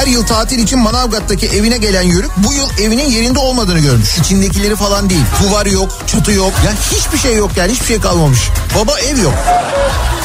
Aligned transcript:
Her 0.00 0.06
yıl 0.06 0.26
tatil 0.26 0.58
için 0.58 0.78
Manavgat'taki 0.78 1.46
evine 1.46 1.76
gelen 1.76 2.02
Yörük 2.02 2.30
bu 2.36 2.52
yıl 2.52 2.70
evinin 2.80 3.10
yerinde 3.10 3.38
olmadığını 3.38 3.78
görmüş. 3.78 4.18
İçindekileri 4.18 4.76
falan 4.76 5.10
değil. 5.10 5.24
Duvar 5.42 5.66
yok, 5.66 5.98
çatı 6.06 6.32
yok. 6.32 6.52
Ya 6.66 6.72
hiçbir 6.92 7.18
şey 7.18 7.36
yok 7.36 7.50
yani 7.56 7.72
hiçbir 7.72 7.86
şey 7.86 8.00
kalmamış. 8.00 8.40
Baba 8.78 9.00
ev 9.00 9.18
yok. 9.18 9.34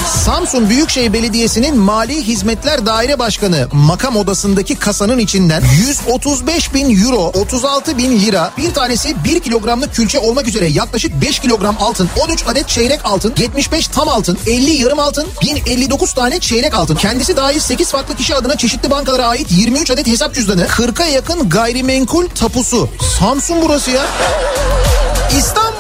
Samsun 0.06 0.70
Büyükşehir 0.70 1.14
Belediyesi'nin 1.14 1.78
Mali 1.78 2.28
Hizmetler 2.28 2.86
Daire 2.86 3.20
Başkanı 3.20 3.68
makam 3.72 4.18
odasındaki 4.18 4.76
kasanın 4.76 5.20
içinden 5.20 5.64
135 5.88 6.74
bin 6.74 7.04
euro, 7.06 7.18
36 7.18 7.98
bin 7.98 8.20
lira, 8.20 8.52
bir 8.58 8.74
tanesi 8.74 9.24
1 9.24 9.40
kilogramlık 9.40 9.96
külçe 9.96 10.20
olmak 10.20 10.48
üzere 10.48 10.68
yaklaşık 10.68 11.22
5 11.22 11.40
kilogram 11.40 11.78
altın, 11.80 12.10
13 12.20 12.44
adet 12.48 12.68
çeyrek 12.68 13.00
altın, 13.04 13.34
75 13.38 13.88
tam 13.88 14.10
altın, 14.10 14.38
50 14.48 14.72
yarım 14.72 15.00
altın, 15.00 15.28
1059 15.42 16.14
tane 16.14 16.40
çeyrek 16.40 16.74
altın. 16.74 16.96
Kendisi 16.96 17.38
dahil 17.38 17.60
8 17.60 17.92
farklı 17.92 18.16
kişi 18.16 18.36
adına 18.36 18.56
çeşitli 18.56 18.92
bankalara 18.92 19.28
ait 19.28 19.48
23 19.52 19.92
adet 19.92 20.08
hesap 20.08 20.34
cüzdanı, 20.36 20.66
40'a 20.66 21.06
yakın 21.06 21.50
gayrimenkul 21.50 22.28
tapusu. 22.28 22.90
Samsun 23.20 23.58
burası 23.62 23.92
ya. 23.92 24.06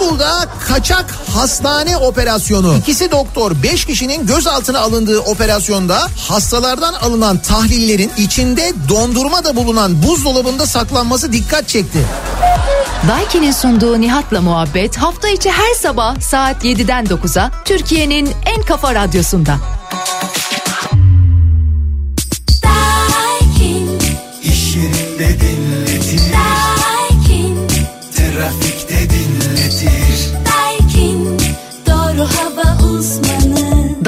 İstanbul'da 0.06 0.48
kaçak 0.68 1.12
hastane 1.34 1.98
operasyonu. 1.98 2.78
İkisi 2.78 3.12
doktor 3.12 3.52
5 3.64 3.86
kişinin 3.86 4.28
gözaltına 4.28 4.80
alındığı 4.80 5.20
operasyonda 5.20 6.08
hastalardan 6.30 6.94
alınan 6.94 7.38
tahlillerin 7.38 8.12
içinde 8.18 8.74
dondurma 8.90 9.44
da 9.44 9.56
bulunan 9.56 10.04
buzdolabında 10.04 10.66
saklanması 10.66 11.34
dikkat 11.34 11.68
çekti. 11.68 12.00
Daiki'nin 13.08 13.52
sunduğu 13.52 14.02
Nihat'la 14.02 14.42
muhabbet 14.42 14.98
hafta 14.98 15.30
içi 15.30 15.52
her 15.52 15.74
sabah 15.74 16.22
saat 16.22 16.66
7'den 16.66 17.06
9'a 17.06 17.52
Türkiye'nin 17.66 18.32
en 18.46 18.62
kafa 18.62 18.96
radyosunda. 18.96 19.58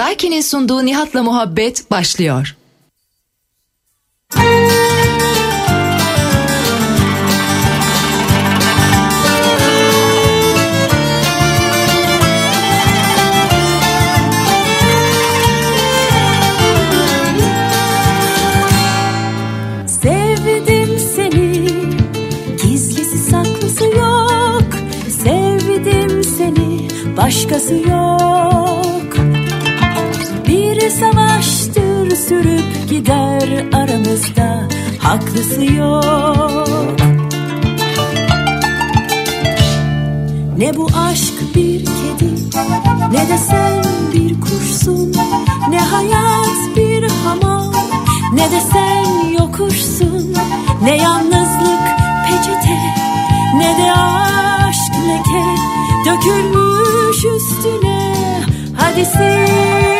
Daiki'nin 0.07 0.41
sunduğu 0.41 0.85
Nihat'la 0.85 1.23
muhabbet 1.23 1.91
başlıyor. 1.91 2.55
Sevdim 19.87 20.99
seni, 21.15 21.67
gizlisi 22.63 23.17
saklısı 23.17 23.83
yok. 23.83 24.69
Sevdim 25.23 26.23
seni, 26.23 26.87
başkası 27.17 27.75
yok. 27.75 27.96
Sürüp 32.27 32.89
gider 32.89 33.65
aramızda, 33.73 34.67
haklısı 34.99 35.65
yok. 35.73 36.67
Ne 40.57 40.77
bu 40.77 40.89
aşk 41.09 41.55
bir 41.55 41.85
kedi 41.85 42.31
ne 43.11 43.29
de 43.29 43.37
sen 43.37 43.83
bir 44.13 44.41
kuşsun 44.41 45.13
Ne 45.69 45.79
hayat 45.79 46.75
bir 46.75 47.09
hamam 47.25 47.73
ne 48.33 48.51
de 48.51 48.61
sen 48.73 49.29
yokuşsun. 49.39 50.33
Ne 50.83 50.97
yalnızlık 50.97 51.79
peçete 52.27 52.79
ne 53.55 53.77
de 53.77 53.91
aşk 53.91 54.93
leke. 55.07 55.45
Dökülmüş 56.05 57.17
üstüne 57.17 58.13
hadi 58.77 59.05
sil 59.15 59.96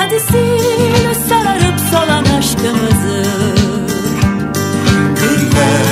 Hadi 0.00 0.20
sil 0.28 1.14
sararıp 1.28 1.78
solan 1.90 2.24
aşkımızı 2.38 3.22
Güller 5.20 5.86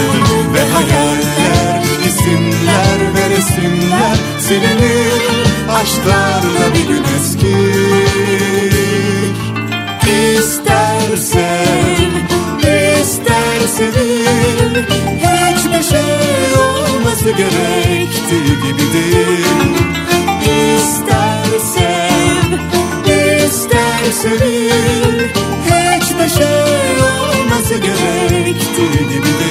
ve 0.55 0.63
hayaller, 0.73 1.83
isimler 2.09 2.99
ve 3.15 3.31
resimler 3.31 4.17
silinir. 4.39 5.23
Aşklarla 5.71 6.75
bir 6.75 6.89
gün 6.89 7.05
eskir. 7.19 7.59
İster 10.39 11.17
sev, 11.17 12.13
ister 13.01 13.61
sevil. 13.77 14.85
Hiçbir 15.19 15.83
şey 15.83 16.55
olması 16.57 17.31
gerektiği 17.31 18.55
gibi 18.63 18.93
değil. 18.93 19.47
İster 20.77 21.09
sev, 21.09 21.28
ister 24.19 24.39
sevil. 24.39 25.29
Hiçbir 25.65 26.29
şey 26.29 27.03
olması 27.03 27.75
gerektiği 27.75 29.09
gibi 29.09 29.25
değil. 29.25 29.48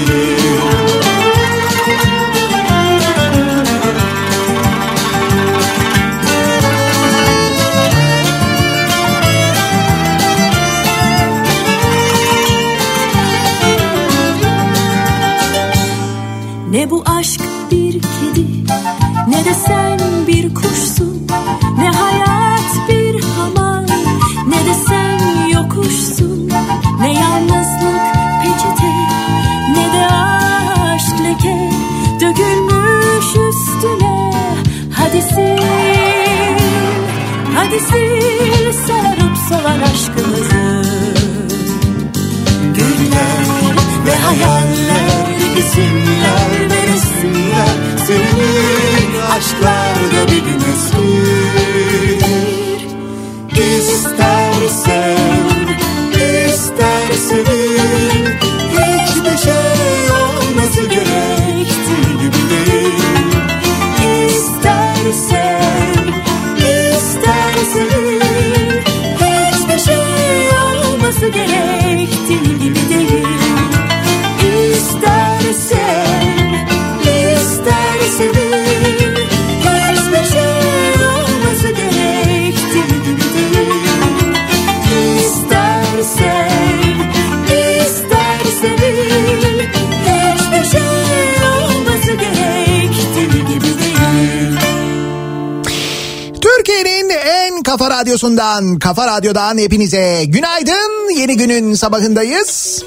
Kafa 98.75 99.07
radyodan 99.07 99.57
hepinize 99.57 100.25
günaydın. 100.25 101.17
Yeni 101.19 101.37
günün 101.37 101.73
sabahındayız. 101.73 102.83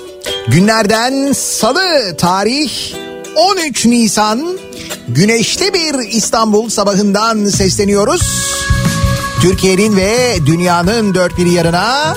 Günlerden 0.49 1.33
salı 1.33 2.17
tarih 2.17 2.71
13 3.37 3.87
Nisan 3.87 4.59
güneşli 5.09 5.75
bir 5.75 6.09
İstanbul 6.09 6.69
sabahından 6.69 7.47
sesleniyoruz. 7.47 8.23
Türkiye'nin 9.41 9.97
ve 9.97 10.37
dünyanın 10.47 11.15
dört 11.15 11.39
bir 11.39 11.47
yarına 11.47 12.15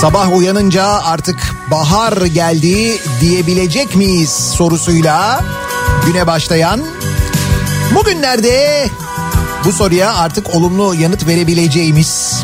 Sabah 0.00 0.36
uyanınca 0.36 0.86
artık 0.86 1.36
bahar 1.70 2.26
geldi 2.26 2.98
diyebilecek 3.20 3.96
miyiz 3.96 4.30
sorusuyla 4.30 5.40
güne 6.06 6.26
başlayan 6.26 6.80
bugünlerde 7.94 8.87
bu 9.64 9.72
soruya 9.72 10.14
artık 10.14 10.54
olumlu 10.54 10.94
yanıt 10.94 11.26
verebileceğimiz 11.26 12.42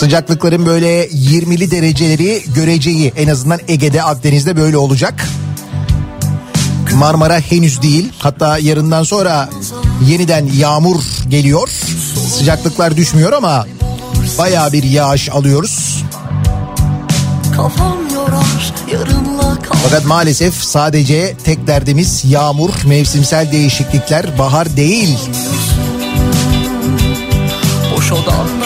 Sıcaklıkların 0.00 0.66
böyle 0.66 1.06
20'li 1.06 1.70
dereceleri 1.70 2.42
göreceği 2.54 3.12
en 3.16 3.28
azından 3.28 3.60
Ege'de 3.68 4.02
Akdeniz'de 4.02 4.56
böyle 4.56 4.76
olacak. 4.76 5.28
Marmara 6.94 7.40
henüz 7.40 7.82
değil. 7.82 8.12
Hatta 8.18 8.58
yarından 8.58 9.02
sonra 9.02 9.48
yeniden 10.06 10.46
yağmur 10.56 11.02
geliyor. 11.28 11.68
Sıcaklıklar 12.38 12.96
düşmüyor 12.96 13.32
ama 13.32 13.66
baya 14.38 14.72
bir 14.72 14.82
yağış 14.82 15.28
alıyoruz. 15.28 16.04
Kafam 17.56 18.09
Fakat 19.82 20.04
maalesef 20.04 20.54
sadece 20.54 21.36
tek 21.44 21.66
derdimiz 21.66 22.24
yağmur, 22.24 22.70
mevsimsel 22.86 23.52
değişiklikler, 23.52 24.38
bahar 24.38 24.76
değil. 24.76 25.18
Boş 27.96 28.12
odanda 28.12 28.59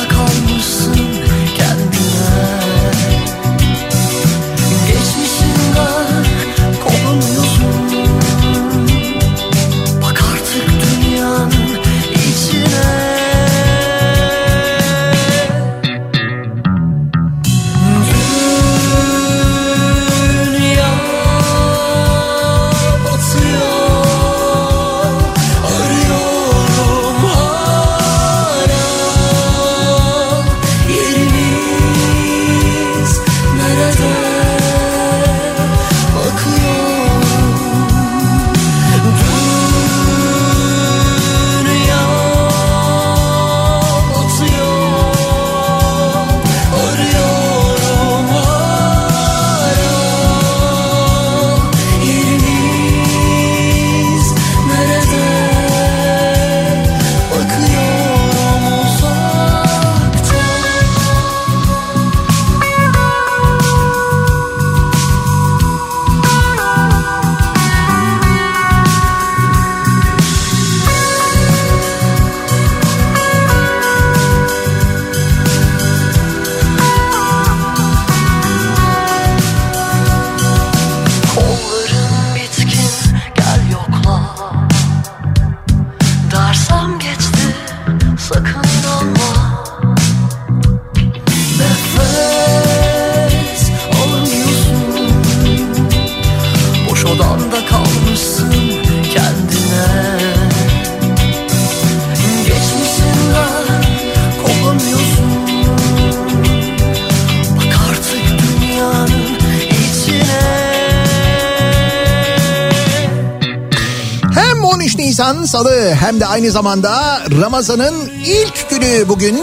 aynı 116.44 116.52
zamanda 116.52 117.23
Ramazan'ın 117.41 118.11
ilk 118.25 118.70
günü 118.70 119.08
bugün. 119.08 119.41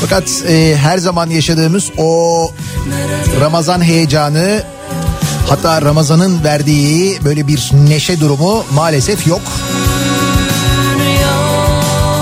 Fakat 0.00 0.42
e, 0.48 0.76
her 0.76 0.98
zaman 0.98 1.30
yaşadığımız 1.30 1.90
o 1.98 2.50
Ramazan 3.40 3.82
heyecanı 3.82 4.62
hatta 5.48 5.82
Ramazan'ın 5.82 6.44
verdiği 6.44 7.24
böyle 7.24 7.46
bir 7.46 7.70
neşe 7.88 8.20
durumu 8.20 8.64
maalesef 8.74 9.26
yok. 9.26 9.42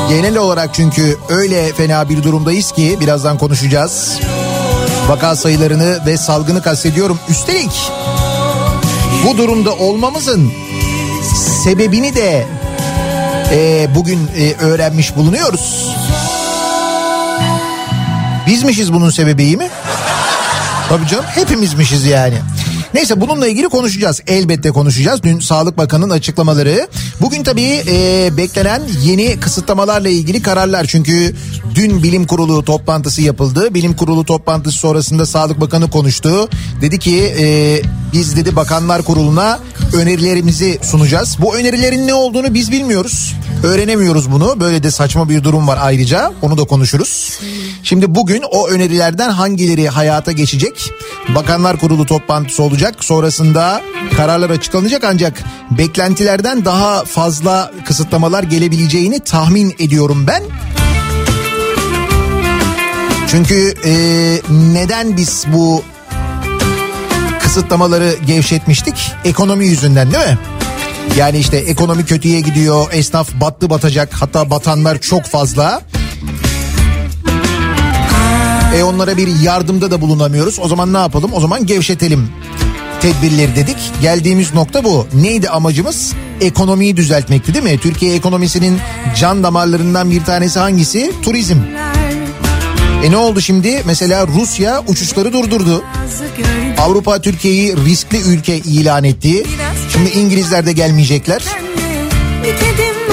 Genel 0.09 0.37
olarak 0.37 0.75
çünkü 0.75 1.17
öyle 1.29 1.73
fena 1.73 2.09
bir 2.09 2.23
durumdayız 2.23 2.73
ki 2.73 2.97
birazdan 3.01 3.39
konuşacağız. 3.39 4.19
Vaka 5.09 5.37
sayılarını 5.37 6.07
ve 6.07 6.17
salgını 6.17 6.63
kastediyorum. 6.63 7.19
Üstelik 7.29 7.91
bu 9.27 9.39
durumda 9.39 9.75
olmamızın 9.75 10.53
sebebini 11.65 12.15
de 12.15 12.47
e, 13.53 13.89
bugün 13.95 14.31
e, 14.39 14.53
öğrenmiş 14.65 15.17
bulunuyoruz. 15.17 15.97
Bizmişiz 18.47 18.93
bunun 18.93 19.11
sebebi 19.11 19.45
iyi 19.45 19.57
mi? 19.57 19.69
Tabii 20.89 21.07
canım 21.07 21.25
hepimizmişiz 21.25 22.05
yani. 22.05 22.37
Neyse 22.95 23.21
bununla 23.21 23.47
ilgili 23.49 23.69
konuşacağız. 23.69 24.21
Elbette 24.27 24.71
konuşacağız. 24.71 25.23
Dün 25.23 25.41
Sağlık 25.41 25.79
Bakanı'nın 25.79 26.11
açıklamaları. 26.11 26.89
Bugün 27.21 27.43
tabii 27.43 27.83
e, 27.89 28.31
beklenen 28.37 28.83
yeni 29.03 29.41
kısıtlamalarla 29.41 30.09
ilgili 30.09 30.43
kararlar. 30.43 30.85
Çünkü 30.85 31.35
dün 31.75 32.03
bilim 32.03 32.27
kurulu 32.27 32.65
toplantısı 32.65 33.23
yapıldı. 33.23 33.75
Bilim 33.75 33.97
kurulu 33.97 34.25
toplantısı 34.25 34.79
sonrasında 34.79 35.27
Sağlık 35.27 35.61
Bakanı 35.61 35.91
konuştu. 35.91 36.49
Dedi 36.81 36.99
ki 36.99 37.35
e, 37.39 37.81
biz 38.13 38.37
dedi 38.37 38.57
Bakanlar 38.57 39.03
Kurulu'na 39.03 39.59
önerilerimizi 39.93 40.79
sunacağız. 40.83 41.37
Bu 41.41 41.57
önerilerin 41.57 42.07
ne 42.07 42.15
olduğunu 42.15 42.55
biz 42.55 42.73
bilmiyoruz. 42.73 43.35
Öğrenemiyoruz 43.63 44.33
bunu. 44.33 44.61
Böyle 44.61 44.83
de 44.83 44.91
saçma 44.91 45.29
bir 45.29 45.45
durum 45.45 45.69
var 45.69 45.79
ayrıca. 45.81 46.33
Onu 46.43 46.59
da 46.59 46.65
konuşuruz. 46.65 47.41
Şimdi 47.83 48.15
bugün 48.15 48.43
o 48.51 48.69
önerilerden 48.69 49.31
hangileri 49.31 49.89
hayata 49.89 50.33
geçecek? 50.33 50.91
Bakanlar 51.35 51.81
Kurulu 51.81 52.07
toplantısı 52.07 52.63
olacak. 52.63 53.05
Sonrasında 53.05 53.83
kararlar 54.17 54.51
açıklanacak 54.51 55.05
ancak 55.05 55.45
beklentilerden 55.71 56.65
daha 56.65 57.05
fazla 57.05 57.73
kısıtlamalar 57.87 58.43
gelebileceğini 58.43 59.21
tahmin 59.21 59.75
ediyorum 59.79 60.27
ben. 60.27 60.43
Çünkü 63.37 63.75
e, 63.85 63.93
neden 64.51 65.17
biz 65.17 65.45
bu 65.49 65.83
kısıtlamaları 67.41 68.17
gevşetmiştik? 68.27 69.13
Ekonomi 69.25 69.67
yüzünden 69.67 70.13
değil 70.13 70.27
mi? 70.27 70.39
Yani 71.17 71.39
işte 71.39 71.57
ekonomi 71.57 72.05
kötüye 72.05 72.41
gidiyor, 72.41 72.87
esnaf 72.93 73.35
battı 73.41 73.71
batacak 73.71 74.15
hatta 74.15 74.51
batanlar 74.51 74.99
çok 74.99 75.25
fazla. 75.25 75.83
E 78.77 78.83
onlara 78.83 79.17
bir 79.17 79.41
yardımda 79.41 79.91
da 79.91 80.01
bulunamıyoruz. 80.01 80.59
O 80.59 80.69
zaman 80.69 80.93
ne 80.93 80.99
yapalım? 80.99 81.31
O 81.35 81.41
zaman 81.41 81.67
gevşetelim 81.67 82.29
tedbirleri 83.01 83.57
dedik. 83.57 83.77
Geldiğimiz 84.03 84.55
nokta 84.55 84.85
bu. 84.85 85.07
Neydi 85.15 85.49
amacımız? 85.49 86.13
Ekonomiyi 86.41 86.97
düzeltmekti 86.97 87.55
değil 87.55 87.65
mi? 87.65 87.79
Türkiye 87.79 88.15
ekonomisinin 88.15 88.79
can 89.17 89.43
damarlarından 89.43 90.11
bir 90.11 90.25
tanesi 90.25 90.59
hangisi? 90.59 91.13
Turizm. 91.23 91.57
E 93.05 93.11
ne 93.11 93.17
oldu 93.17 93.41
şimdi? 93.41 93.83
Mesela 93.87 94.27
Rusya 94.27 94.83
uçuşları 94.87 95.33
durdurdu. 95.33 95.85
Avrupa 96.79 97.21
Türkiye'yi 97.21 97.77
riskli 97.77 98.19
ülke 98.21 98.57
ilan 98.57 99.05
etti. 99.05 99.45
Şimdi 99.93 100.11
İngilizler 100.11 100.67
de 100.67 100.73
gelmeyecekler. 100.73 101.43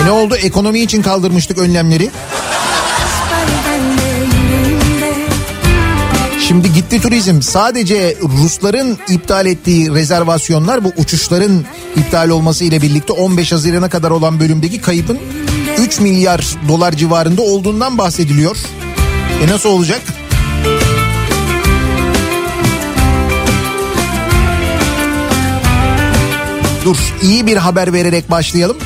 E 0.01 0.05
ne 0.05 0.11
oldu? 0.11 0.35
Ekonomi 0.35 0.79
için 0.79 1.01
kaldırmıştık 1.01 1.57
önlemleri. 1.57 2.09
Şimdi 6.47 6.73
gitti 6.73 7.01
turizm. 7.01 7.41
Sadece 7.41 8.15
Rusların 8.21 8.97
iptal 9.09 9.45
ettiği 9.45 9.93
rezervasyonlar 9.93 10.83
bu 10.83 10.91
uçuşların 10.97 11.65
iptal 11.95 12.29
olması 12.29 12.63
ile 12.63 12.81
birlikte 12.81 13.13
15 13.13 13.51
Haziran'a 13.51 13.89
kadar 13.89 14.11
olan 14.11 14.39
bölümdeki 14.39 14.81
kaybın 14.81 15.19
3 15.77 15.99
milyar 15.99 16.45
dolar 16.67 16.91
civarında 16.91 17.41
olduğundan 17.41 17.97
bahsediliyor. 17.97 18.57
E 19.41 19.47
nasıl 19.47 19.69
olacak? 19.69 20.01
Dur 26.85 26.97
iyi 27.21 27.47
bir 27.47 27.57
haber 27.57 27.93
vererek 27.93 28.31
başlayalım. 28.31 28.77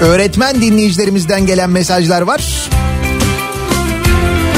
Öğretmen 0.00 0.60
dinleyicilerimizden 0.60 1.46
gelen 1.46 1.70
mesajlar 1.70 2.22
var. 2.22 2.68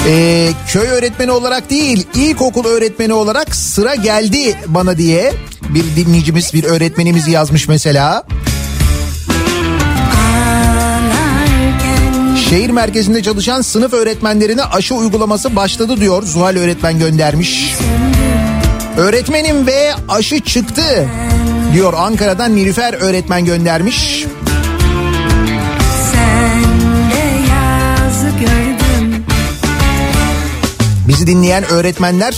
Ee, 0.08 0.50
köy 0.68 0.88
öğretmeni 0.88 1.30
olarak 1.30 1.70
değil 1.70 2.06
ilkokul 2.14 2.64
öğretmeni 2.64 3.12
olarak 3.12 3.54
sıra 3.54 3.94
geldi 3.94 4.58
bana 4.66 4.98
diye 4.98 5.32
bir 5.68 5.84
dinleyicimiz 5.96 6.54
bir 6.54 6.64
öğretmenimiz 6.64 7.28
yazmış 7.28 7.68
mesela. 7.68 8.24
Şehir 12.52 12.70
merkezinde 12.70 13.22
çalışan 13.22 13.60
sınıf 13.60 13.92
öğretmenlerine 13.92 14.62
aşı 14.62 14.94
uygulaması 14.94 15.56
başladı 15.56 15.96
diyor 15.96 16.22
Zuhal 16.22 16.56
öğretmen 16.56 16.98
göndermiş. 16.98 17.74
Öğretmenim 18.96 19.66
ve 19.66 19.92
aşı 20.08 20.40
çıktı 20.40 21.08
diyor 21.72 21.92
Ankara'dan 21.96 22.56
Nilüfer 22.56 22.94
öğretmen 22.94 23.44
göndermiş. 23.44 24.26
Bizi 31.08 31.26
dinleyen 31.26 31.64
öğretmenler 31.64 32.34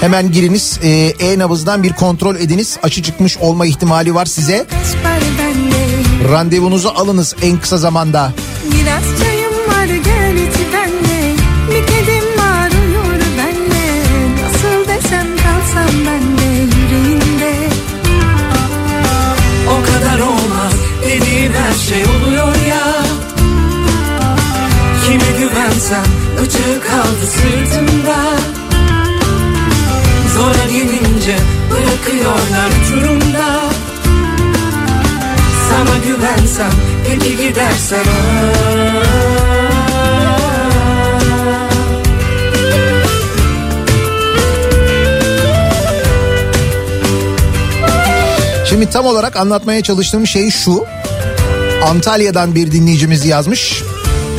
hemen 0.00 0.32
giriniz 0.32 0.80
e, 0.82 0.88
e-nabızdan 1.20 1.82
bir 1.82 1.92
kontrol 1.92 2.36
ediniz. 2.36 2.78
Aşı 2.82 3.02
çıkmış 3.02 3.38
olma 3.38 3.66
ihtimali 3.66 4.14
var 4.14 4.26
size. 4.26 4.66
Randevunuzu 6.30 6.88
alınız 6.88 7.36
en 7.42 7.60
kısa 7.60 7.76
zamanda. 7.76 8.32
Biraz 8.82 9.04
çayım 9.22 9.52
var 9.68 9.84
gel 10.04 10.34
içi 10.34 10.64
benle. 10.72 11.34
Bir 11.70 11.86
kedim 11.86 12.38
var 12.38 12.70
uyur 12.70 13.20
benle. 13.38 14.02
Nasıl 14.42 14.88
desem 14.88 15.26
kalsam 15.36 15.94
benle 16.06 16.50
yüreğinde. 16.62 17.54
O 19.68 19.82
kadar 19.82 20.20
olmaz 20.20 20.74
dediğin 21.02 21.52
her 21.52 21.74
şey 21.74 22.02
oluyor 22.04 22.54
ya 22.68 22.86
Kime 25.04 25.38
güvensem 25.38 26.04
ıcık 26.42 26.86
kaldı 26.88 27.26
sırtımda 27.26 28.16
Zora 30.34 30.64
gelince 30.72 31.36
bırakıyorlar 31.70 32.70
uçurumda 32.82 33.59
Sana 35.80 35.98
güvensem 35.98 36.70
peki 37.08 37.36
gidersen 37.36 37.98
ah. 37.98 38.70
Şimdi 48.68 48.90
tam 48.90 49.06
olarak 49.06 49.36
anlatmaya 49.36 49.82
çalıştığım 49.82 50.26
şey 50.26 50.50
şu. 50.50 50.84
Antalya'dan 51.84 52.54
bir 52.54 52.72
dinleyicimiz 52.72 53.26
yazmış. 53.26 53.82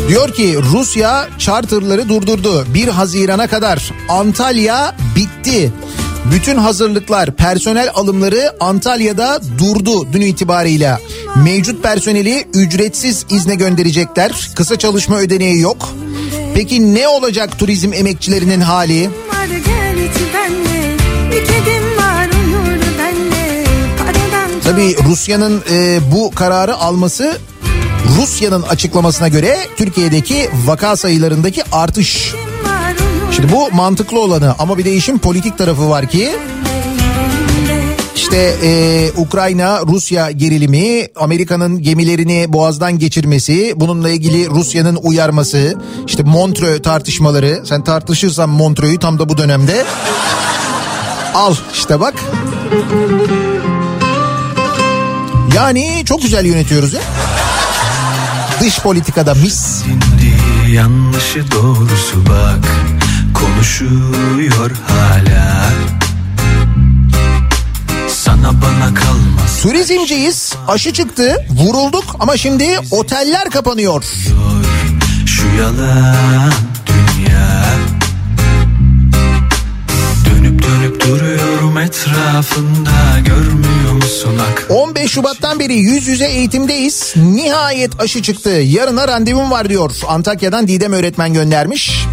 Diyor 0.07 0.33
ki 0.33 0.57
Rusya 0.71 1.27
charterları 1.37 2.09
durdurdu. 2.09 2.65
1 2.73 2.87
Haziran'a 2.87 3.47
kadar 3.47 3.91
Antalya 4.09 4.95
bitti. 5.15 5.71
Bütün 6.25 6.57
hazırlıklar, 6.57 7.31
personel 7.35 7.89
alımları 7.93 8.53
Antalya'da 8.59 9.41
durdu 9.57 10.13
dün 10.13 10.21
itibarıyla. 10.21 10.99
Mevcut 11.35 11.83
personeli 11.83 12.45
ücretsiz 12.53 13.25
izne 13.29 13.55
gönderecekler. 13.55 14.49
Kısa 14.55 14.79
çalışma 14.79 15.17
ödeneği 15.17 15.59
yok. 15.59 15.89
Peki 16.55 16.93
ne 16.95 17.07
olacak 17.07 17.59
turizm 17.59 17.93
emekçilerinin 17.93 18.61
hali? 18.61 19.09
Tabii 24.63 24.95
Rusya'nın 25.03 25.63
e, 25.71 25.99
bu 26.11 26.31
kararı 26.35 26.75
alması 26.75 27.37
Rusya'nın 28.17 28.61
açıklamasına 28.61 29.27
göre 29.27 29.57
Türkiye'deki 29.77 30.49
vaka 30.65 30.95
sayılarındaki 30.95 31.63
artış. 31.71 32.33
Şimdi 33.31 33.51
bu 33.51 33.71
mantıklı 33.71 34.19
olanı 34.19 34.55
ama 34.59 34.77
bir 34.77 34.85
de 34.85 34.93
işin 34.93 35.17
politik 35.17 35.57
tarafı 35.57 35.89
var 35.89 36.07
ki. 36.07 36.29
İşte 38.31 38.67
e, 38.67 39.11
Ukrayna 39.17 39.79
Rusya 39.87 40.31
gerilimi 40.31 41.07
Amerika'nın 41.15 41.81
gemilerini 41.81 42.45
boğazdan 42.53 42.99
geçirmesi 42.99 43.73
bununla 43.75 44.09
ilgili 44.09 44.49
Rusya'nın 44.49 44.95
uyarması 44.95 45.75
işte 46.07 46.23
Montreux 46.23 46.81
tartışmaları. 46.81 47.61
Sen 47.65 47.83
tartışırsan 47.83 48.49
Montreux'u 48.49 48.99
tam 48.99 49.19
da 49.19 49.29
bu 49.29 49.37
dönemde. 49.37 49.85
Al 51.33 51.55
işte 51.73 51.99
bak. 51.99 52.13
Yani 55.55 56.03
çok 56.05 56.21
güzel 56.21 56.45
yönetiyoruz 56.45 56.93
ya. 56.93 57.01
Dış 58.61 58.79
politikada 58.79 59.33
mis. 59.33 59.83
Yanlışı 60.71 61.51
doğrusu 61.51 62.25
bak. 62.29 62.67
Konuşuyor 63.33 64.71
hala 64.87 65.71
Sana 68.31 68.61
bana 68.61 68.93
kalmaz 68.93 69.61
turizmciyiz 69.61 70.53
aşı 70.67 70.93
çıktı 70.93 71.45
vurulduk 71.49 72.15
ama 72.19 72.37
şimdi 72.37 72.79
oteller 72.91 73.49
kapanıyor 73.49 74.03
şu 75.25 75.47
yalan 75.61 76.51
dünya 76.87 77.63
Dönüp 80.25 80.63
dönüp 80.63 81.07
duruyorum 81.07 81.77
etrafında 81.77 83.19
görmüyor 83.25 83.93
musun 83.93 84.39
ak 84.51 84.65
15 84.69 85.11
Şubat'tan 85.11 85.59
beri 85.59 85.73
yüz 85.75 86.07
yüze 86.07 86.25
eğitimdeyiz. 86.25 87.13
Nihayet 87.15 88.01
aşı 88.01 88.21
çıktı. 88.21 88.49
Yarına 88.49 89.07
randevum 89.07 89.51
var 89.51 89.69
diyor. 89.69 89.91
Antakya'dan 90.07 90.67
Didem 90.67 90.93
öğretmen 90.93 91.33
göndermiş. 91.33 92.05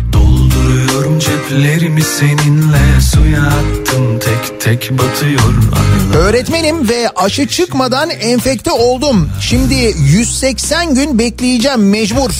Dolduruyorum 0.68 1.18
ceplerimi 1.18 2.02
seninle 2.02 3.00
suya 3.00 3.42
attım 3.42 4.18
tek 4.18 4.60
tek 4.60 4.90
batıyor 4.98 5.40
anılar 5.40 6.16
Öğretmenim 6.18 6.88
ve 6.88 7.08
aşı 7.16 7.48
çıkmadan 7.48 8.10
enfekte 8.10 8.70
oldum. 8.70 9.30
Şimdi 9.40 9.74
180 9.98 10.94
gün 10.94 11.18
bekleyeceğim 11.18 11.88
mecbur. 11.90 12.30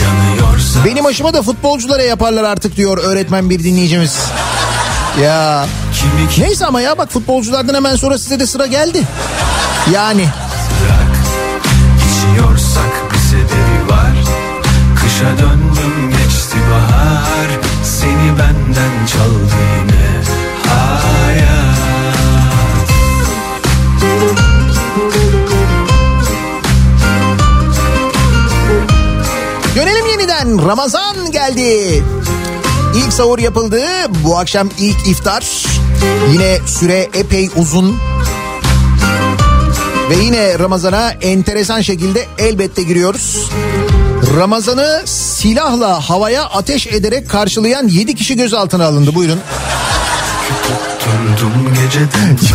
Yanıyorsa 0.00 0.84
Benim 0.84 1.06
aşıma 1.06 1.34
da 1.34 1.42
futbolculara 1.42 2.02
yaparlar 2.02 2.44
artık 2.44 2.76
diyor 2.76 2.98
öğretmen 2.98 3.50
bir 3.50 3.64
dinleyicimiz. 3.64 4.18
Ya 5.22 5.66
neyse 6.38 6.66
ama 6.66 6.80
ya 6.80 6.98
bak 6.98 7.10
futbolculardan 7.12 7.74
hemen 7.74 7.96
sonra 7.96 8.18
size 8.18 8.40
de 8.40 8.46
sıra 8.46 8.66
geldi. 8.66 9.02
Yani 9.94 10.28
Ramazan 30.58 31.30
geldi. 31.32 32.02
İlk 32.96 33.12
sahur 33.12 33.38
yapıldı. 33.38 33.80
Bu 34.24 34.38
akşam 34.38 34.68
ilk 34.78 35.08
iftar. 35.08 35.64
Yine 36.32 36.58
süre 36.66 37.08
epey 37.14 37.50
uzun. 37.56 37.96
Ve 40.10 40.14
yine 40.24 40.58
Ramazan'a 40.58 41.10
enteresan 41.10 41.80
şekilde 41.80 42.26
elbette 42.38 42.82
giriyoruz. 42.82 43.50
Ramazan'ı 44.36 45.02
silahla 45.06 46.10
havaya 46.10 46.44
ateş 46.44 46.86
ederek 46.86 47.30
karşılayan 47.30 47.88
7 47.88 48.14
kişi 48.14 48.36
gözaltına 48.36 48.86
alındı. 48.86 49.14
Buyurun. 49.14 49.40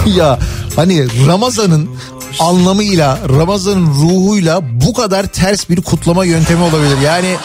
Ya 0.15 0.39
hani 0.75 1.27
Ramazan'ın 1.27 1.89
anlamıyla, 2.39 3.19
Ramazan'ın 3.38 3.88
ruhuyla 3.88 4.62
bu 4.63 4.93
kadar 4.93 5.25
ters 5.25 5.69
bir 5.69 5.81
kutlama 5.81 6.25
yöntemi 6.25 6.63
olabilir. 6.63 6.98
Yani 7.05 7.36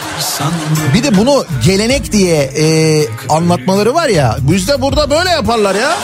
Bir 0.95 1.03
de 1.03 1.19
bunu 1.19 1.45
gelenek 1.65 2.13
diye 2.13 2.37
e, 2.43 3.07
anlatmaları 3.29 3.95
var 3.95 4.09
ya. 4.09 4.37
Bizde 4.41 4.83
burada 4.83 5.11
böyle 5.11 5.31
yaparlar 5.31 5.75
ya. 5.75 5.97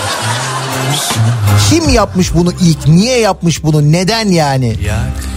Kim 1.70 1.88
yapmış 1.88 2.34
bunu 2.34 2.52
ilk? 2.60 2.88
Niye 2.88 3.18
yapmış 3.18 3.64
bunu? 3.64 3.92
Neden 3.92 4.28
yani? 4.28 4.66
yanıyor 4.66 5.29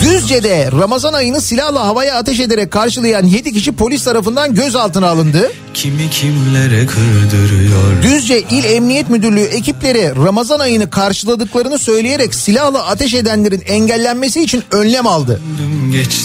Düzce'de 0.00 0.70
Ramazan 0.72 1.12
ayını 1.12 1.40
silahla 1.40 1.86
havaya 1.86 2.16
ateş 2.16 2.40
ederek 2.40 2.70
karşılayan 2.70 3.26
7 3.26 3.52
kişi 3.52 3.72
polis 3.72 4.04
tarafından 4.04 4.54
gözaltına 4.54 5.08
alındı. 5.08 5.52
Kimi 5.74 6.10
kimlere 6.10 6.86
kırdırıyor 6.86 8.02
Düzce 8.02 8.40
İl 8.40 8.64
Emniyet 8.64 9.10
Müdürlüğü 9.10 9.44
ekipleri 9.44 10.12
Ramazan 10.24 10.60
ayını 10.60 10.90
karşıladıklarını 10.90 11.78
söyleyerek 11.78 12.34
silahla 12.34 12.86
ateş 12.86 13.14
edenlerin 13.14 13.62
engellenmesi 13.66 14.42
için 14.42 14.62
önlem 14.70 15.06
aldı. 15.06 15.40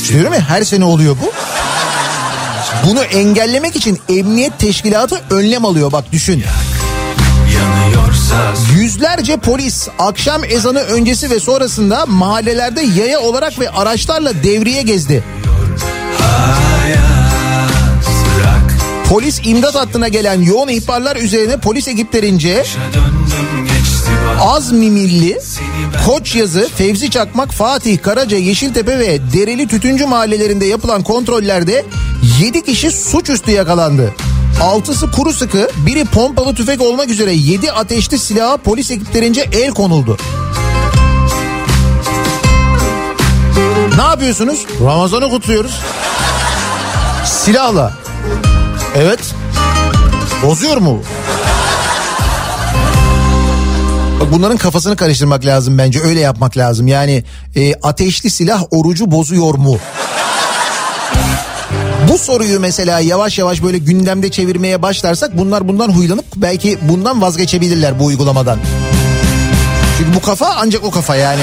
Diyorum 0.10 0.34
ya 0.34 0.50
her 0.50 0.63
sene 0.63 0.86
oluyor 0.86 1.18
bu. 1.24 1.32
Bunu 2.89 3.03
engellemek 3.03 3.75
için 3.75 4.00
emniyet 4.10 4.60
teşkilatı 4.60 5.22
önlem 5.29 5.65
alıyor 5.65 5.91
bak 5.91 6.12
düşün. 6.12 6.44
Cezası 7.51 7.99
Yüzlerce 8.76 9.38
polis 9.38 9.88
akşam 10.00 10.44
ezanı 10.44 10.80
öncesi 10.80 11.30
ve 11.30 11.40
sonrasında 11.40 12.06
mahallelerde 12.06 12.82
yaya 12.82 13.20
olarak 13.20 13.60
ve 13.60 13.70
araçlarla 13.70 14.44
devriye 14.44 14.82
gezdi. 14.82 15.24
Polis 19.10 19.42
imdat 19.44 19.76
hattına 19.76 20.08
gelen 20.08 20.42
yoğun 20.42 20.68
ihbarlar 20.68 21.16
üzerine 21.16 21.58
polis 21.58 21.88
ekiplerince 21.88 22.64
Az 24.40 24.72
Mimilli, 24.72 25.40
Koç 26.06 26.36
Yazı, 26.36 26.70
Fevzi 26.76 27.12
Çakmak, 27.12 27.54
Fatih, 27.54 28.02
Karaca, 28.02 28.38
Yeşiltepe 28.38 29.00
ve 29.00 29.20
Dereli 29.34 29.68
Tütüncü 29.68 30.06
mahallelerinde 30.06 30.66
yapılan 30.66 31.04
kontrollerde 31.04 31.86
7 32.42 32.66
kişi 32.66 32.92
suçüstü 32.92 33.52
yakalandı. 33.52 34.14
Altısı 34.62 35.12
kuru 35.12 35.34
sıkı, 35.34 35.70
biri 35.86 36.06
pompalı 36.06 36.56
tüfek 36.56 36.82
olmak 36.82 37.10
üzere 37.10 37.34
7 37.34 37.72
ateşli 37.72 38.20
silaha 38.20 38.58
polis 38.58 38.92
ekiplerince 38.92 39.50
el 39.51 39.72
konuldu. 39.72 40.18
Ne 43.96 44.01
yapıyorsunuz? 44.01 44.66
Ramazan'ı 44.86 45.30
kutluyoruz. 45.30 45.80
Silahla. 47.25 47.94
Evet. 48.96 49.20
Bozuyor 50.44 50.78
mu? 50.78 51.01
Bak 54.20 54.28
bunların 54.32 54.58
kafasını 54.58 54.96
karıştırmak 54.96 55.46
lazım 55.46 55.78
bence 55.78 56.01
öyle 56.01 56.20
yapmak 56.20 56.58
lazım. 56.58 56.88
Yani 56.88 57.24
e, 57.56 57.74
ateşli 57.74 58.30
silah 58.30 58.63
orucu 58.72 59.12
bozuyor 59.12 59.56
mu? 59.56 59.78
Bu 62.10 62.18
soruyu 62.18 62.60
mesela 62.60 63.00
yavaş 63.00 63.39
yavaş 63.39 63.63
böyle 63.63 63.78
gündemde 63.78 64.32
çevirmeye 64.32 64.82
başlarsak 64.82 65.38
bunlar 65.38 65.68
bundan 65.68 65.89
huylanıp 65.89 66.25
belki 66.36 66.78
bundan 66.82 67.22
vazgeçebilirler 67.22 68.00
bu 68.00 68.06
uygulamadan. 68.06 68.60
Çünkü 69.98 70.16
bu 70.16 70.22
kafa 70.22 70.56
ancak 70.58 70.84
o 70.84 70.92
kafa 70.92 71.16
yani. 71.16 71.42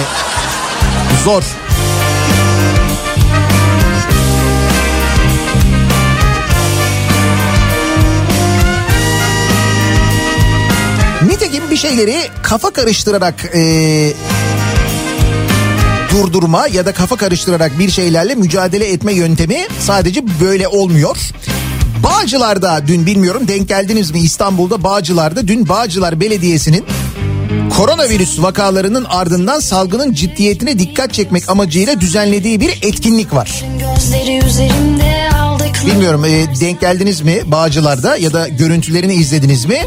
Zor. 1.24 1.42
Nitekim 11.26 11.70
bir 11.70 11.76
şeyleri 11.76 12.16
kafa 12.42 12.70
karıştırarak 12.70 13.34
e, 13.54 14.12
durdurma 16.16 16.66
ya 16.66 16.86
da 16.86 16.92
kafa 16.92 17.16
karıştırarak 17.16 17.78
bir 17.78 17.90
şeylerle 17.90 18.34
mücadele 18.34 18.92
etme 18.92 19.12
yöntemi 19.12 19.66
sadece 19.80 20.22
böyle 20.40 20.68
olmuyor. 20.68 21.16
Bağcılar'da 22.02 22.80
dün 22.86 23.06
bilmiyorum 23.06 23.48
denk 23.48 23.68
geldiniz 23.68 24.10
mi 24.10 24.18
İstanbul'da 24.18 24.82
Bağcılar'da 24.84 25.48
dün 25.48 25.68
Bağcılar 25.68 26.20
Belediyesi'nin 26.20 26.84
koronavirüs 27.76 28.42
vakalarının 28.42 29.04
ardından 29.04 29.60
salgının 29.60 30.12
ciddiyetine 30.12 30.78
dikkat 30.78 31.12
çekmek 31.12 31.48
amacıyla 31.48 32.00
düzenlediği 32.00 32.60
bir 32.60 32.78
etkinlik 32.82 33.34
var. 33.34 33.64
Gözleri 33.78 34.46
üzerimde 34.46 35.28
Bilmiyorum 35.86 36.24
e, 36.24 36.60
denk 36.60 36.80
geldiniz 36.80 37.20
mi 37.20 37.40
Bağcılar'da 37.46 38.16
ya 38.16 38.32
da 38.32 38.48
görüntülerini 38.48 39.14
izlediniz 39.14 39.64
mi? 39.64 39.78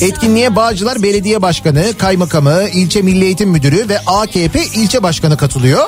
Etkinliğe 0.00 0.56
Bağcılar 0.56 1.02
Belediye 1.02 1.42
Başkanı, 1.42 1.84
Kaymakamı, 1.98 2.62
İlçe 2.72 3.02
Milli 3.02 3.24
Eğitim 3.24 3.50
Müdürü 3.50 3.88
ve 3.88 3.98
AKP 4.06 4.64
İlçe 4.74 5.02
Başkanı 5.02 5.36
katılıyor. 5.36 5.84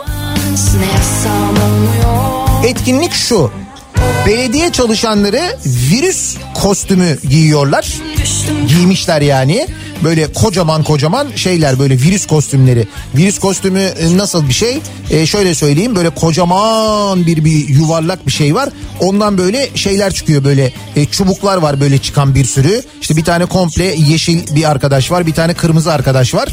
Etkinlik 2.66 3.12
şu. 3.12 3.50
Belediye 4.26 4.72
çalışanları 4.72 5.56
virüs 5.66 6.36
kostümü 6.54 7.18
giyiyorlar. 7.28 7.92
Giymişler 8.68 9.20
yani. 9.20 9.66
Böyle 10.04 10.32
kocaman 10.32 10.82
kocaman 10.82 11.28
şeyler 11.36 11.78
böyle 11.78 11.94
virüs 11.94 12.26
kostümleri. 12.26 12.88
Virüs 13.14 13.38
kostümü 13.38 13.80
e, 13.80 14.16
nasıl 14.16 14.48
bir 14.48 14.52
şey? 14.52 14.80
E, 15.10 15.26
şöyle 15.26 15.54
söyleyeyim 15.54 15.96
böyle 15.96 16.10
kocaman 16.10 17.26
bir 17.26 17.44
bir 17.44 17.68
yuvarlak 17.68 18.26
bir 18.26 18.32
şey 18.32 18.54
var. 18.54 18.68
Ondan 19.00 19.38
böyle 19.38 19.68
şeyler 19.74 20.14
çıkıyor 20.14 20.44
böyle 20.44 20.72
e, 20.96 21.04
çubuklar 21.04 21.56
var 21.56 21.80
böyle 21.80 21.98
çıkan 21.98 22.34
bir 22.34 22.44
sürü. 22.44 22.82
İşte 23.00 23.16
bir 23.16 23.24
tane 23.24 23.44
komple 23.44 23.84
yeşil 23.84 24.54
bir 24.54 24.70
arkadaş 24.70 25.10
var 25.10 25.26
bir 25.26 25.34
tane 25.34 25.54
kırmızı 25.54 25.92
arkadaş 25.92 26.34
var. 26.34 26.48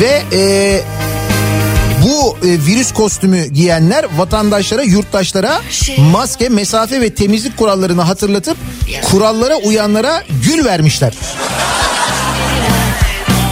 Ve 0.00 0.22
e, 0.32 0.80
bu 2.02 2.36
e, 2.46 2.50
virüs 2.66 2.92
kostümü 2.92 3.46
giyenler 3.46 4.06
vatandaşlara, 4.16 4.82
yurttaşlara 4.82 5.60
maske, 6.12 6.48
mesafe 6.48 7.00
ve 7.00 7.14
temizlik 7.14 7.56
kurallarını 7.56 8.02
hatırlatıp 8.02 8.56
kurallara 9.10 9.56
uyanlara 9.56 10.24
gül 10.44 10.64
vermişler. 10.64 11.12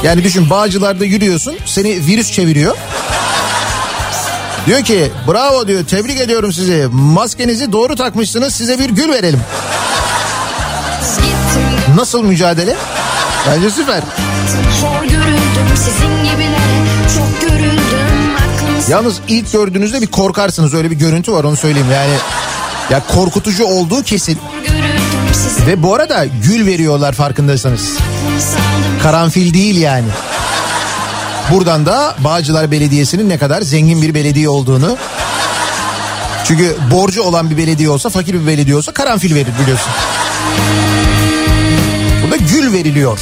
Yani 0.03 0.25
düşün 0.25 0.51
Bağcılar'da 0.51 1.05
yürüyorsun 1.05 1.57
seni 1.67 2.07
virüs 2.07 2.33
çeviriyor. 2.33 2.77
Diyor 4.67 4.83
ki 4.83 5.13
bravo 5.29 5.69
diyor 5.69 5.85
tebrik 5.85 6.21
ediyorum 6.21 6.53
sizi 6.53 6.89
maskenizi 6.93 7.73
doğru 7.73 7.97
takmışsınız 7.97 8.55
size 8.55 8.79
bir 8.79 8.91
gül 8.91 9.09
verelim. 9.09 9.41
Nasıl 11.97 12.23
mücadele? 12.23 12.77
Bence 13.49 13.71
süper. 13.71 14.03
Yalnız 18.89 19.21
ilk 19.29 19.53
gördüğünüzde 19.53 20.01
bir 20.01 20.07
korkarsınız 20.07 20.75
öyle 20.75 20.91
bir 20.91 20.97
görüntü 20.97 21.33
var 21.33 21.45
onu 21.45 21.57
söyleyeyim 21.57 21.91
yani. 21.93 22.13
Ya 22.91 23.03
korkutucu 23.15 23.65
olduğu 23.65 24.03
kesin. 24.03 24.39
Ve 25.67 25.83
bu 25.83 25.95
arada 25.95 26.25
gül 26.25 26.67
veriyorlar 26.67 27.13
farkındaysanız. 27.13 27.99
Karanfil 29.03 29.55
değil 29.55 29.81
yani. 29.81 30.09
Buradan 31.51 31.87
da 31.87 32.15
Bağcılar 32.19 32.71
Belediyesi'nin 32.71 33.29
ne 33.29 33.39
kadar 33.39 33.63
zengin 33.63 34.03
bir 34.03 34.15
belediye 34.15 34.49
olduğunu. 34.49 34.97
Çünkü 36.45 36.77
borcu 36.91 37.23
olan 37.23 37.51
bir 37.51 37.57
belediye 37.57 37.89
olsa, 37.89 38.11
fakir 38.11 38.35
bir 38.35 38.47
belediye 38.47 38.77
olsa 38.77 38.93
karanfil 38.93 39.35
verir 39.35 39.53
biliyorsun. 39.63 39.93
Burada 42.23 42.37
gül 42.37 42.73
veriliyor. 42.73 43.19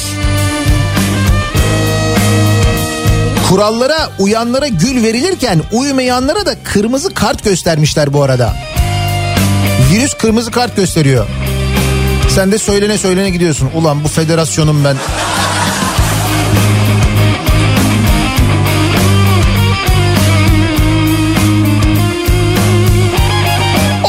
Kurallara 3.49 4.09
uyanlara 4.19 4.67
gül 4.67 5.03
verilirken 5.03 5.61
uymayanlara 5.71 6.45
da 6.45 6.55
kırmızı 6.63 7.13
kart 7.13 7.43
göstermişler 7.43 8.13
bu 8.13 8.23
arada. 8.23 8.53
Virüs 9.91 10.13
kırmızı 10.13 10.51
kart 10.51 10.75
gösteriyor. 10.75 11.27
Sen 12.35 12.51
de 12.51 12.57
söylene 12.57 12.97
söylene 12.97 13.29
gidiyorsun. 13.29 13.69
Ulan 13.75 14.03
bu 14.03 14.07
federasyonum 14.07 14.83
ben. 14.83 14.97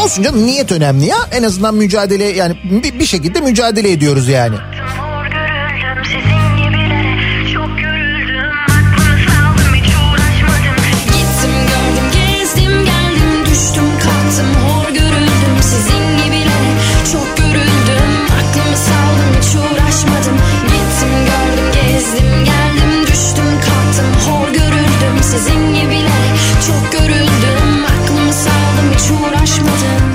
Olsun 0.04 0.22
canım 0.22 0.46
niyet 0.46 0.72
önemli 0.72 1.06
ya. 1.06 1.16
En 1.32 1.42
azından 1.42 1.74
mücadele 1.74 2.24
yani 2.24 2.56
bir, 2.64 2.98
bir 2.98 3.06
şekilde 3.06 3.40
mücadele 3.40 3.92
ediyoruz 3.92 4.28
yani. 4.28 4.56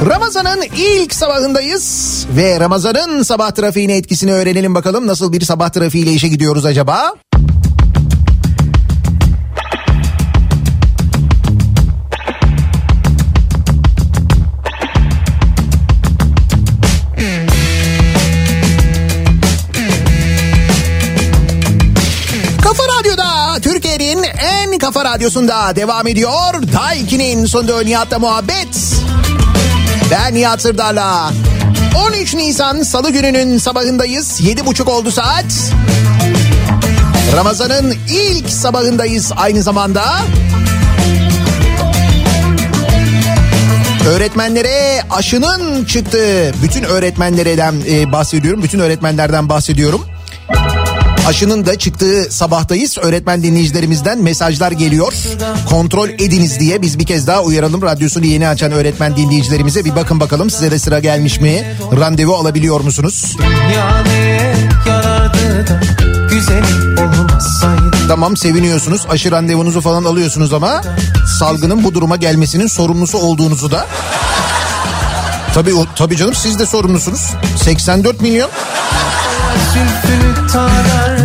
Ramazan'ın 0.06 0.62
ilk 0.78 1.14
sabahındayız 1.14 2.26
ve 2.36 2.60
Ramazan'ın 2.60 3.24
sabah 3.24 3.52
trafiğine 3.52 3.96
etkisini 3.96 4.34
öğrenelim 4.34 4.76
bakalım. 4.76 5.08
Nasıl 5.08 5.34
bir 5.34 5.42
sabah 5.42 5.70
trafiğiyle 5.70 6.12
işe 6.12 6.28
gidiyoruz 6.28 6.66
acaba? 6.66 7.14
Türkiye'nin 23.62 24.24
en 24.24 24.78
kafa 24.78 25.06
radyosunda 25.06 25.76
devam 25.76 26.08
ediyor. 26.08 26.54
Daiki'nin 26.74 27.46
sonunda 27.46 27.84
Nihat'la 27.84 28.20
muhabbet. 28.20 28.99
Ben 30.12 30.36
Nihat 30.36 30.62
Sırdar'la. 30.62 31.32
13 32.08 32.34
Nisan 32.36 32.84
Salı 32.84 33.12
gününün 33.12 33.58
sabahındayız. 33.58 34.42
7.30 34.42 34.90
oldu 34.90 35.12
saat. 35.12 35.46
Ramazan'ın 37.36 37.96
ilk 38.10 38.50
sabahındayız 38.50 39.32
aynı 39.36 39.64
zamanda. 39.64 40.04
Öğretmenlere 44.08 45.02
aşının 45.10 45.86
çıktığı 45.86 46.54
bütün 46.64 46.84
öğretmenlerden 46.84 47.76
e, 47.90 48.12
bahsediyorum. 48.12 48.64
Bütün 48.64 48.80
öğretmenlerden 48.80 49.50
bahsediyorum. 49.50 50.09
Aşının 51.30 51.66
da 51.66 51.78
çıktığı 51.78 52.24
sabahtayız. 52.30 52.98
Öğretmen 52.98 53.44
dinleyicilerimizden 53.44 54.20
mesajlar 54.20 54.72
geliyor. 54.72 55.14
Kontrol 55.70 56.10
ediniz 56.10 56.60
diye 56.60 56.82
biz 56.82 57.00
bir 57.00 57.06
kez 57.06 57.28
daha 57.28 57.44
uyaralım. 57.44 57.82
Radyosunu 57.82 58.26
yeni 58.26 58.48
açan 58.48 58.72
öğretmen 58.72 59.16
dinleyicilerimize 59.16 59.86
bir 59.86 59.96
bakın 59.96 60.20
bakalım 60.20 60.50
size 60.50 60.72
de 60.72 60.80
sıra 60.80 61.00
gelmiş 61.00 61.40
mi? 61.42 61.76
Randevu 62.00 62.36
alabiliyor 62.36 62.82
musunuz? 62.82 63.36
Tamam 68.08 68.38
seviniyorsunuz. 68.38 69.02
Aşı 69.10 69.32
randevunuzu 69.32 69.82
falan 69.82 70.04
alıyorsunuz 70.04 70.54
ama 70.54 70.82
salgının 71.40 71.84
bu 71.84 71.94
duruma 71.94 72.16
gelmesinin 72.16 72.68
sorumlusu 72.68 73.18
olduğunuzu 73.18 73.72
da 73.72 73.88
Tabii, 75.54 75.74
o, 75.74 75.86
tabii 75.96 76.18
canım 76.18 76.36
siz 76.36 76.60
de 76.60 76.66
sorumlusunuz. 76.66 77.34
84 77.64 78.22
milyon. 78.22 78.50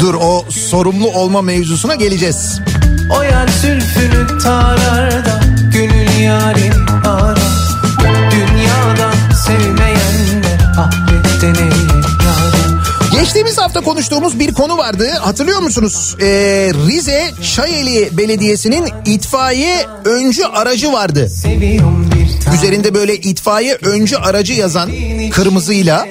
Dur 0.05 0.15
o 0.15 0.45
sorumlu 0.51 1.11
olma 1.11 1.43
mevzusuna 1.43 1.95
geleceğiz. 1.95 2.61
O 3.11 3.23
yer 3.23 3.49
zülfünü 3.49 4.39
tarar 4.39 5.25
da 5.25 5.41
Gönül 5.73 6.21
yarim 6.21 6.87
arar 7.05 7.39
Dünyada 8.31 9.13
sevmeyenler 9.47 10.61
Ahirette 10.79 11.53
neye 11.53 11.95
Geçtiğimiz 13.21 13.59
hafta 13.59 13.81
konuştuğumuz 13.81 14.39
bir 14.39 14.55
konu 14.55 14.79
vardı. 14.79 15.09
Hatırlıyor 15.21 15.61
musunuz? 15.61 16.17
Ee, 16.21 16.27
Rize 16.87 17.31
Çayeli 17.55 18.17
Belediyesi'nin 18.17 18.89
itfaiye 19.07 19.87
öncü 20.05 20.45
aracı 20.45 20.93
vardı. 20.93 21.31
Üzerinde 22.55 22.95
böyle 22.95 23.17
itfaiye 23.17 23.79
öncü 23.83 24.17
aracı 24.17 24.53
yazan 24.53 24.91
kırmızıyla 25.31 26.07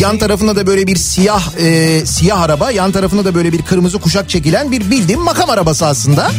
yan 0.00 0.18
tarafında 0.18 0.56
da 0.56 0.66
böyle 0.66 0.86
bir 0.86 0.96
siyah 0.96 1.56
e, 1.58 2.06
siyah 2.06 2.40
araba 2.40 2.70
yan 2.70 2.92
tarafında 2.92 3.24
da 3.24 3.34
böyle 3.34 3.52
bir 3.52 3.62
kırmızı 3.62 3.98
kuşak 3.98 4.30
çekilen 4.30 4.72
bir 4.72 4.90
bildiğim 4.90 5.20
makam 5.20 5.50
arabası 5.50 5.86
aslında. 5.86 6.30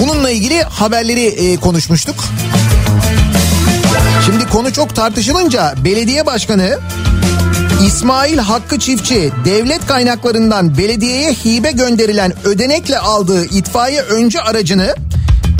Bununla 0.00 0.30
ilgili 0.30 0.62
haberleri 0.62 1.24
e, 1.24 1.56
konuşmuştuk. 1.56 2.24
Şimdi 4.26 4.48
konu 4.48 4.72
çok 4.72 4.96
tartışılınca 4.96 5.74
belediye 5.84 6.26
başkanı 6.26 6.78
İsmail 7.86 8.38
Hakkı 8.38 8.78
Çiftçi 8.78 9.30
devlet 9.44 9.86
kaynaklarından 9.86 10.78
belediyeye 10.78 11.32
hibe 11.32 11.70
gönderilen 11.70 12.32
ödenekle 12.44 12.98
aldığı 12.98 13.44
itfaiye 13.44 14.00
öncü 14.00 14.38
aracını 14.38 14.94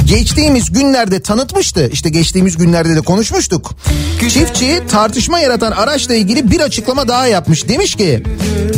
geçtiğimiz 0.06 0.72
günlerde 0.72 1.22
tanıtmıştı. 1.22 1.88
İşte 1.92 2.08
geçtiğimiz 2.08 2.56
günlerde 2.56 2.96
de 2.96 3.00
konuşmuştuk. 3.00 3.74
Çiftçi 4.20 4.82
tartışma 4.88 5.38
yaratan 5.38 5.72
araçla 5.72 6.14
ilgili 6.14 6.50
bir 6.50 6.60
açıklama 6.60 7.08
daha 7.08 7.26
yapmış. 7.26 7.68
Demiş 7.68 7.94
ki 7.94 8.22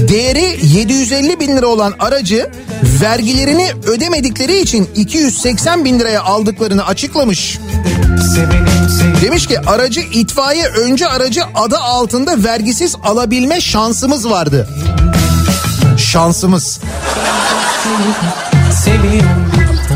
değeri 0.08 0.58
750 0.62 1.40
bin 1.40 1.56
lira 1.56 1.66
olan 1.66 1.94
aracı 1.98 2.50
vergilerini 3.02 3.70
ödemedikleri 3.86 4.60
için 4.60 4.88
280 4.96 5.84
bin 5.84 5.98
liraya 5.98 6.22
aldıklarını 6.22 6.86
açıklamış. 6.86 7.58
Demiş 9.22 9.46
ki 9.46 9.60
aracı 9.60 10.00
itfaiye 10.00 10.66
önce 10.66 11.08
aracı 11.08 11.42
adı 11.54 11.78
altında 11.78 12.44
vergisiz 12.44 12.96
alabilme 13.04 13.60
şansımız 13.60 14.30
vardı. 14.30 14.68
Şansımız. 15.96 16.80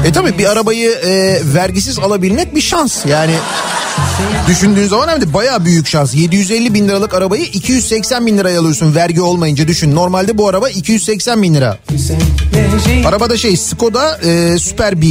E 0.05 0.12
tabi 0.12 0.38
bir 0.38 0.47
arabayı 0.47 0.91
e, 0.91 1.38
vergisiz 1.55 1.99
alabilmek 1.99 2.55
bir 2.55 2.61
şans. 2.61 3.07
Yani 3.07 3.35
düşündüğün 4.49 4.88
zaman 4.88 5.09
hem 5.09 5.21
de 5.21 5.35
bayağı 5.35 5.65
büyük 5.65 5.87
şans. 5.88 6.15
750 6.15 6.75
bin 6.75 6.88
liralık 6.88 7.15
arabayı 7.15 7.43
280 7.45 8.27
bin 8.27 8.38
liraya 8.38 8.61
alıyorsun 8.61 8.95
vergi 8.95 9.21
olmayınca 9.21 9.69
düşün. 9.69 9.95
Normalde 9.95 10.38
bu 10.38 10.49
araba 10.49 10.69
280 10.69 11.43
bin 11.43 11.55
lira. 11.55 11.79
Arabada 13.07 13.37
şey 13.37 13.57
Skoda 13.57 14.19
e, 14.25 14.59
Super 14.59 15.03
B. 15.03 15.07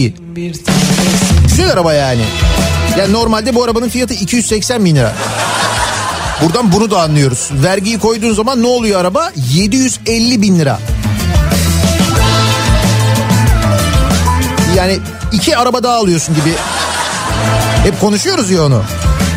Güzel 1.47 1.71
araba 1.71 1.93
yani. 1.93 2.23
Yani 2.99 3.13
normalde 3.13 3.55
bu 3.55 3.63
arabanın 3.63 3.89
fiyatı 3.89 4.13
280 4.13 4.85
bin 4.85 4.95
lira. 4.95 5.13
Buradan 6.43 6.71
bunu 6.71 6.91
da 6.91 7.01
anlıyoruz. 7.01 7.49
Vergiyi 7.63 7.99
koyduğun 7.99 8.33
zaman 8.33 8.63
ne 8.63 8.67
oluyor 8.67 9.01
araba? 9.01 9.31
750 9.53 10.41
bin 10.41 10.59
lira. 10.59 10.79
Yani 14.77 14.99
iki 15.31 15.57
araba 15.57 15.83
daha 15.83 15.95
alıyorsun 15.95 16.35
gibi. 16.35 16.53
Hep 17.83 18.01
konuşuyoruz 18.01 18.51
ya 18.51 18.65
onu. 18.65 18.83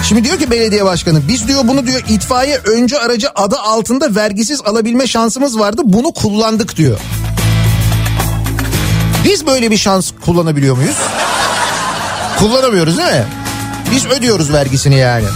Şimdi 0.09 0.25
diyor 0.25 0.39
ki 0.39 0.51
belediye 0.51 0.85
başkanı 0.85 1.29
biz 1.29 1.49
diyor 1.49 1.61
bunu 1.69 1.87
diyor 1.87 2.03
itfaiye 2.09 2.59
önce 2.59 2.99
aracı 2.99 3.29
adı 3.35 3.57
altında 3.59 4.15
vergisiz 4.15 4.61
alabilme 4.65 5.07
şansımız 5.07 5.59
vardı 5.59 5.83
bunu 5.85 6.13
kullandık 6.13 6.77
diyor. 6.77 6.99
Biz 9.25 9.47
böyle 9.47 9.71
bir 9.71 9.77
şans 9.77 10.11
kullanabiliyor 10.25 10.77
muyuz? 10.77 10.97
Kullanamıyoruz 12.39 12.99
değil 12.99 13.09
mi? 13.09 13.25
Biz 13.95 14.07
ödüyoruz 14.07 14.53
vergisini 14.53 14.97
yani. 14.97 15.27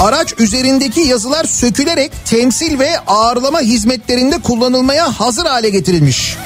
Araç 0.00 0.34
üzerindeki 0.38 1.00
yazılar 1.00 1.44
sökülerek 1.44 2.12
temsil 2.24 2.78
ve 2.78 2.98
ağırlama 3.06 3.60
hizmetlerinde 3.60 4.38
kullanılmaya 4.38 5.20
hazır 5.20 5.46
hale 5.46 5.70
getirilmiş. 5.70 6.36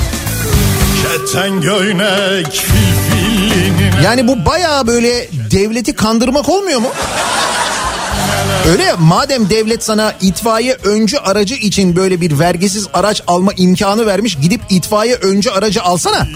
Yani 4.05 4.29
bu 4.29 4.47
bayağı 4.47 4.87
böyle 4.87 5.29
devleti 5.51 5.93
kandırmak 5.95 6.49
olmuyor 6.49 6.81
mu? 6.81 6.89
Öyle 8.69 8.83
ya 8.83 8.97
madem 8.97 9.51
devlet 9.51 9.85
sana 9.85 10.15
itfaiye 10.21 10.77
öncü 10.85 11.17
aracı 11.17 11.55
için 11.55 11.97
böyle 11.97 12.21
bir 12.21 12.39
vergisiz 12.39 12.87
araç 12.95 13.23
alma 13.27 13.53
imkanı 13.57 14.07
vermiş 14.07 14.39
gidip 14.43 14.61
itfaiye 14.71 15.15
öncü 15.15 15.51
aracı 15.51 15.83
alsana. 15.83 16.27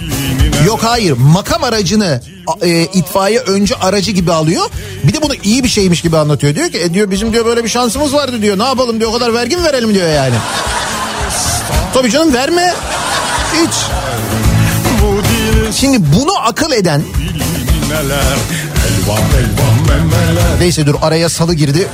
Yok 0.67 0.81
hayır 0.83 1.13
makam 1.13 1.65
aracını 1.65 2.21
e, 2.63 2.83
itfaiye 2.83 3.41
öncü 3.41 3.75
aracı 3.75 4.11
gibi 4.13 4.33
alıyor. 4.33 4.67
Bir 5.05 5.13
de 5.15 5.23
bunu 5.23 5.35
iyi 5.43 5.65
bir 5.65 5.69
şeymiş 5.69 6.03
gibi 6.03 6.17
anlatıyor. 6.17 6.55
Diyor 6.55 6.71
ki 6.71 6.79
e, 6.79 6.95
diyor 6.95 7.11
bizim 7.11 7.33
diyor 7.33 7.47
böyle 7.47 7.65
bir 7.65 7.69
şansımız 7.69 8.15
vardı 8.15 8.43
diyor. 8.43 8.59
Ne 8.59 8.65
yapalım 8.65 9.01
diyor 9.01 9.11
o 9.11 9.13
kadar 9.13 9.35
vergi 9.35 9.57
mi 9.57 9.65
verelim 9.65 9.95
diyor 9.95 10.09
yani. 10.09 10.35
Tabii 11.95 12.11
canım 12.11 12.35
verme. 12.35 12.75
Hiç. 13.53 13.75
Şimdi 15.81 15.99
bunu 16.17 16.39
akıl 16.47 16.73
eden 16.73 17.03
neyse 20.61 20.87
dur 20.87 20.95
araya 21.03 21.29
salı 21.29 21.55
girdi. 21.55 21.89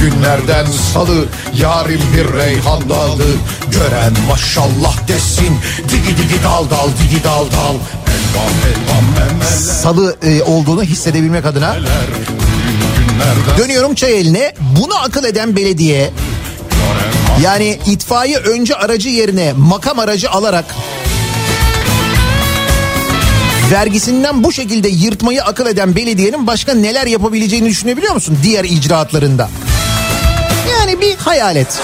Günlerden 0.00 0.66
salı 0.94 1.24
yarim 1.54 2.00
bir 2.16 2.38
reyhan 2.38 2.88
dalı 2.88 3.26
Gören 3.70 4.12
maşallah 4.28 5.08
desin 5.08 5.58
Digi 5.88 6.16
digi 6.16 6.42
dal 6.44 6.70
dal 6.70 6.88
digi 7.02 7.24
dal 7.24 7.44
dal 7.44 7.74
Elvan 8.06 8.52
elvan 8.70 9.46
Salı 9.82 10.16
e, 10.22 10.42
olduğunu 10.42 10.82
hissedebilmek 10.82 11.46
adına 11.46 11.76
Dönüyorum 13.58 13.94
çay 13.94 14.20
eline. 14.20 14.54
Bunu 14.80 14.98
akıl 15.02 15.24
eden 15.24 15.56
belediye 15.56 16.10
yani 17.42 17.78
itfaiye 17.86 18.36
önce 18.36 18.74
aracı 18.74 19.08
yerine 19.08 19.52
makam 19.52 19.98
aracı 19.98 20.30
alarak 20.30 20.64
vergisinden 23.70 24.44
bu 24.44 24.52
şekilde 24.52 24.88
yırtmayı 24.88 25.44
akıl 25.44 25.66
eden 25.66 25.96
belediyenin 25.96 26.46
başka 26.46 26.74
neler 26.74 27.06
yapabileceğini 27.06 27.68
düşünebiliyor 27.68 28.14
musun 28.14 28.38
diğer 28.42 28.64
icraatlarında? 28.64 29.50
Yani 30.70 31.00
bir 31.00 31.16
hayal 31.16 31.56
et. 31.56 31.78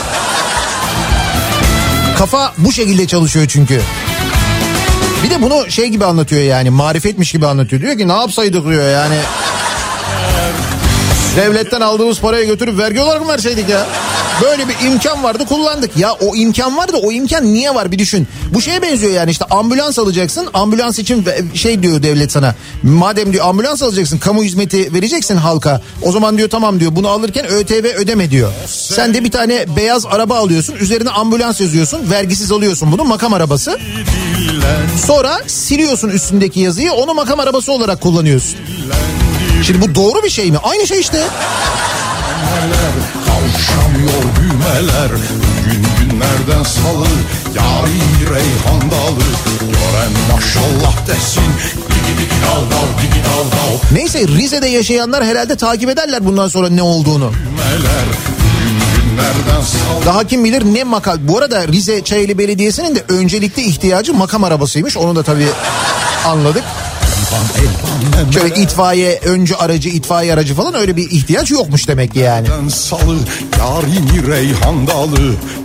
Kafa 2.18 2.52
bu 2.58 2.72
şekilde 2.72 3.06
çalışıyor 3.06 3.46
çünkü. 3.48 3.80
Bir 5.24 5.30
de 5.30 5.42
bunu 5.42 5.70
şey 5.70 5.88
gibi 5.88 6.04
anlatıyor 6.04 6.42
yani 6.42 6.70
marifetmiş 6.70 7.32
gibi 7.32 7.46
anlatıyor. 7.46 7.82
Diyor 7.82 7.98
ki 7.98 8.08
ne 8.08 8.12
yapsaydık 8.12 8.64
diyor 8.68 8.90
yani. 8.90 9.16
Devletten 11.36 11.80
aldığımız 11.80 12.20
parayı 12.20 12.46
götürüp 12.46 12.78
vergi 12.78 13.00
olarak 13.00 13.22
mı 13.22 13.28
verseydik 13.28 13.68
ya? 13.68 13.86
Böyle 14.42 14.68
bir 14.68 14.76
imkan 14.86 15.22
vardı 15.22 15.46
kullandık. 15.48 15.96
Ya 15.96 16.12
o 16.12 16.36
imkan 16.36 16.76
vardı 16.76 16.96
o 17.02 17.12
imkan 17.12 17.54
niye 17.54 17.74
var 17.74 17.92
bir 17.92 17.98
düşün. 17.98 18.28
Bu 18.54 18.62
şeye 18.62 18.82
benziyor 18.82 19.12
yani 19.12 19.30
işte 19.30 19.44
ambulans 19.50 19.98
alacaksın. 19.98 20.48
Ambulans 20.54 20.98
için 20.98 21.26
şey 21.54 21.82
diyor 21.82 22.02
devlet 22.02 22.32
sana. 22.32 22.54
Madem 22.82 23.32
diyor 23.32 23.46
ambulans 23.46 23.82
alacaksın 23.82 24.18
kamu 24.18 24.42
hizmeti 24.42 24.94
vereceksin 24.94 25.36
halka. 25.36 25.80
O 26.02 26.12
zaman 26.12 26.38
diyor 26.38 26.50
tamam 26.50 26.80
diyor 26.80 26.96
bunu 26.96 27.08
alırken 27.08 27.46
ÖTV 27.46 27.84
ödeme 27.96 28.30
diyor. 28.30 28.52
Sen 28.66 29.14
de 29.14 29.24
bir 29.24 29.30
tane 29.30 29.76
beyaz 29.76 30.06
araba 30.06 30.36
alıyorsun. 30.36 30.74
Üzerine 30.74 31.10
ambulans 31.10 31.60
yazıyorsun. 31.60 32.10
Vergisiz 32.10 32.52
alıyorsun 32.52 32.92
bunu 32.92 33.04
makam 33.04 33.34
arabası. 33.34 33.78
Sonra 35.06 35.38
siliyorsun 35.46 36.08
üstündeki 36.08 36.60
yazıyı 36.60 36.92
onu 36.92 37.14
makam 37.14 37.40
arabası 37.40 37.72
olarak 37.72 38.00
kullanıyorsun. 38.00 38.56
Şimdi 39.66 39.80
bu 39.80 39.94
doğru 39.94 40.22
bir 40.22 40.30
şey 40.30 40.50
mi? 40.50 40.58
Aynı 40.62 40.86
şey 40.86 41.00
işte. 41.00 41.18
Kavuşamıyor 43.46 44.22
düğmeler 44.36 45.10
Gün 45.64 46.10
günlerden 46.10 46.62
salı 46.62 47.06
Yari 47.54 48.34
reyhan 48.34 48.80
dalı 48.80 49.24
Gören 49.60 50.12
maşallah 50.32 51.06
desin 51.06 51.42
Neyse 53.92 54.28
Rize'de 54.28 54.68
yaşayanlar 54.68 55.24
herhalde 55.24 55.56
takip 55.56 55.90
ederler 55.90 56.26
bundan 56.26 56.48
sonra 56.48 56.68
ne 56.68 56.82
olduğunu. 56.82 57.32
Daha 60.06 60.24
kim 60.24 60.44
bilir 60.44 60.64
ne 60.64 60.84
makam. 60.84 61.18
Bu 61.20 61.38
arada 61.38 61.68
Rize 61.68 62.04
Çayeli 62.04 62.38
Belediyesi'nin 62.38 62.94
de 62.94 63.04
öncelikli 63.08 63.62
ihtiyacı 63.62 64.14
makam 64.14 64.44
arabasıymış. 64.44 64.96
Onu 64.96 65.16
da 65.16 65.22
tabii 65.22 65.48
anladık. 66.26 66.64
Şöyle 68.34 68.54
itfaiye 68.54 69.20
öncü 69.24 69.54
aracı, 69.54 69.88
itfaiye 69.88 70.34
aracı 70.34 70.54
falan 70.54 70.74
öyle 70.74 70.96
bir 70.96 71.10
ihtiyaç 71.10 71.50
yokmuş 71.50 71.88
demek 71.88 72.12
ki 72.12 72.18
yani. 72.18 72.48
salı 72.70 73.18
Yarimi 73.58 74.26
reyhan 74.26 74.86
dalı. 74.86 75.16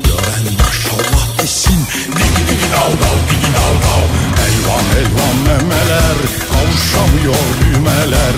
Gören 0.03 0.45
maşallah 0.59 1.39
desin 1.41 1.79
Digi 2.07 2.41
digi 2.49 2.67
dal 2.73 2.91
dal 3.01 3.19
digi 3.29 3.51
dal 3.57 3.75
dal. 3.85 4.07
Elvan 4.45 4.85
elvan 4.99 5.35
memeler 5.47 6.17
Kavuşamıyor 6.51 7.45
düğmeler. 7.61 8.35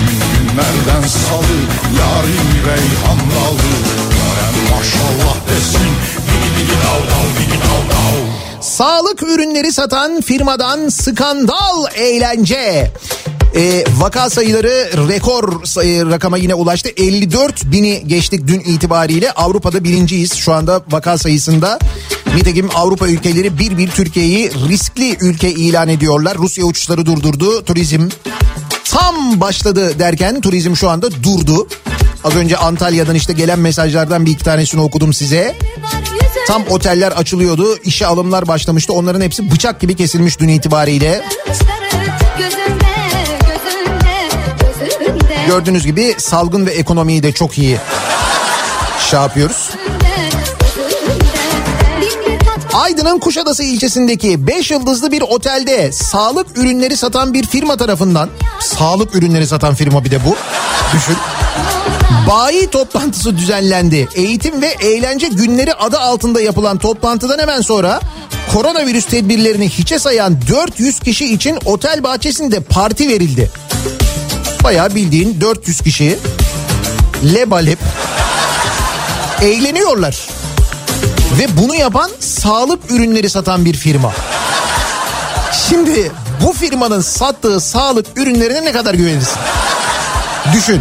Gün 0.00 0.20
günlerden 0.32 1.08
salı 1.08 1.58
Yarimi 1.98 2.58
reyhan 2.66 3.18
dalı. 3.18 3.72
Gören 4.10 4.76
maşallah 4.76 5.36
desin 5.48 5.92
Digi 6.26 6.50
digi 6.58 6.76
dal 6.84 7.00
dal 7.10 7.28
digi 7.38 7.58
dal 7.60 7.82
dal 7.90 8.31
Sağlık 8.62 9.22
ürünleri 9.22 9.72
satan 9.72 10.20
firmadan 10.20 10.88
skandal 10.88 11.84
eğlence. 11.94 12.92
Ee, 13.54 13.84
vaka 13.96 14.30
sayıları 14.30 15.08
rekor 15.08 15.64
sayı 15.64 16.10
rakama 16.10 16.38
yine 16.38 16.54
ulaştı. 16.54 16.88
54 16.96 17.64
bini 17.64 18.02
geçtik 18.06 18.46
dün 18.46 18.60
itibariyle. 18.60 19.32
Avrupa'da 19.32 19.84
birinciyiz 19.84 20.34
şu 20.34 20.52
anda 20.52 20.82
vaka 20.90 21.18
sayısında. 21.18 21.78
Nitekim 22.34 22.68
Avrupa 22.74 23.08
ülkeleri 23.08 23.58
bir 23.58 23.78
bir 23.78 23.90
Türkiye'yi 23.90 24.50
riskli 24.68 25.16
ülke 25.20 25.50
ilan 25.50 25.88
ediyorlar. 25.88 26.38
Rusya 26.38 26.64
uçuşları 26.64 27.06
durdurdu. 27.06 27.64
Turizm 27.64 28.08
tam 28.84 29.40
başladı 29.40 29.98
derken 29.98 30.40
turizm 30.40 30.76
şu 30.76 30.88
anda 30.88 31.10
durdu. 31.22 31.68
Az 32.24 32.36
önce 32.36 32.56
Antalya'dan 32.56 33.14
işte 33.14 33.32
gelen 33.32 33.58
mesajlardan 33.58 34.26
bir 34.26 34.30
iki 34.30 34.44
tanesini 34.44 34.80
okudum 34.80 35.12
size. 35.12 35.56
Tam 36.46 36.62
oteller 36.70 37.12
açılıyordu, 37.12 37.78
işe 37.84 38.06
alımlar 38.06 38.48
başlamıştı. 38.48 38.92
Onların 38.92 39.20
hepsi 39.20 39.50
bıçak 39.50 39.80
gibi 39.80 39.96
kesilmiş 39.96 40.40
dün 40.40 40.48
itibariyle. 40.48 41.22
Gördüğünüz 45.46 45.86
gibi 45.86 46.14
salgın 46.18 46.66
ve 46.66 46.70
ekonomiyi 46.70 47.22
de 47.22 47.32
çok 47.32 47.58
iyi 47.58 47.78
şey 49.10 49.20
yapıyoruz. 49.20 49.70
Aydın'ın 52.72 53.18
Kuşadası 53.18 53.62
ilçesindeki 53.62 54.46
5 54.46 54.70
yıldızlı 54.70 55.12
bir 55.12 55.22
otelde 55.22 55.92
sağlık 55.92 56.58
ürünleri 56.58 56.96
satan 56.96 57.34
bir 57.34 57.46
firma 57.46 57.76
tarafından 57.76 58.28
sağlık 58.60 59.14
ürünleri 59.14 59.46
satan 59.46 59.74
firma 59.74 60.04
bir 60.04 60.10
de 60.10 60.24
bu 60.24 60.36
düşün. 60.96 61.16
Bayi 62.28 62.70
toplantısı 62.70 63.36
düzenlendi. 63.38 64.08
Eğitim 64.14 64.62
ve 64.62 64.66
eğlence 64.66 65.28
günleri 65.28 65.74
adı 65.74 65.98
altında 65.98 66.40
yapılan 66.40 66.78
toplantıdan 66.78 67.38
hemen 67.38 67.60
sonra 67.60 68.00
koronavirüs 68.52 69.06
tedbirlerini 69.06 69.68
hiçe 69.68 69.98
sayan 69.98 70.38
400 70.48 71.00
kişi 71.00 71.34
için 71.34 71.58
otel 71.64 72.02
bahçesinde 72.02 72.60
parti 72.60 73.08
verildi. 73.08 73.50
Bayağı 74.64 74.94
bildiğin 74.94 75.40
400 75.40 75.80
kişi 75.80 76.18
lebalep 77.34 77.78
eğleniyorlar. 79.42 80.16
Ve 81.38 81.56
bunu 81.56 81.74
yapan 81.74 82.10
sağlık 82.20 82.90
ürünleri 82.90 83.30
satan 83.30 83.64
bir 83.64 83.74
firma. 83.74 84.12
Şimdi 85.68 86.12
bu 86.44 86.52
firmanın 86.52 87.00
sattığı 87.00 87.60
sağlık 87.60 88.06
ürünlerine 88.16 88.64
ne 88.64 88.72
kadar 88.72 88.94
güvenirsin? 88.94 89.38
Düşün. 90.52 90.80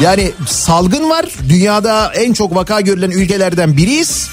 Yani 0.00 0.32
salgın 0.46 1.10
var. 1.10 1.26
Dünyada 1.48 2.12
en 2.14 2.32
çok 2.32 2.54
vaka 2.54 2.80
görülen 2.80 3.10
ülkelerden 3.10 3.76
biriyiz. 3.76 4.28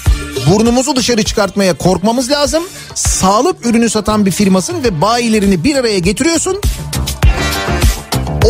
Burnumuzu 0.50 0.96
dışarı 0.96 1.22
çıkartmaya 1.22 1.74
korkmamız 1.74 2.30
lazım. 2.30 2.62
Sağlık 2.94 3.66
ürünü 3.66 3.90
satan 3.90 4.26
bir 4.26 4.30
firmasın 4.30 4.84
ve 4.84 5.00
bayilerini 5.00 5.64
bir 5.64 5.76
araya 5.76 5.98
getiriyorsun. 5.98 6.60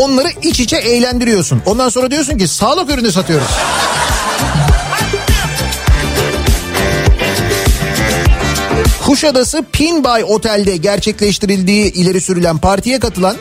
Onları 0.01 0.29
iç 0.43 0.61
içe 0.61 0.77
eğlendiriyorsun. 0.77 1.63
Ondan 1.67 1.89
sonra 1.89 2.11
diyorsun 2.11 2.39
ki 2.39 2.49
sağlık 2.49 2.91
ürünü 2.91 3.13
satıyoruz. 3.13 3.49
Kuşadası 9.07 9.65
Pinbay 9.73 10.25
Otel'de 10.25 10.77
gerçekleştirildiği 10.77 11.93
ileri 11.93 12.21
sürülen 12.21 12.59
partiye 12.59 12.99
katılan 12.99 13.37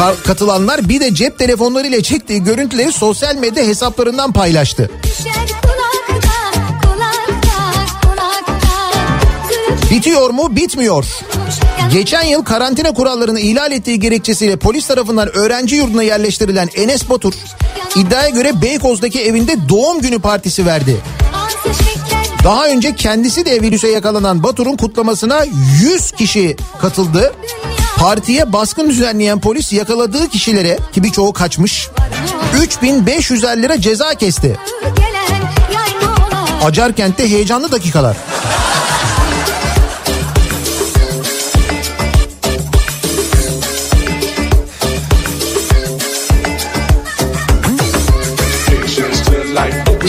ka- 0.00 0.16
katılanlar 0.24 0.88
bir 0.88 1.00
de 1.00 1.14
cep 1.14 1.38
telefonlarıyla 1.38 2.02
çektiği 2.02 2.42
görüntüleri 2.44 2.92
sosyal 2.92 3.36
medya 3.36 3.64
hesaplarından 3.64 4.32
paylaştı. 4.32 4.90
Bitiyor 9.90 10.30
mu? 10.30 10.56
Bitmiyor. 10.56 11.06
Geçen 11.92 12.22
yıl 12.22 12.44
karantina 12.44 12.94
kurallarını 12.94 13.40
ihlal 13.40 13.72
ettiği 13.72 14.00
gerekçesiyle 14.00 14.56
polis 14.56 14.86
tarafından 14.86 15.36
öğrenci 15.36 15.76
yurduna 15.76 16.02
yerleştirilen 16.02 16.68
Enes 16.74 17.08
Batur 17.08 17.34
iddiaya 17.96 18.28
göre 18.28 18.62
Beykoz'daki 18.62 19.22
evinde 19.22 19.68
doğum 19.68 20.00
günü 20.00 20.18
partisi 20.18 20.66
verdi. 20.66 20.96
Daha 22.44 22.68
önce 22.68 22.94
kendisi 22.94 23.44
de 23.44 23.62
virüse 23.62 23.88
yakalanan 23.88 24.42
Batur'un 24.42 24.76
kutlamasına 24.76 25.44
100 25.82 26.10
kişi 26.10 26.56
katıldı. 26.80 27.32
Partiye 28.00 28.52
baskın 28.52 28.90
düzenleyen 28.90 29.40
polis 29.40 29.72
yakaladığı 29.72 30.28
kişilere 30.28 30.78
ki 30.92 31.02
birçoğu 31.02 31.32
kaçmış 31.32 31.88
3500 32.62 33.44
lira 33.44 33.80
ceza 33.80 34.14
kesti. 34.14 34.56
Acarkent'te 36.64 37.30
heyecanlı 37.30 37.72
dakikalar. 37.72 38.16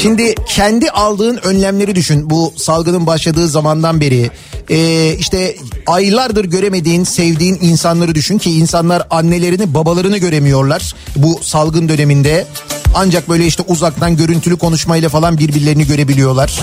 Şimdi 0.02 0.36
kendi 0.48 0.90
aldığın 0.90 1.38
önlemleri 1.38 1.96
düşün 1.96 2.30
bu 2.30 2.54
salgının 2.58 3.08
başladığı 3.08 3.48
zamandan 3.48 4.02
beri. 4.02 4.32
Ee, 4.70 5.16
işte 5.20 5.56
aylardır 5.88 6.46
göremediğin, 6.46 7.04
sevdiğin 7.04 7.58
insanları 7.62 8.16
düşün 8.16 8.38
ki 8.38 8.52
insanlar 8.52 9.08
annelerini, 9.10 9.74
babalarını 9.74 10.18
göremiyorlar 10.18 10.96
bu 11.16 11.40
salgın 11.44 11.90
döneminde. 11.90 12.48
Ancak 12.96 13.30
böyle 13.30 13.46
işte 13.46 13.64
uzaktan 13.68 14.18
görüntülü 14.18 14.58
konuşmayla 14.58 15.10
falan 15.10 15.38
birbirlerini 15.38 15.88
görebiliyorlar. 15.88 16.60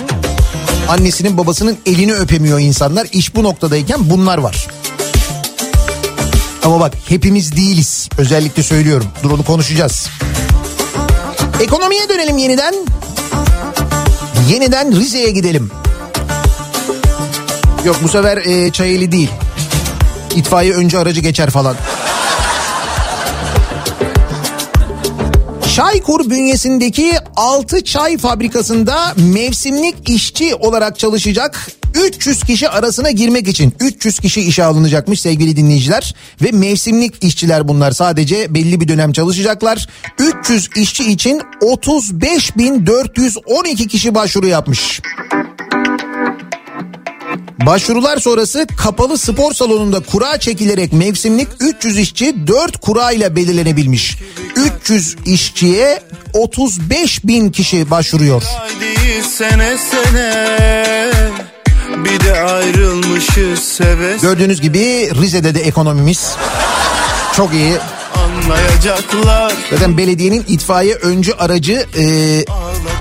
Annesinin 0.88 1.38
babasının 1.38 1.76
elini 1.86 2.14
öpemiyor 2.14 2.60
insanlar. 2.60 3.06
İş 3.12 3.34
bu 3.34 3.42
noktadayken 3.42 4.10
bunlar 4.10 4.38
var. 4.38 4.66
Ama 6.64 6.80
bak 6.80 6.94
hepimiz 7.08 7.56
değiliz. 7.56 8.08
Özellikle 8.18 8.62
söylüyorum. 8.62 9.06
Dur 9.22 9.30
onu 9.30 9.44
konuşacağız. 9.44 10.08
Ekonomiye 11.60 12.08
dönelim 12.08 12.38
yeniden. 12.38 12.74
Yeniden 14.48 14.96
Rize'ye 14.96 15.30
gidelim. 15.30 15.70
Yok 17.84 17.96
bu 18.02 18.08
sefer 18.08 18.36
e, 18.36 18.72
Çayeli 18.72 19.12
değil. 19.12 19.30
İtfaiye 20.36 20.74
önce 20.74 20.98
aracı 20.98 21.20
geçer 21.20 21.50
falan. 21.50 21.76
Çaykur 25.76 26.30
bünyesindeki 26.30 27.12
6 27.36 27.84
çay 27.84 28.18
fabrikasında 28.18 29.14
mevsimlik 29.16 30.08
işçi 30.08 30.54
olarak 30.54 30.98
çalışacak 30.98 31.68
300 32.06 32.42
kişi 32.42 32.68
arasına 32.68 33.10
girmek 33.10 33.48
için 33.48 33.74
300 33.80 34.18
kişi 34.18 34.40
işe 34.40 34.64
alınacakmış 34.64 35.20
sevgili 35.20 35.56
dinleyiciler 35.56 36.14
ve 36.42 36.52
mevsimlik 36.52 37.24
işçiler 37.24 37.68
bunlar 37.68 37.92
sadece 37.92 38.54
belli 38.54 38.80
bir 38.80 38.88
dönem 38.88 39.12
çalışacaklar. 39.12 39.88
300 40.18 40.68
işçi 40.76 41.12
için 41.12 41.42
35.412 41.60 43.88
kişi 43.88 44.14
başvuru 44.14 44.46
yapmış. 44.46 45.00
Başvurular 47.66 48.18
sonrası 48.18 48.66
kapalı 48.76 49.18
spor 49.18 49.54
salonunda 49.54 50.00
kura 50.00 50.40
çekilerek 50.40 50.92
mevsimlik 50.92 51.48
300 51.60 51.98
işçi 51.98 52.46
4 52.46 52.76
kura 52.76 53.12
ile 53.12 53.36
belirlenebilmiş. 53.36 54.18
300 54.82 55.16
işçiye 55.26 56.02
35 56.32 57.24
bin 57.24 57.50
kişi 57.50 57.90
başvuruyor. 57.90 58.42
Sene 59.22 59.78
sene 59.78 61.37
bir 62.04 62.20
de 62.20 62.40
ayrılmışız 62.40 63.58
seve 63.58 64.16
Gördüğünüz 64.22 64.60
gibi 64.60 65.10
Rize'de 65.22 65.54
de 65.54 65.60
ekonomimiz 65.60 66.36
çok 67.36 67.52
iyi. 67.52 67.76
anlayacaklar. 68.14 69.52
Zaten 69.70 69.98
belediyenin 69.98 70.44
itfaiye 70.48 70.94
öncü 70.94 71.32
aracı 71.32 71.86
e, 71.98 72.44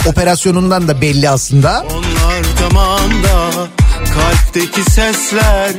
operasyonundan 0.10 0.88
da 0.88 1.02
belli 1.02 1.30
aslında. 1.30 1.86
Onlar 1.92 2.46
tamam 2.60 3.00
da 3.24 3.68
kalpteki 4.14 4.92
sesler 4.92 5.72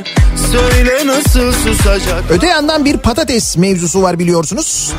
söyle 0.51 1.07
nasıl 1.07 1.51
susacak 1.51 2.23
Öte 2.29 2.47
yandan 2.47 2.85
bir 2.85 2.97
patates 2.97 3.57
mevzusu 3.57 4.01
var 4.01 4.19
biliyorsunuz. 4.19 4.91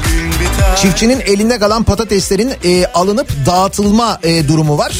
Çiftçinin 0.82 1.20
elinde 1.20 1.58
kalan 1.58 1.82
patateslerin 1.82 2.52
e, 2.64 2.86
alınıp 2.86 3.28
dağıtılma 3.46 4.18
e, 4.22 4.48
durumu 4.48 4.78
var. 4.78 4.92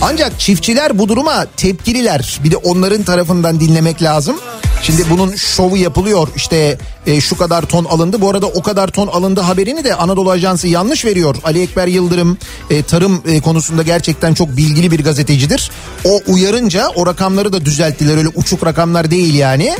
Ancak 0.00 0.40
çiftçiler 0.40 0.98
bu 0.98 1.08
duruma 1.08 1.46
tepkililer. 1.56 2.40
Bir 2.44 2.50
de 2.50 2.56
onların 2.56 3.02
tarafından 3.02 3.60
dinlemek 3.60 4.02
lazım. 4.02 4.36
Şimdi 4.82 5.10
bunun 5.10 5.36
şovu 5.36 5.76
yapılıyor 5.76 6.28
işte 6.36 6.78
e, 7.06 7.20
şu 7.20 7.38
kadar 7.38 7.62
ton 7.62 7.84
alındı. 7.84 8.20
Bu 8.20 8.30
arada 8.30 8.46
o 8.46 8.62
kadar 8.62 8.88
ton 8.88 9.06
alındı 9.06 9.40
haberini 9.40 9.84
de 9.84 9.94
Anadolu 9.94 10.30
Ajansı 10.30 10.68
yanlış 10.68 11.04
veriyor. 11.04 11.36
Ali 11.44 11.62
Ekber 11.62 11.86
Yıldırım 11.86 12.38
e, 12.70 12.82
tarım 12.82 13.22
e, 13.26 13.40
konusunda 13.40 13.82
gerçekten 13.82 14.34
çok 14.34 14.56
bilgili 14.56 14.90
bir 14.90 15.04
gazetecidir. 15.04 15.70
O 16.04 16.20
uyarınca 16.26 16.88
o 16.88 17.06
rakamları 17.06 17.52
da 17.52 17.64
düzelttiler 17.64 18.16
öyle 18.16 18.28
uçuk 18.28 18.66
rakamlar 18.66 19.10
değil 19.10 19.34
yani. 19.34 19.76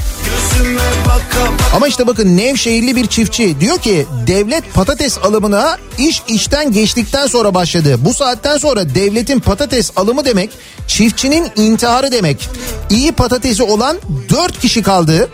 Ama 1.76 1.88
işte 1.88 2.06
bakın 2.06 2.36
Nevşehirli 2.36 2.96
bir 2.96 3.06
çiftçi 3.06 3.60
diyor 3.60 3.78
ki 3.78 4.06
devlet 4.26 4.74
patates 4.74 5.18
alımına 5.18 5.78
iş 5.98 6.22
işten 6.28 6.72
geçtikten 6.72 7.26
sonra 7.26 7.54
başladı. 7.54 7.96
Bu 7.98 8.14
saatten 8.14 8.58
sonra 8.58 8.94
devletin 8.94 9.40
patates 9.40 9.90
alımı 9.96 10.24
demek 10.24 10.50
çiftçinin 10.86 11.50
intiharı 11.56 12.12
demek. 12.12 12.48
İyi 12.90 13.12
patatesi 13.12 13.62
olan 13.62 13.96
4 14.30 14.60
kişi 14.60 14.82
kaldı. 14.82 15.30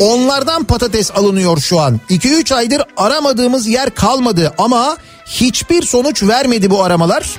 Onlardan 0.00 0.64
patates 0.64 1.10
alınıyor 1.10 1.58
şu 1.60 1.80
an. 1.80 2.00
2-3 2.10 2.54
aydır 2.54 2.82
aramadığımız 2.96 3.66
yer 3.66 3.94
kalmadı 3.94 4.52
ama 4.58 4.96
hiçbir 5.26 5.82
sonuç 5.82 6.22
vermedi 6.22 6.70
bu 6.70 6.84
aramalar. 6.84 7.30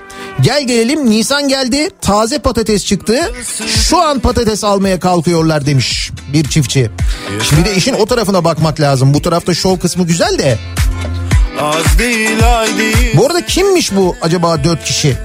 Gel 0.41 0.67
gelelim 0.67 1.09
Nisan 1.09 1.47
geldi 1.47 1.89
taze 2.01 2.39
patates 2.39 2.85
çıktı. 2.85 3.31
Şu 3.67 4.01
an 4.01 4.19
patates 4.19 4.63
almaya 4.63 4.99
kalkıyorlar 4.99 5.65
demiş 5.65 6.11
bir 6.33 6.49
çiftçi. 6.49 6.91
Şimdi 7.43 7.65
de 7.65 7.75
işin 7.75 7.93
o 7.93 8.05
tarafına 8.05 8.43
bakmak 8.43 8.79
lazım. 8.79 9.13
Bu 9.13 9.21
tarafta 9.21 9.53
şov 9.53 9.79
kısmı 9.79 10.07
güzel 10.07 10.39
de. 10.39 10.57
Az 11.61 11.99
değil 11.99 12.59
ay 12.59 12.77
değil 12.77 13.17
Bu 13.17 13.25
arada 13.25 13.45
kimmiş 13.45 13.95
bu 13.95 14.15
acaba 14.21 14.63
dört 14.63 14.83
kişi? 14.83 15.17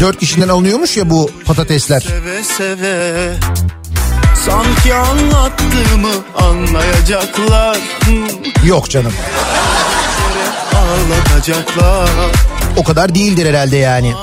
Dört 0.00 0.18
kişiden 0.18 0.48
alınıyormuş 0.48 0.96
ya 0.96 1.10
bu 1.10 1.30
patatesler. 1.44 2.00
seve 2.00 2.44
seve 2.44 3.34
Sanki 4.46 4.94
anlattığımı 4.94 6.12
anlayacaklar 6.36 7.78
Yok 8.64 8.90
canım. 8.90 9.12
Ağlatacaklar 10.74 12.10
O 12.76 12.84
kadar 12.84 13.14
değildir 13.14 13.46
herhalde 13.46 13.76
yani. 13.76 14.14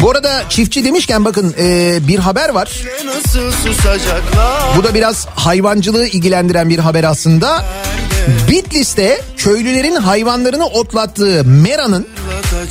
Bu 0.00 0.10
arada 0.10 0.42
çiftçi 0.48 0.84
demişken 0.84 1.24
bakın 1.24 1.54
e, 1.58 1.98
bir 2.08 2.18
haber 2.18 2.48
var. 2.48 2.82
Bu 4.76 4.84
da 4.84 4.94
biraz 4.94 5.26
hayvancılığı 5.34 6.06
ilgilendiren 6.06 6.68
bir 6.68 6.78
haber 6.78 7.04
aslında. 7.04 7.64
Bitlis'te 8.48 9.22
köylülerin 9.36 9.96
hayvanlarını 9.96 10.66
otlattığı 10.66 11.44
Mera'nın 11.44 12.08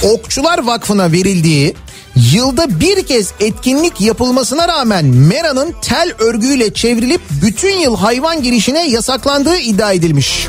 Okçular 0.03 0.65
Vakfı'na 0.65 1.11
verildiği 1.11 1.75
yılda 2.19 2.79
bir 2.79 3.07
kez 3.07 3.33
etkinlik 3.39 4.01
yapılmasına 4.01 4.67
rağmen 4.67 5.05
Mera'nın 5.05 5.75
tel 5.81 6.13
örgüyle 6.19 6.73
çevrilip 6.73 7.21
bütün 7.41 7.79
yıl 7.79 7.97
hayvan 7.97 8.43
girişine 8.43 8.89
yasaklandığı 8.89 9.57
iddia 9.57 9.91
edilmiş. 9.91 10.47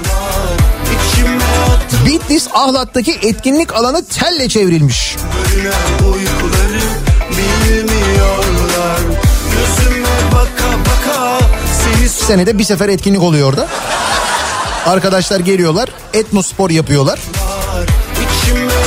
Bitlis 2.06 2.48
Ahlat'taki 2.54 3.12
etkinlik 3.12 3.74
alanı 3.74 4.04
telle 4.04 4.48
çevrilmiş. 4.48 5.16
baka 10.32 10.78
baka 10.78 11.38
Senede 12.08 12.58
bir 12.58 12.64
sefer 12.64 12.88
etkinlik 12.88 13.22
oluyor 13.22 13.48
orada. 13.48 13.68
Arkadaşlar 14.86 15.40
geliyorlar, 15.40 15.88
etnospor 16.14 16.70
yapıyorlar. 16.70 17.20
İçime 18.16 18.79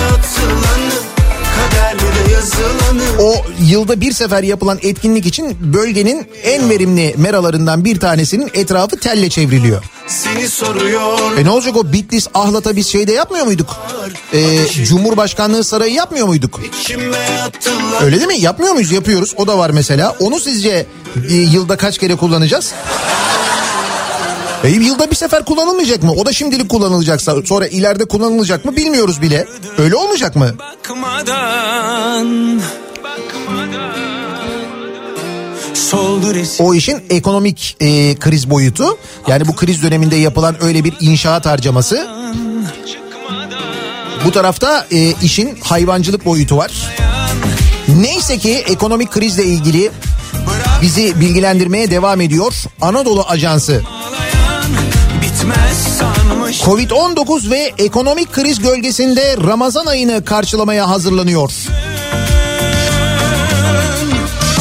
O 3.19 3.35
yılda 3.59 4.01
bir 4.01 4.11
sefer 4.11 4.43
yapılan 4.43 4.79
etkinlik 4.81 5.25
için 5.25 5.73
bölgenin 5.73 6.27
en 6.43 6.69
verimli 6.69 7.15
meralarından 7.17 7.85
bir 7.85 7.99
tanesinin 7.99 8.51
etrafı 8.53 8.97
telle 8.99 9.29
çevriliyor. 9.29 9.83
Seni 10.07 10.49
soruyor 10.49 11.37
E 11.37 11.43
ne 11.43 11.49
olacak 11.49 11.75
o 11.77 11.91
Bitlis 11.93 12.27
Ahlat'a 12.33 12.75
biz 12.75 12.87
şeyde 12.87 13.11
yapmıyor 13.11 13.45
muyduk? 13.45 13.75
Ee, 14.33 14.67
Cumhurbaşkanlığı 14.85 15.63
Sarayı 15.63 15.93
yapmıyor 15.93 16.27
muyduk? 16.27 16.61
Öyle 18.01 18.15
değil 18.15 18.27
mi? 18.27 18.39
Yapmıyor 18.39 18.73
muyuz? 18.73 18.91
Yapıyoruz. 18.91 19.33
O 19.37 19.47
da 19.47 19.57
var 19.57 19.69
mesela. 19.69 20.15
Onu 20.19 20.39
sizce 20.39 20.85
e, 21.29 21.33
yılda 21.33 21.77
kaç 21.77 21.97
kere 21.97 22.15
kullanacağız? 22.15 22.73
E, 24.63 24.69
yılda 24.69 25.11
bir 25.11 25.15
sefer 25.15 25.45
kullanılmayacak 25.45 26.03
mı? 26.03 26.11
O 26.11 26.25
da 26.25 26.33
şimdilik 26.33 26.69
kullanılacaksa 26.69 27.35
sonra 27.45 27.67
ileride 27.67 28.05
kullanılacak 28.05 28.65
mı 28.65 28.75
bilmiyoruz 28.75 29.21
bile. 29.21 29.47
Öyle 29.77 29.95
olmayacak 29.95 30.35
mı? 30.35 30.55
Bakmadan 30.59 32.61
resim 36.33 36.65
O 36.65 36.73
işin 36.73 37.03
ekonomik 37.09 37.77
e, 37.79 38.15
kriz 38.15 38.49
boyutu. 38.49 38.97
Yani 39.27 39.47
bu 39.47 39.55
kriz 39.55 39.83
döneminde 39.83 40.15
yapılan 40.15 40.63
öyle 40.63 40.83
bir 40.83 40.93
inşaat 40.99 41.45
harcaması. 41.45 42.07
Bu 44.25 44.31
tarafta 44.31 44.87
e, 44.91 45.13
işin 45.23 45.59
hayvancılık 45.63 46.25
boyutu 46.25 46.57
var. 46.57 46.71
Neyse 47.87 48.37
ki 48.37 48.51
ekonomik 48.51 49.11
krizle 49.11 49.45
ilgili 49.45 49.91
bizi 50.81 51.19
bilgilendirmeye 51.19 51.91
devam 51.91 52.21
ediyor 52.21 52.53
Anadolu 52.81 53.25
Ajansı. 53.27 53.81
Bitmez 55.43 55.77
sanmış 55.77 56.61
Covid-19 56.61 57.51
ve 57.51 57.73
ekonomik 57.77 58.31
kriz 58.31 58.59
gölgesinde 58.59 59.37
Ramazan 59.37 59.85
ayını 59.85 60.25
karşılamaya 60.25 60.89
hazırlanıyor. 60.89 61.51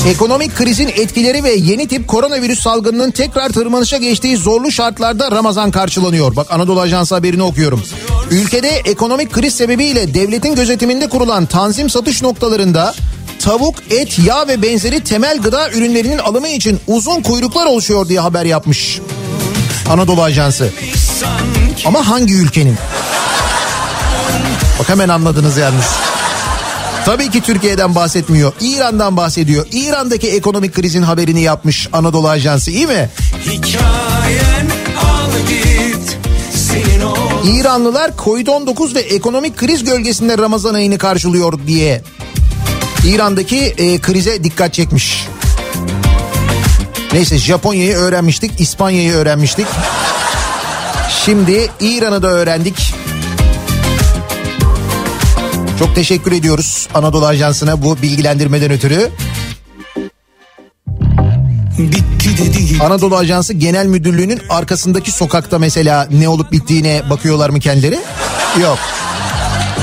Ekonomik 0.08 0.56
krizin 0.56 0.88
etkileri 0.88 1.44
ve 1.44 1.52
yeni 1.52 1.88
tip 1.88 2.08
koronavirüs 2.08 2.60
salgınının 2.60 3.10
tekrar 3.10 3.48
tırmanışa 3.48 3.96
geçtiği 3.96 4.36
zorlu 4.36 4.72
şartlarda 4.72 5.30
Ramazan 5.30 5.70
karşılanıyor. 5.70 6.36
Bak 6.36 6.50
Anadolu 6.50 6.80
Ajansı 6.80 7.14
haberini 7.14 7.42
okuyorum. 7.42 7.82
Ülkede 8.30 8.68
ekonomik 8.68 9.32
kriz 9.32 9.54
sebebiyle 9.54 10.14
devletin 10.14 10.54
gözetiminde 10.54 11.08
kurulan 11.08 11.46
tanzim 11.46 11.90
satış 11.90 12.22
noktalarında 12.22 12.94
tavuk, 13.38 13.74
et, 13.90 14.18
yağ 14.26 14.48
ve 14.48 14.62
benzeri 14.62 15.04
temel 15.04 15.38
gıda 15.38 15.70
ürünlerinin 15.70 16.18
alımı 16.18 16.48
için 16.48 16.80
uzun 16.86 17.22
kuyruklar 17.22 17.66
oluşuyor 17.66 18.08
diye 18.08 18.20
haber 18.20 18.44
yapmış. 18.44 19.00
Anadolu 19.90 20.22
Ajansı. 20.22 20.70
Ama 21.86 22.08
hangi 22.08 22.34
ülkenin? 22.34 22.76
Bak 24.78 24.88
hemen 24.88 25.08
anladınız 25.08 25.56
yalnız. 25.56 25.84
Tabii 27.04 27.30
ki 27.30 27.40
Türkiye'den 27.40 27.94
bahsetmiyor. 27.94 28.52
İran'dan 28.60 29.16
bahsediyor. 29.16 29.66
İran'daki 29.72 30.28
ekonomik 30.30 30.74
krizin 30.74 31.02
haberini 31.02 31.40
yapmış 31.42 31.88
Anadolu 31.92 32.28
Ajansı 32.28 32.70
iyi 32.70 32.86
mi? 32.86 33.10
Hikayen 33.46 34.66
al 35.02 35.30
git 35.48 36.18
İranlılar 37.44 38.10
Covid-19 38.10 38.94
ve 38.94 39.00
ekonomik 39.00 39.56
kriz 39.56 39.84
gölgesinde 39.84 40.38
Ramazan 40.38 40.74
ayını 40.74 40.98
karşılıyor 40.98 41.66
diye 41.66 42.02
İran'daki 43.06 43.58
e, 43.58 43.98
krize 44.00 44.44
dikkat 44.44 44.74
çekmiş. 44.74 45.26
Neyse 47.12 47.38
Japonya'yı 47.38 47.94
öğrenmiştik, 47.94 48.60
İspanya'yı 48.60 49.12
öğrenmiştik. 49.12 49.66
Şimdi 51.24 51.70
İran'ı 51.80 52.22
da 52.22 52.28
öğrendik. 52.28 52.94
Çok 55.78 55.94
teşekkür 55.94 56.32
ediyoruz 56.32 56.88
Anadolu 56.94 57.26
Ajansı'na 57.26 57.82
bu 57.82 58.02
bilgilendirmeden 58.02 58.70
ötürü. 58.70 59.10
Anadolu 62.80 63.16
Ajansı 63.16 63.52
Genel 63.52 63.86
Müdürlüğü'nün 63.86 64.40
arkasındaki 64.48 65.10
sokakta 65.10 65.58
mesela 65.58 66.08
ne 66.10 66.28
olup 66.28 66.52
bittiğine 66.52 67.02
bakıyorlar 67.10 67.50
mı 67.50 67.60
kendileri? 67.60 67.98
Yok. 68.62 68.78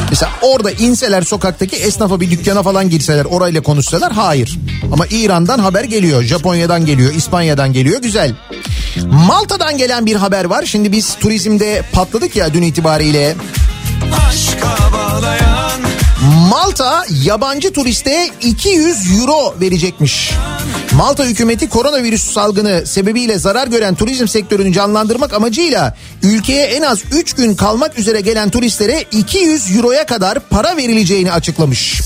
Mesela 0.10 0.32
orada 0.42 0.72
inseler 0.72 1.22
sokaktaki 1.22 1.76
esnafa 1.76 2.22
bir 2.22 2.32
dükkana 2.32 2.64
falan 2.64 2.90
girseler 2.90 3.26
orayla 3.26 3.62
konuşsalar 3.62 4.12
hayır. 4.14 4.60
Ama 4.94 5.06
İran'dan 5.08 5.60
haber 5.60 5.84
geliyor, 5.84 6.24
Japonya'dan 6.24 6.86
geliyor, 6.86 7.14
İspanya'dan 7.14 7.74
geliyor 7.74 8.02
güzel. 8.02 8.36
Malta'dan 9.06 9.78
gelen 9.78 10.06
bir 10.06 10.16
haber 10.16 10.46
var. 10.46 10.66
Şimdi 10.66 10.92
biz 10.92 11.16
turizmde 11.16 11.84
patladık 11.94 12.36
ya 12.36 12.54
dün 12.54 12.62
itibariyle. 12.62 13.36
Malta 16.50 17.06
yabancı 17.24 17.74
turiste 17.74 18.30
200 18.42 19.20
euro 19.20 19.56
verecekmiş. 19.62 20.32
Malta 21.00 21.26
hükümeti 21.26 21.70
koronavirüs 21.70 22.34
salgını 22.34 22.86
sebebiyle 22.86 23.40
zarar 23.40 23.68
gören 23.68 23.96
turizm 23.96 24.28
sektörünü 24.28 24.74
canlandırmak 24.74 25.34
amacıyla 25.34 25.98
ülkeye 26.24 26.66
en 26.66 26.82
az 26.82 27.00
3 27.14 27.34
gün 27.34 27.56
kalmak 27.56 28.00
üzere 28.00 28.22
gelen 28.22 28.50
turistlere 28.50 29.06
200 29.12 29.76
euroya 29.76 30.06
kadar 30.06 30.40
para 30.40 30.78
verileceğini 30.78 31.32
açıklamış. 31.32 32.02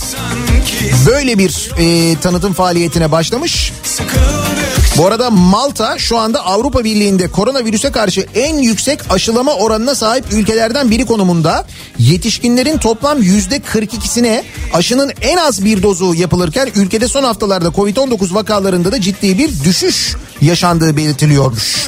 Böyle 1.08 1.38
bir 1.38 1.72
e, 1.78 2.16
tanıtım 2.20 2.54
faaliyetine 2.54 3.12
başlamış. 3.12 3.74
sıkıldıkça 3.84 4.63
Bu 4.98 5.08
arada 5.08 5.30
Malta 5.30 5.98
şu 5.98 6.18
anda 6.18 6.46
Avrupa 6.46 6.84
Birliği'nde 6.84 7.28
koronavirüse 7.28 7.92
karşı 7.92 8.28
en 8.36 8.58
yüksek 8.58 9.00
aşılama 9.14 9.54
oranına 9.54 9.96
sahip 9.96 10.26
ülkelerden 10.34 10.92
biri 10.92 11.06
konumunda. 11.06 11.66
Yetişkinlerin 12.00 12.78
toplam 12.78 13.22
yüzde 13.22 13.58
42'sine 13.58 14.44
aşının 14.74 15.12
en 15.22 15.38
az 15.38 15.66
bir 15.66 15.84
dozu 15.84 16.14
yapılırken 16.14 16.70
ülkede 16.76 17.08
son 17.08 17.24
haftalarda 17.24 17.68
Covid-19 17.68 18.34
vakalarında 18.34 18.92
da 18.92 19.02
ciddi 19.02 19.38
bir 19.38 19.64
düşüş 19.64 20.16
yaşandığı 20.42 20.98
belirtiliyormuş. 20.98 21.88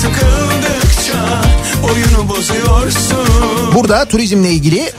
Sıkıldıkça 0.00 1.42
oyunu 1.84 2.28
bozuyorsun 2.28 3.50
Burada 3.74 4.04
turizmle 4.04 4.50
ilgili 4.50 4.92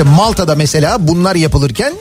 işte 0.00 0.10
Malta'da 0.16 0.54
mesela 0.54 1.08
bunlar 1.08 1.34
yapılırken 1.34 1.92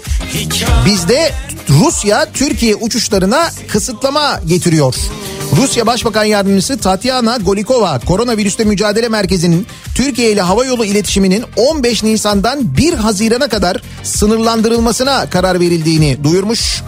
bizde 0.86 1.32
Rusya 1.70 2.28
Türkiye 2.34 2.76
uçuşlarına 2.76 3.50
kısıtlama 3.68 4.40
getiriyor. 4.48 4.96
Rusya 5.58 5.88
Başbakan 5.88 6.24
Yardımcısı 6.24 6.78
Tatyana 6.78 7.38
Golikova 7.38 8.00
koronavirüste 8.00 8.64
mücadele 8.64 9.10
merkezinin 9.10 9.68
Türkiye 9.96 10.32
ile 10.32 10.42
hava 10.42 10.66
yolu 10.66 10.86
iletişiminin 10.86 11.44
15 11.56 12.04
Nisan'dan 12.04 12.78
1 12.78 12.94
Haziran'a 12.94 13.48
kadar 13.48 13.84
sınırlandırılmasına 14.04 15.30
karar 15.30 15.60
verildiğini 15.60 16.24
duyurmuş. 16.24 16.84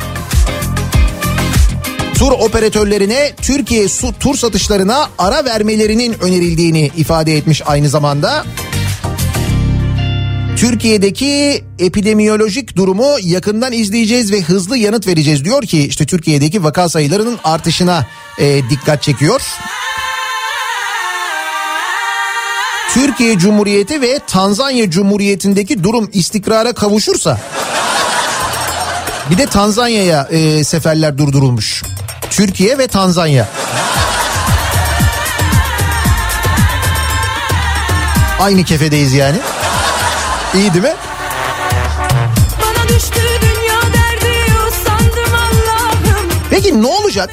Tur 2.15 2.31
operatörlerine 2.31 3.31
Türkiye 3.41 3.87
su 3.87 4.13
tur 4.19 4.35
satışlarına 4.35 5.09
ara 5.17 5.45
vermelerinin 5.45 6.15
önerildiğini 6.21 6.91
ifade 6.97 7.37
etmiş 7.37 7.61
aynı 7.65 7.89
zamanda. 7.89 8.43
Türkiye'deki 10.61 11.63
epidemiyolojik 11.79 12.75
durumu 12.75 13.15
yakından 13.21 13.71
izleyeceğiz 13.71 14.31
ve 14.31 14.41
hızlı 14.41 14.77
yanıt 14.77 15.07
vereceğiz 15.07 15.45
diyor 15.45 15.63
ki 15.63 15.87
işte 15.87 16.05
Türkiye'deki 16.05 16.63
vaka 16.63 16.89
sayılarının 16.89 17.39
artışına 17.43 18.05
e, 18.39 18.69
dikkat 18.69 19.03
çekiyor. 19.03 19.41
Türkiye 22.93 23.37
Cumhuriyeti 23.37 24.01
ve 24.01 24.19
Tanzanya 24.27 24.89
Cumhuriyeti'ndeki 24.89 25.83
durum 25.83 26.09
istikrara 26.13 26.73
kavuşursa 26.73 27.39
bir 29.29 29.37
de 29.37 29.45
Tanzanya'ya 29.45 30.27
e, 30.31 30.63
seferler 30.63 31.17
durdurulmuş. 31.17 31.83
Türkiye 32.29 32.77
ve 32.77 32.87
Tanzanya. 32.87 33.49
Aynı 38.39 38.63
kefedeyiz 38.63 39.13
yani. 39.13 39.37
İyi 40.55 40.73
değil 40.73 40.83
mi? 40.83 40.93
Peki 46.49 46.81
ne 46.81 46.87
olacak? 46.87 47.29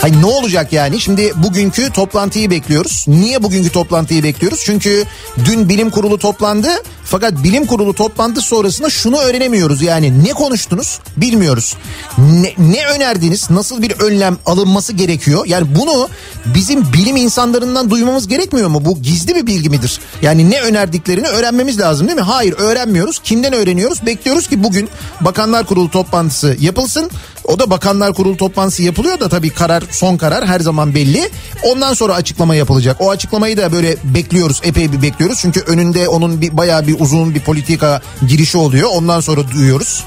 Hayır 0.00 0.20
ne 0.22 0.26
olacak 0.26 0.72
yani? 0.72 1.00
Şimdi 1.00 1.32
bugünkü 1.36 1.90
toplantıyı 1.90 2.50
bekliyoruz. 2.50 3.04
Niye 3.08 3.42
bugünkü 3.42 3.70
toplantıyı 3.70 4.22
bekliyoruz? 4.22 4.60
Çünkü 4.64 5.04
dün 5.44 5.68
bilim 5.68 5.90
kurulu 5.90 6.18
toplandı. 6.18 6.68
Fakat 7.12 7.44
bilim 7.44 7.66
kurulu 7.66 7.94
toplantı 7.94 8.40
sonrasında 8.40 8.90
şunu 8.90 9.18
öğrenemiyoruz. 9.18 9.82
Yani 9.82 10.24
ne 10.24 10.32
konuştunuz 10.32 11.00
bilmiyoruz. 11.16 11.76
Ne, 12.18 12.54
ne 12.58 12.86
önerdiniz? 12.86 13.50
Nasıl 13.50 13.82
bir 13.82 13.90
önlem 13.90 14.38
alınması 14.46 14.92
gerekiyor? 14.92 15.46
Yani 15.46 15.74
bunu 15.80 16.08
bizim 16.54 16.92
bilim 16.92 17.16
insanlarından 17.16 17.90
duymamız 17.90 18.28
gerekmiyor 18.28 18.68
mu? 18.68 18.84
Bu 18.84 19.02
gizli 19.02 19.34
bir 19.34 19.46
bilgi 19.46 19.70
midir? 19.70 20.00
Yani 20.22 20.50
ne 20.50 20.60
önerdiklerini 20.60 21.26
öğrenmemiz 21.26 21.80
lazım 21.80 22.06
değil 22.08 22.18
mi? 22.18 22.24
Hayır 22.24 22.54
öğrenmiyoruz. 22.58 23.18
Kimden 23.18 23.52
öğreniyoruz? 23.52 24.06
Bekliyoruz 24.06 24.48
ki 24.48 24.62
bugün 24.62 24.88
Bakanlar 25.20 25.66
Kurulu 25.66 25.90
toplantısı 25.90 26.56
yapılsın. 26.60 27.10
O 27.44 27.58
da 27.58 27.70
Bakanlar 27.70 28.14
Kurulu 28.14 28.36
toplantısı 28.36 28.82
yapılıyor 28.82 29.20
da 29.20 29.28
tabii 29.28 29.50
karar 29.50 29.84
son 29.90 30.16
karar 30.16 30.46
her 30.46 30.60
zaman 30.60 30.94
belli. 30.94 31.30
Ondan 31.62 31.94
sonra 31.94 32.14
açıklama 32.14 32.54
yapılacak. 32.54 32.96
O 33.00 33.10
açıklamayı 33.10 33.56
da 33.56 33.72
böyle 33.72 33.96
bekliyoruz 34.04 34.60
epey 34.64 34.92
bir 34.92 35.02
bekliyoruz. 35.02 35.38
Çünkü 35.42 35.60
önünde 35.60 36.08
onun 36.08 36.40
bir 36.40 36.56
bayağı 36.56 36.86
bir 36.86 37.00
uzun 37.02 37.34
bir 37.34 37.40
politika 37.40 38.00
girişi 38.26 38.58
oluyor. 38.58 38.88
Ondan 38.92 39.20
sonra 39.20 39.50
duyuyoruz. 39.50 40.04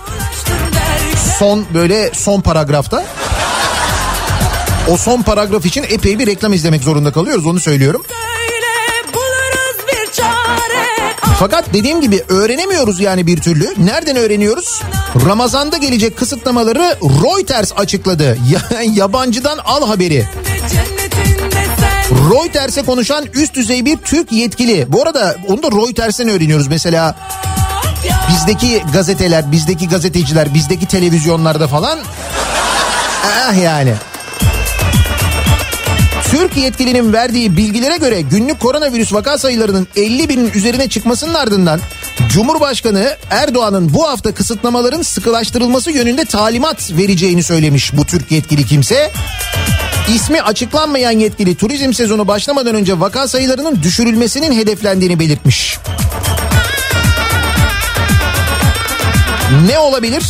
Son 1.40 1.66
böyle 1.74 2.12
son 2.14 2.42
paragrafta. 2.42 3.06
O 4.92 4.98
son 4.98 5.22
paragraf 5.22 5.66
için 5.66 5.84
epey 5.90 6.20
bir 6.20 6.28
reklam 6.28 6.54
izlemek 6.54 6.84
zorunda 6.84 7.12
kalıyoruz 7.12 7.46
onu 7.46 7.60
söylüyorum. 7.60 8.04
Fakat 11.40 11.74
dediğim 11.74 12.02
gibi 12.02 12.24
öğrenemiyoruz 12.30 13.00
yani 13.00 13.28
bir 13.28 13.42
türlü. 13.42 13.74
Nereden 13.78 14.16
öğreniyoruz? 14.16 14.82
Ramazan'da 15.26 15.78
gelecek 15.78 16.18
kısıtlamaları 16.18 16.98
Reuters 17.02 17.72
açıkladı. 17.78 18.38
Ya- 18.52 18.82
Yabancıdan 18.94 19.58
al 19.66 19.88
haberi. 19.88 20.26
Cennetinde 20.72 21.66
Reuters'e 22.12 22.82
konuşan 22.82 23.26
üst 23.34 23.56
düzey 23.56 23.86
bir 23.86 23.98
Türk 23.98 24.32
yetkili. 24.32 24.86
Bu 24.90 25.02
arada 25.02 25.36
onu 25.48 25.64
da 25.64 25.68
Reuters'ten 25.72 26.30
öğreniyoruz. 26.30 26.68
Mesela 26.68 27.16
bizdeki 28.30 28.84
gazeteler, 28.94 29.52
bizdeki 29.52 29.88
gazeteciler, 29.88 30.54
bizdeki 30.54 30.86
televizyonlarda 30.86 31.68
falan. 31.68 32.00
Ah 33.26 33.64
yani. 33.64 33.94
Türk 36.32 36.58
yetkilinin 36.58 37.14
verdiği 37.14 37.58
bilgilere 37.58 37.98
göre 37.98 38.22
günlük 38.22 38.60
koronavirüs 38.60 39.14
vaka 39.14 39.38
sayılarının 39.38 39.88
50 39.96 40.30
binin 40.30 40.52
üzerine 40.54 40.90
çıkmasının 40.90 41.34
ardından 41.34 41.80
Cumhurbaşkanı 42.30 43.18
Erdoğan'ın 43.30 43.94
bu 43.94 44.08
hafta 44.08 44.34
kısıtlamaların 44.34 45.02
sıkılaştırılması 45.02 45.92
yönünde 45.92 46.26
talimat 46.26 46.92
vereceğini 46.92 47.44
söylemiş 47.44 47.98
bu 47.98 48.06
Türk 48.06 48.32
yetkili 48.32 48.66
kimse. 48.66 49.12
İsmi 50.10 50.42
açıklanmayan 50.42 51.12
yetkili 51.12 51.56
turizm 51.56 51.94
sezonu 51.94 52.28
başlamadan 52.28 52.76
önce 52.76 53.00
vaka 53.00 53.28
sayılarının 53.28 53.84
düşürülmesinin 53.84 54.56
hedeflendiğini 54.60 55.20
belirtmiş. 55.20 55.78
Ne 59.68 59.80
olabilir? 59.80 60.24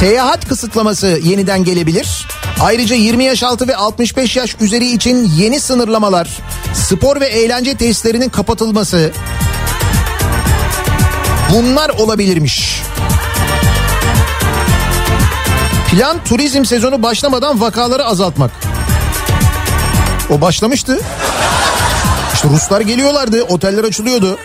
Seyahat 0.00 0.48
kısıtlaması 0.48 1.06
yeniden 1.06 1.64
gelebilir. 1.64 2.26
Ayrıca 2.60 2.96
20 2.96 3.24
yaş 3.24 3.42
altı 3.42 3.68
ve 3.68 3.76
65 3.76 4.36
yaş 4.36 4.56
üzeri 4.60 4.92
için 4.92 5.30
yeni 5.36 5.60
sınırlamalar, 5.60 6.38
spor 6.74 7.20
ve 7.20 7.26
eğlence 7.26 7.76
tesislerinin 7.76 8.28
kapatılması 8.28 9.12
bunlar 11.52 11.88
olabilirmiş. 11.88 12.82
Plan 15.90 16.24
turizm 16.24 16.64
sezonu 16.64 17.02
başlamadan 17.02 17.60
vakaları 17.60 18.04
azaltmak. 18.04 18.50
O 20.30 20.40
başlamıştı. 20.40 21.00
İşte 22.34 22.48
Ruslar 22.48 22.80
geliyorlardı, 22.80 23.42
oteller 23.42 23.84
açılıyordu. 23.84 24.38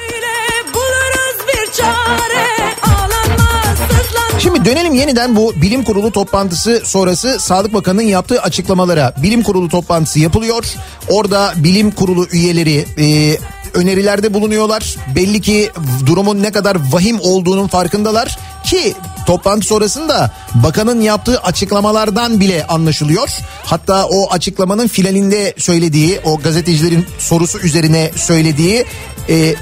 Şimdi 4.39 4.65
dönelim 4.65 4.93
yeniden 4.93 5.35
bu 5.35 5.53
bilim 5.55 5.83
kurulu 5.83 6.11
toplantısı 6.11 6.81
sonrası 6.85 7.39
Sağlık 7.39 7.73
Bakanı'nın 7.73 8.03
yaptığı 8.03 8.41
açıklamalara. 8.41 9.13
Bilim 9.23 9.43
kurulu 9.43 9.69
toplantısı 9.69 10.19
yapılıyor. 10.19 10.65
Orada 11.09 11.53
bilim 11.55 11.91
kurulu 11.91 12.27
üyeleri 12.31 12.85
e, 12.97 13.37
önerilerde 13.75 14.33
bulunuyorlar. 14.33 14.95
Belli 15.15 15.41
ki 15.41 15.71
durumun 16.05 16.43
ne 16.43 16.51
kadar 16.51 16.77
vahim 16.91 17.19
olduğunun 17.21 17.67
farkındalar 17.67 18.37
ki 18.63 18.95
toplantı 19.25 19.67
sonrasında 19.67 20.31
bakanın 20.55 21.01
yaptığı 21.01 21.39
açıklamalardan 21.39 22.39
bile 22.39 22.67
anlaşılıyor. 22.67 23.29
Hatta 23.65 24.05
o 24.05 24.31
açıklamanın 24.31 24.87
finalinde 24.87 25.53
söylediği 25.57 26.19
o 26.23 26.37
gazetecilerin 26.39 27.05
sorusu 27.19 27.59
üzerine 27.59 28.11
söylediği 28.15 28.85
e, 29.29 29.55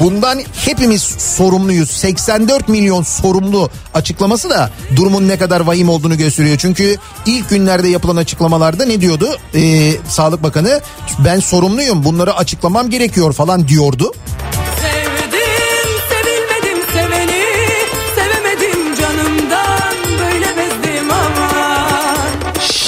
Bundan 0.00 0.40
hepimiz 0.64 1.02
sorumluyuz. 1.18 1.90
84 1.90 2.68
milyon 2.68 3.02
sorumlu 3.02 3.70
açıklaması 3.94 4.50
da 4.50 4.70
durumun 4.96 5.28
ne 5.28 5.38
kadar 5.38 5.60
vahim 5.60 5.88
olduğunu 5.88 6.18
gösteriyor. 6.18 6.56
Çünkü 6.58 6.96
ilk 7.26 7.50
günlerde 7.50 7.88
yapılan 7.88 8.16
açıklamalarda 8.16 8.84
ne 8.84 9.00
diyordu? 9.00 9.38
Ee, 9.54 9.92
Sağlık 10.08 10.42
Bakanı 10.42 10.80
ben 11.24 11.40
sorumluyum 11.40 12.04
bunları 12.04 12.34
açıklamam 12.36 12.90
gerekiyor 12.90 13.32
falan 13.32 13.68
diyordu. 13.68 14.12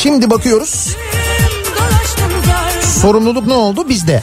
Şimdi 0.03 0.31
bakıyoruz 0.31 0.97
sorumluluk 3.01 3.47
ne 3.47 3.55
oldu 3.55 3.89
bizde. 3.89 4.23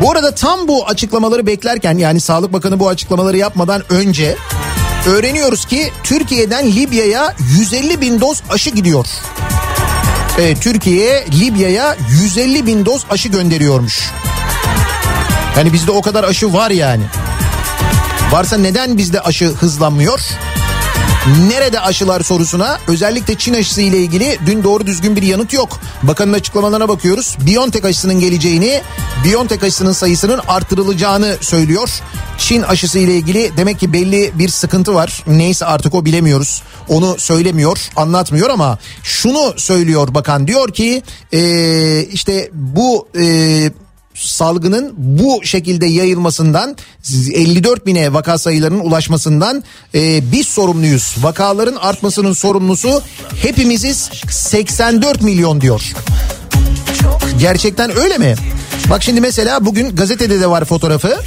Bu 0.00 0.10
arada 0.10 0.34
tam 0.34 0.68
bu 0.68 0.86
açıklamaları 0.86 1.46
beklerken 1.46 1.98
yani 1.98 2.20
Sağlık 2.20 2.52
Bakanı 2.52 2.80
bu 2.80 2.88
açıklamaları 2.88 3.36
yapmadan 3.36 3.82
önce 3.92 4.36
öğreniyoruz 5.06 5.64
ki 5.64 5.92
Türkiye'den 6.02 6.66
Libya'ya 6.66 7.34
150 7.58 8.00
bin 8.00 8.20
doz 8.20 8.42
aşı 8.50 8.70
gidiyor. 8.70 9.06
Evet 10.38 10.62
Türkiye 10.62 11.26
Libya'ya 11.40 11.96
150 12.22 12.66
bin 12.66 12.86
doz 12.86 13.04
aşı 13.10 13.28
gönderiyormuş. 13.28 14.10
Yani 15.56 15.72
bizde 15.72 15.90
o 15.90 16.02
kadar 16.02 16.24
aşı 16.24 16.52
var 16.52 16.70
yani. 16.70 17.02
Varsa 18.32 18.56
neden 18.56 18.98
bizde 18.98 19.20
aşı 19.20 19.46
hızlanmıyor? 19.46 20.20
Nerede 21.26 21.80
aşılar 21.80 22.20
sorusuna 22.20 22.78
özellikle 22.88 23.34
Çin 23.34 23.54
aşısı 23.54 23.82
ile 23.82 23.98
ilgili 23.98 24.38
dün 24.46 24.64
doğru 24.64 24.86
düzgün 24.86 25.16
bir 25.16 25.22
yanıt 25.22 25.52
yok. 25.52 25.80
Bakanın 26.02 26.32
açıklamalarına 26.32 26.88
bakıyoruz. 26.88 27.36
BioNTech 27.46 27.84
aşısının 27.84 28.20
geleceğini, 28.20 28.80
BioNTech 29.24 29.62
aşısının 29.62 29.92
sayısının 29.92 30.40
artırılacağını 30.48 31.36
söylüyor. 31.40 31.90
Çin 32.38 32.62
aşısı 32.62 32.98
ile 32.98 33.14
ilgili 33.14 33.56
demek 33.56 33.80
ki 33.80 33.92
belli 33.92 34.32
bir 34.34 34.48
sıkıntı 34.48 34.94
var. 34.94 35.24
Neyse 35.26 35.66
artık 35.66 35.94
o 35.94 36.04
bilemiyoruz. 36.04 36.62
Onu 36.88 37.18
söylemiyor, 37.18 37.78
anlatmıyor 37.96 38.50
ama 38.50 38.78
şunu 39.02 39.54
söylüyor 39.56 40.14
bakan 40.14 40.46
diyor 40.46 40.72
ki 40.72 41.02
ee, 41.32 42.02
işte 42.02 42.50
bu 42.52 43.08
ee, 43.18 43.70
salgının 44.20 44.94
bu 44.96 45.40
şekilde 45.44 45.86
yayılmasından 45.86 46.76
54 47.34 47.86
bine 47.86 48.12
vaka 48.12 48.38
sayılarının 48.38 48.80
ulaşmasından 48.80 49.64
e, 49.94 50.32
biz 50.32 50.46
sorumluyuz. 50.46 51.16
Vakaların 51.20 51.76
artmasının 51.76 52.32
sorumlusu 52.32 53.02
hepimiziz 53.42 54.10
84 54.30 55.22
milyon 55.22 55.60
diyor. 55.60 55.92
Gerçekten 57.40 57.96
öyle 57.96 58.18
mi? 58.18 58.34
Bak 58.90 59.02
şimdi 59.02 59.20
mesela 59.20 59.66
bugün 59.66 59.96
gazetede 59.96 60.40
de 60.40 60.50
var 60.50 60.64
fotoğrafı. 60.64 61.20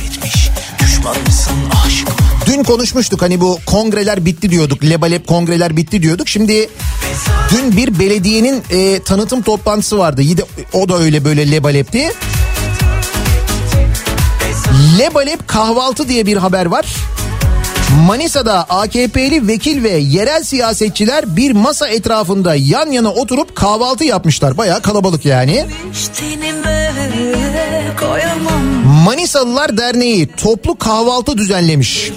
Dün 2.46 2.64
konuşmuştuk 2.64 3.22
hani 3.22 3.42
bu 3.42 3.60
kongreler 3.66 4.26
bitti 4.26 4.50
diyorduk. 4.50 4.84
Lebalep 4.84 5.28
kongreler 5.28 5.78
bitti 5.78 6.02
diyorduk. 6.02 6.30
Şimdi 6.30 6.70
dün 7.52 7.78
bir 7.78 8.00
belediyenin 8.00 8.64
e, 8.70 9.00
tanıtım 9.00 9.42
toplantısı 9.42 9.98
vardı. 9.98 10.22
Yine 10.22 10.42
o 10.74 10.90
da 10.90 11.00
öyle 11.00 11.26
böyle 11.26 11.52
lebalepti. 11.52 12.12
Lebalep 15.00 15.48
kahvaltı 15.48 16.08
diye 16.08 16.26
bir 16.26 16.38
haber 16.38 16.66
var. 16.66 16.86
Manisa'da 18.08 18.64
AKP'li 18.70 19.48
vekil 19.48 19.84
ve 19.84 19.90
yerel 19.90 20.44
siyasetçiler 20.44 21.36
bir 21.36 21.52
masa 21.52 21.88
etrafında 21.88 22.56
yan 22.56 22.92
yana 22.92 23.10
oturup 23.10 23.56
kahvaltı 23.56 24.04
yapmışlar. 24.04 24.58
Bayağı 24.58 24.82
kalabalık 24.82 25.26
yani. 25.26 25.66
Manisalılar 29.06 29.78
Derneği 29.78 30.28
toplu 30.28 30.78
kahvaltı 30.78 31.38
düzenlemiş. 31.38 32.12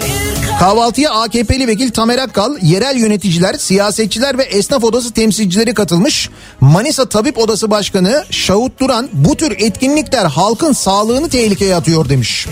Kahvaltıya 0.61 1.11
AKP'li 1.11 1.67
vekil 1.69 1.91
Tamer 1.91 2.19
Akkal, 2.19 2.57
yerel 2.63 2.97
yöneticiler, 2.97 3.55
siyasetçiler 3.55 4.39
ve 4.39 4.43
esnaf 4.43 4.85
odası 4.85 5.13
temsilcileri 5.13 5.75
katılmış. 5.75 6.31
Manisa 6.61 7.09
Tabip 7.09 7.39
Odası 7.39 7.71
Başkanı 7.71 8.25
Şahut 8.31 8.81
Duran 8.81 9.09
bu 9.13 9.37
tür 9.37 9.55
etkinlikler 9.59 10.25
halkın 10.25 10.73
sağlığını 10.73 11.29
tehlikeye 11.29 11.77
atıyor 11.77 12.09
demiş. 12.09 12.47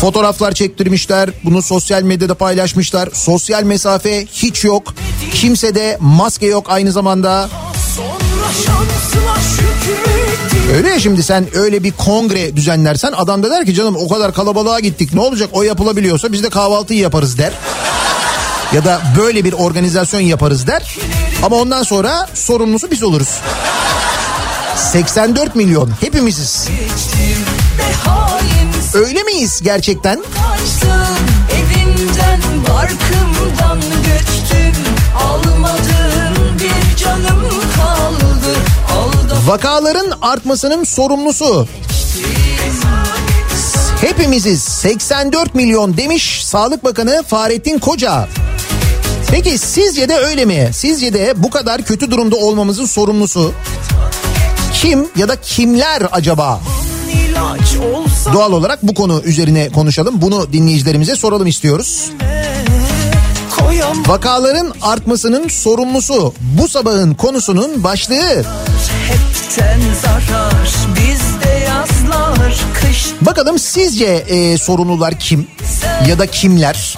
Fotoğraflar 0.00 0.52
çektirmişler, 0.52 1.30
bunu 1.44 1.62
sosyal 1.62 2.02
medyada 2.02 2.34
paylaşmışlar. 2.34 3.08
Sosyal 3.12 3.62
mesafe 3.62 4.26
hiç 4.32 4.64
yok. 4.64 4.94
Kimse 5.34 5.74
de 5.74 5.98
maske 6.00 6.46
yok 6.46 6.66
aynı 6.68 6.92
zamanda. 6.92 7.48
Öyle 10.76 10.88
ya 10.88 11.00
şimdi 11.00 11.22
sen 11.22 11.56
öyle 11.56 11.82
bir 11.82 11.92
kongre 11.92 12.56
düzenlersen 12.56 13.12
adam 13.12 13.42
da 13.42 13.50
der 13.50 13.66
ki 13.66 13.74
canım 13.74 13.96
o 13.96 14.08
kadar 14.08 14.34
kalabalığa 14.34 14.80
gittik 14.80 15.14
ne 15.14 15.20
olacak 15.20 15.50
o 15.52 15.62
yapılabiliyorsa 15.62 16.32
biz 16.32 16.42
de 16.42 16.50
kahvaltıyı 16.50 17.00
yaparız 17.00 17.38
der. 17.38 17.52
Ya 18.72 18.84
da 18.84 19.00
böyle 19.18 19.44
bir 19.44 19.52
organizasyon 19.52 20.20
yaparız 20.20 20.66
der. 20.66 20.96
Ama 21.42 21.56
ondan 21.56 21.82
sonra 21.82 22.28
sorumlusu 22.34 22.90
biz 22.90 23.02
oluruz. 23.02 23.28
84 24.76 25.56
milyon 25.56 25.90
hepimiziz. 26.00 26.68
Öyle 28.94 29.22
miyiz 29.22 29.60
gerçekten? 29.62 30.22
Evimden 31.52 32.40
barkımdan 32.68 33.80
göçtüm 33.80 34.45
Vakaların 39.46 40.12
artmasının 40.22 40.84
sorumlusu 40.84 41.68
hepimiziz 44.00 44.62
84 44.62 45.54
milyon 45.54 45.96
demiş 45.96 46.44
Sağlık 46.44 46.84
Bakanı 46.84 47.22
Fahrettin 47.26 47.78
Koca. 47.78 48.28
Peki 49.30 49.58
sizce 49.58 50.08
de 50.08 50.14
öyle 50.16 50.44
mi? 50.44 50.70
Sizce 50.72 51.12
de 51.12 51.34
bu 51.36 51.50
kadar 51.50 51.82
kötü 51.82 52.10
durumda 52.10 52.36
olmamızın 52.36 52.84
sorumlusu 52.84 53.52
kim 54.72 55.08
ya 55.16 55.28
da 55.28 55.40
kimler 55.40 56.02
acaba? 56.12 56.60
Doğal 58.32 58.52
olarak 58.52 58.82
bu 58.82 58.94
konu 58.94 59.22
üzerine 59.24 59.68
konuşalım. 59.68 60.22
Bunu 60.22 60.52
dinleyicilerimize 60.52 61.16
soralım 61.16 61.46
istiyoruz. 61.46 62.10
Vakaların 64.06 64.72
artmasının 64.82 65.48
sorumlusu 65.48 66.34
bu 66.40 66.68
sabahın 66.68 67.14
konusunun 67.14 67.84
başlığı. 67.84 68.44
Bakalım 73.20 73.58
sizce 73.58 74.06
e, 74.06 74.58
sorumlular 74.58 75.18
kim 75.18 75.46
ya 76.08 76.18
da 76.18 76.26
kimler? 76.26 76.96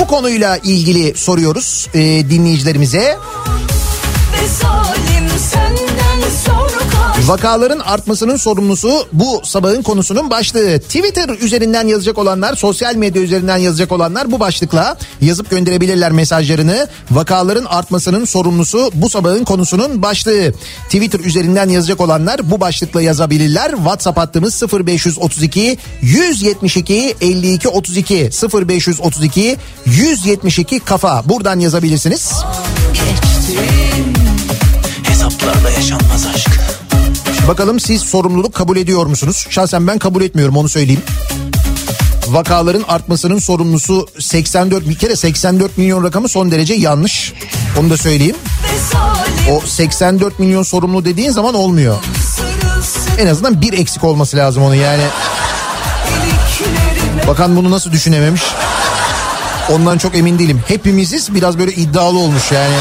Bu 0.00 0.06
konuyla 0.06 0.56
ilgili 0.56 1.14
soruyoruz 1.18 1.88
e, 1.94 2.00
dinleyicilerimize. 2.30 3.18
Vakaların 7.26 7.78
artmasının 7.78 8.36
sorumlusu 8.36 9.06
bu 9.12 9.42
sabahın 9.44 9.82
konusunun 9.82 10.30
başlığı. 10.30 10.78
Twitter 10.78 11.28
üzerinden 11.28 11.86
yazacak 11.86 12.18
olanlar, 12.18 12.54
sosyal 12.54 12.94
medya 12.94 13.22
üzerinden 13.22 13.56
yazacak 13.56 13.92
olanlar 13.92 14.32
bu 14.32 14.40
başlıkla 14.40 14.96
yazıp 15.20 15.50
gönderebilirler 15.50 16.12
mesajlarını. 16.12 16.88
Vakaların 17.10 17.64
artmasının 17.64 18.24
sorumlusu 18.24 18.90
bu 18.94 19.10
sabahın 19.10 19.44
konusunun 19.44 20.02
başlığı. 20.02 20.52
Twitter 20.84 21.20
üzerinden 21.20 21.68
yazacak 21.68 22.00
olanlar 22.00 22.50
bu 22.50 22.60
başlıkla 22.60 23.02
yazabilirler. 23.02 23.70
WhatsApp 23.70 24.18
hattımız 24.18 24.62
0532 24.72 25.78
172 26.02 27.16
52 27.20 27.68
32 27.68 28.30
0532 28.68 29.56
172 29.86 30.80
kafa. 30.80 31.28
Buradan 31.28 31.60
yazabilirsiniz. 31.60 32.32
Hesaplarda 35.02 35.70
yaşanmaz 35.70 36.26
aşk 36.34 36.63
Bakalım 37.48 37.80
siz 37.80 38.02
sorumluluk 38.02 38.54
kabul 38.54 38.76
ediyor 38.76 39.06
musunuz? 39.06 39.46
Şahsen 39.50 39.86
ben 39.86 39.98
kabul 39.98 40.22
etmiyorum 40.22 40.56
onu 40.56 40.68
söyleyeyim. 40.68 41.02
Vakaların 42.28 42.84
artmasının 42.88 43.38
sorumlusu 43.38 44.08
84 44.18 44.88
bir 44.88 44.94
kere 44.94 45.16
84 45.16 45.78
milyon 45.78 46.04
rakamı 46.04 46.28
son 46.28 46.50
derece 46.50 46.74
yanlış. 46.74 47.32
Onu 47.80 47.90
da 47.90 47.96
söyleyeyim. 47.96 48.36
O 49.50 49.60
84 49.66 50.38
milyon 50.38 50.62
sorumlu 50.62 51.04
dediğin 51.04 51.30
zaman 51.30 51.54
olmuyor. 51.54 51.96
En 53.18 53.26
azından 53.26 53.60
bir 53.60 53.72
eksik 53.72 54.04
olması 54.04 54.36
lazım 54.36 54.62
onun 54.62 54.74
yani. 54.74 55.02
Bakan 57.28 57.56
bunu 57.56 57.70
nasıl 57.70 57.92
düşünememiş? 57.92 58.42
Ondan 59.70 59.98
çok 59.98 60.16
emin 60.16 60.38
değilim. 60.38 60.60
Hepimiziz 60.68 61.34
biraz 61.34 61.58
böyle 61.58 61.72
iddialı 61.72 62.18
olmuş 62.18 62.52
yani. 62.52 62.74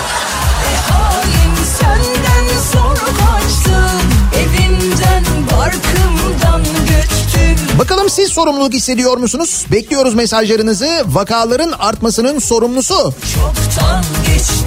Bakalım 7.79 8.09
siz 8.09 8.29
sorumluluk 8.29 8.73
hissediyor 8.73 9.17
musunuz? 9.17 9.65
Bekliyoruz 9.71 10.13
mesajlarınızı. 10.13 11.03
Vakaların 11.05 11.71
artmasının 11.71 12.39
sorumlusu. 12.39 13.13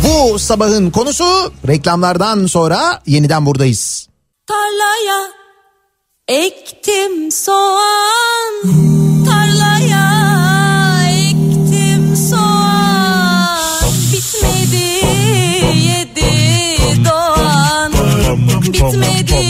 Bu 0.05 0.39
sabahın 0.39 0.91
konusu 0.91 1.53
reklamlardan 1.69 2.47
sonra 2.47 3.03
yeniden 3.07 3.47
buradayız. 3.47 4.09
tarlaya 4.47 5.31
Ektim 6.29 7.33
soğan 7.33 8.63
Tarlaya 9.27 10.07
ektim 11.09 12.17
soğan 12.31 13.91
Bitmedi 14.13 15.07
yedi 15.87 17.05
doğan 17.05 17.93
Bitmedi 18.63 19.47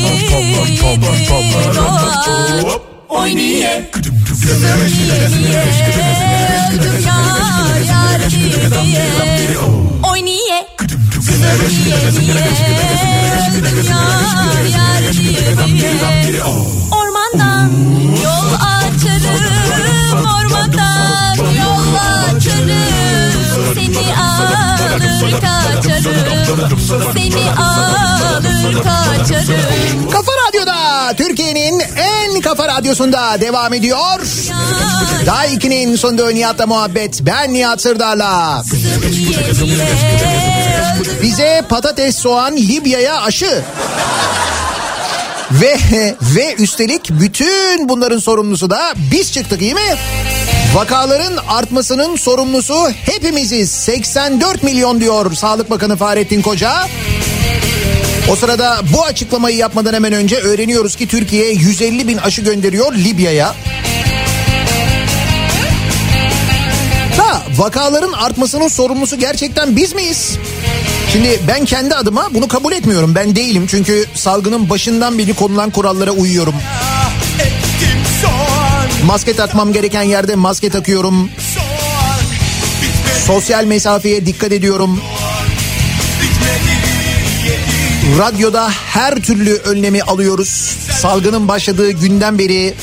yedi 0.82 1.28
doğan 1.76 2.95
Oy 3.08 3.36
niye 3.36 3.90
Kızım 3.92 4.62
niye 4.62 5.28
niye 5.30 5.62
Öldüm 6.72 7.06
yar 7.88 8.30
diye 8.30 8.70
diye 8.82 9.06
Oy 10.12 10.24
niye 10.24 10.66
Kızım 10.76 11.42
niye 11.68 11.96
niye 12.20 12.34
Öldüm 13.50 13.78
yar 14.72 15.12
diye 15.12 15.56
diye 15.66 16.42
Ormandan 16.92 17.70
yol 18.24 18.52
açarım 18.60 20.24
Ormandan 20.24 21.36
yol 21.36 21.94
açarım 22.34 22.76
Seni 23.74 24.16
alır 24.16 25.30
kaçarım 25.40 26.78
Seni 27.14 27.50
alır 27.50 28.82
kaçarım 28.82 30.10
Kafa 30.10 30.35
Radyo'da 30.56 31.14
Türkiye'nin 31.16 31.82
en 31.96 32.40
kafa 32.40 32.68
radyosunda 32.68 33.40
devam 33.40 33.74
ediyor. 33.74 34.20
Daha 35.26 35.46
2'nin 35.46 35.96
sonunda 35.96 36.30
Nihat'la 36.30 36.66
muhabbet. 36.66 37.18
Ben 37.22 37.52
Nihat 37.52 37.80
Sırdar'la. 37.80 38.62
Bize 41.22 41.62
patates, 41.68 42.16
soğan, 42.16 42.56
Libya'ya 42.56 43.20
aşı. 43.22 43.62
Ve 45.50 45.76
ve 46.22 46.54
üstelik 46.54 47.10
bütün 47.10 47.88
bunların 47.88 48.18
sorumlusu 48.18 48.70
da 48.70 48.94
biz 49.12 49.32
çıktık 49.32 49.62
iyi 49.62 49.74
mi? 49.74 49.96
Vakaların 50.74 51.36
artmasının 51.48 52.16
sorumlusu 52.16 52.90
hepimiziz. 52.90 53.70
84 53.70 54.62
milyon 54.62 55.00
diyor 55.00 55.34
Sağlık 55.34 55.70
Bakanı 55.70 55.96
Fahrettin 55.96 56.42
Koca. 56.42 56.72
O 58.30 58.36
sırada 58.36 58.80
bu 58.92 59.04
açıklamayı 59.04 59.56
yapmadan 59.56 59.94
hemen 59.94 60.12
önce 60.12 60.36
öğreniyoruz 60.36 60.96
ki 60.96 61.08
Türkiye 61.08 61.50
150 61.52 62.08
bin 62.08 62.16
aşı 62.16 62.42
gönderiyor 62.42 62.94
Libya'ya. 62.94 63.54
Da 67.18 67.42
vakaların 67.56 68.12
artmasının 68.12 68.68
sorumlusu 68.68 69.18
gerçekten 69.18 69.76
biz 69.76 69.94
miyiz? 69.94 70.38
Şimdi 71.12 71.40
ben 71.48 71.64
kendi 71.64 71.94
adıma 71.94 72.28
bunu 72.34 72.48
kabul 72.48 72.72
etmiyorum. 72.72 73.14
Ben 73.14 73.36
değilim 73.36 73.66
çünkü 73.70 74.04
salgının 74.14 74.70
başından 74.70 75.18
beri 75.18 75.34
konulan 75.34 75.70
kurallara 75.70 76.10
uyuyorum. 76.10 76.54
Maske 79.04 79.36
takmam 79.36 79.72
gereken 79.72 80.02
yerde 80.02 80.34
maske 80.34 80.70
takıyorum. 80.70 81.30
Sosyal 83.26 83.64
mesafeye 83.64 84.26
dikkat 84.26 84.52
ediyorum. 84.52 85.00
Radyoda 88.18 88.70
her 88.70 89.14
türlü 89.14 89.54
önlemi 89.54 90.02
alıyoruz. 90.02 90.48
Salgının 91.00 91.48
başladığı 91.48 91.90
günden 91.90 92.38
beri 92.38 92.74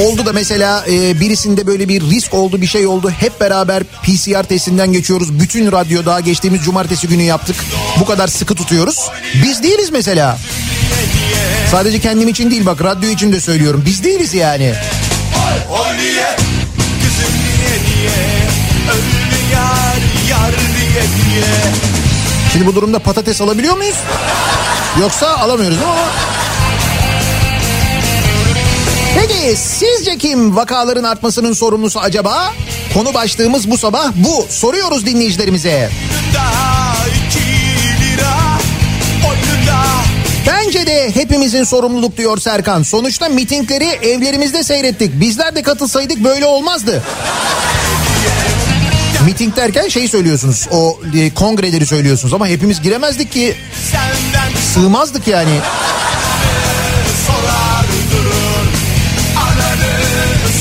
oldu 0.00 0.26
da 0.26 0.32
mesela 0.32 0.84
e, 0.90 1.20
birisinde 1.20 1.66
böyle 1.66 1.88
bir 1.88 2.00
risk 2.10 2.34
oldu 2.34 2.60
bir 2.60 2.66
şey 2.66 2.86
oldu. 2.86 3.10
Hep 3.10 3.40
beraber 3.40 3.82
PCR 3.84 4.42
testinden 4.42 4.92
geçiyoruz. 4.92 5.40
Bütün 5.40 5.72
radyoda 5.72 6.20
geçtiğimiz 6.20 6.62
cumartesi 6.62 7.08
günü 7.08 7.22
yaptık. 7.22 7.56
Bu 8.00 8.04
kadar 8.04 8.28
sıkı 8.28 8.54
tutuyoruz. 8.54 9.10
Biz 9.44 9.62
değiliz 9.62 9.90
mesela. 9.90 10.38
Sadece 11.70 11.98
kendim 11.98 12.28
için 12.28 12.50
değil 12.50 12.66
bak 12.66 12.84
radyo 12.84 13.10
için 13.10 13.32
de 13.32 13.40
söylüyorum. 13.40 13.82
Biz 13.86 14.04
değiliz 14.04 14.34
yani. 14.34 14.74
O 15.70 15.96
niye 15.96 16.36
kızım 17.02 17.34
niye 17.44 17.78
niye 17.84 18.48
öldü 18.92 19.54
yar 19.54 20.00
yar 20.30 20.52
diye 20.52 21.02
diye 21.02 21.87
Şimdi 22.52 22.66
bu 22.66 22.74
durumda 22.74 22.98
patates 22.98 23.40
alabiliyor 23.40 23.76
muyuz? 23.76 23.96
Yoksa 25.00 25.36
alamıyoruz 25.36 25.78
ama? 25.84 25.96
Peki 29.14 29.56
sizce 29.56 30.18
kim 30.18 30.56
vakaların 30.56 31.04
artmasının 31.04 31.52
sorumlusu 31.52 32.00
acaba? 32.00 32.52
Konu 32.94 33.14
başlığımız 33.14 33.70
bu 33.70 33.78
sabah 33.78 34.12
bu. 34.14 34.46
Soruyoruz 34.50 35.06
dinleyicilerimize. 35.06 35.90
Bence 40.46 40.86
de 40.86 41.14
hepimizin 41.14 41.64
sorumluluk 41.64 42.16
diyor 42.16 42.38
Serkan. 42.38 42.82
Sonuçta 42.82 43.28
mitingleri 43.28 43.84
evlerimizde 43.84 44.62
seyrettik. 44.64 45.20
Bizler 45.20 45.56
de 45.56 45.62
katılsaydık 45.62 46.24
böyle 46.24 46.46
olmazdı. 46.46 47.02
Miting 49.24 49.56
derken 49.56 49.88
şey 49.88 50.08
söylüyorsunuz. 50.08 50.68
O 50.70 51.00
e, 51.16 51.34
kongreleri 51.34 51.86
söylüyorsunuz 51.86 52.34
ama 52.34 52.46
hepimiz 52.46 52.82
giremezdik 52.82 53.32
ki. 53.32 53.54
Sığmazdık 54.74 55.28
yani. 55.28 55.60
sorar 57.26 57.84
durur 58.12 58.68
ananı 59.36 59.92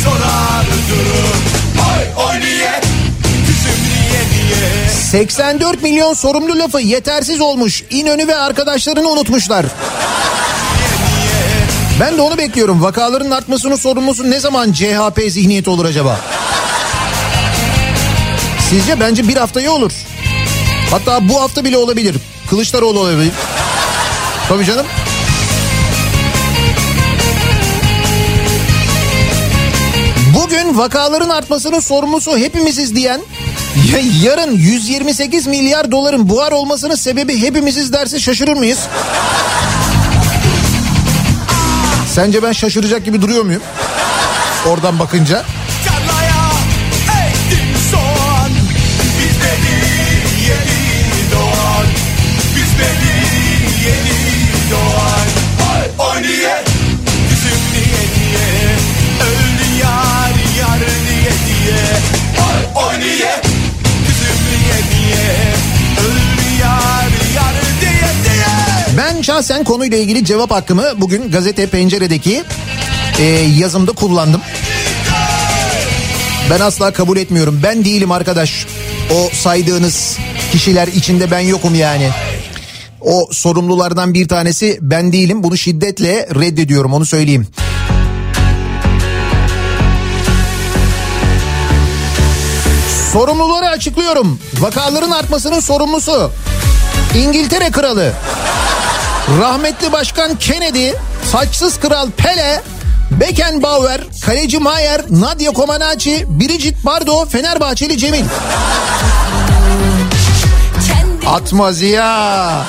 sorar 0.04 0.66
durur 0.90 1.36
Oy 1.78 2.26
oy 2.26 2.40
niye 2.40 2.82
kızım 3.22 3.84
niye 3.84 4.22
niye 4.32 4.90
84 5.12 5.84
milyon 5.84 6.14
sorumlu 6.14 6.60
lafı 6.60 6.82
yetersiz 6.82 7.42
olmuş. 7.42 7.84
İnönü 7.90 8.28
ve 8.28 8.36
arkadaşlarını 8.36 9.10
unutmuşlar. 9.10 9.66
Ben 12.00 12.18
de 12.18 12.22
onu 12.22 12.38
bekliyorum. 12.38 12.84
Vakaların 12.84 13.32
artmasının 13.32 13.76
sorumlusu 13.76 14.32
ne 14.32 14.40
zaman 14.40 14.72
CHP 14.72 15.22
zihniyeti 15.30 15.70
olur 15.70 15.86
acaba? 15.86 16.20
Sizce 18.70 19.00
bence 19.00 19.28
bir 19.28 19.38
haftaya 19.38 19.72
olur. 19.72 19.92
Hatta 20.92 21.30
bu 21.30 21.42
hafta 21.42 21.64
bile 21.64 21.78
olabilir. 21.78 22.16
Kılıçdaroğlu 22.50 23.00
olabilir. 23.00 23.32
Tabii 24.50 24.66
canım. 24.66 24.86
Bugün 30.36 30.78
vakaların 30.78 31.30
artmasının 31.30 31.80
sorumlusu 31.80 32.38
hepimiziz 32.38 32.96
diyen 32.96 33.22
ya 33.92 34.00
yarın 34.24 34.52
128 34.52 35.48
milyar 35.48 35.92
doların 35.92 36.30
buhar 36.30 36.52
olmasının 36.52 36.96
sebebi 36.96 37.42
hepimiziz 37.42 37.94
derse 37.94 38.20
şaşırır 38.20 38.54
mıyız? 38.54 38.80
Sence 42.16 42.44
ben 42.44 42.52
şaşıracak 42.52 43.06
gibi 43.06 43.22
duruyor 43.22 43.44
muyum? 43.44 43.62
Oradan 44.68 45.00
bakınca. 45.00 45.46
Şahsen 69.38 69.64
konuyla 69.64 69.98
ilgili 69.98 70.26
cevap 70.26 70.52
hakkımı 70.52 70.84
bugün 70.98 71.32
gazete 71.32 71.68
penceredeki 71.68 72.44
e, 73.20 73.24
yazımda 73.60 73.92
kullandım. 73.92 74.42
Ben 76.50 76.60
asla 76.60 76.94
kabul 76.94 77.18
etmiyorum. 77.18 77.60
Ben 77.64 77.86
değilim 77.86 78.12
arkadaş. 78.12 78.66
O 79.16 79.30
saydığınız 79.34 80.18
kişiler 80.52 80.88
içinde 80.88 81.32
ben 81.32 81.40
yokum 81.40 81.76
yani. 81.76 82.10
O 83.02 83.30
sorumlulardan 83.32 84.14
bir 84.14 84.28
tanesi 84.28 84.78
ben 84.82 85.12
değilim. 85.14 85.44
Bunu 85.44 85.58
şiddetle 85.58 86.28
reddediyorum 86.36 86.94
onu 86.94 87.06
söyleyeyim. 87.06 87.48
Sorumluları 93.14 93.70
açıklıyorum. 93.70 94.40
Vakaların 94.60 95.12
artmasının 95.12 95.60
sorumlusu 95.60 96.32
İngiltere 97.16 97.72
Kralı, 97.72 98.14
rahmetli 99.30 99.92
Başkan 99.92 100.36
Kennedy, 100.36 100.90
saçsız 101.32 101.80
Kral 101.80 102.12
Pele, 102.18 102.62
Beckenbauer, 103.12 104.02
Kaleci 104.26 104.60
Mayer, 104.60 105.02
Nadia 105.10 105.54
Comaneci, 105.54 106.26
Brigitte 106.28 106.78
Bardot, 106.86 107.32
Fenerbahçeli 107.32 107.98
Cemil. 107.98 108.26
Atma 111.28 111.72
Ziya. 111.72 112.64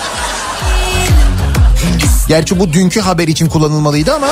Gerçi 2.28 2.61
bu 2.61 2.72
dünkü 2.72 3.00
haber 3.00 3.28
için 3.28 3.48
kullanılmalıydı 3.48 4.14
ama 4.14 4.28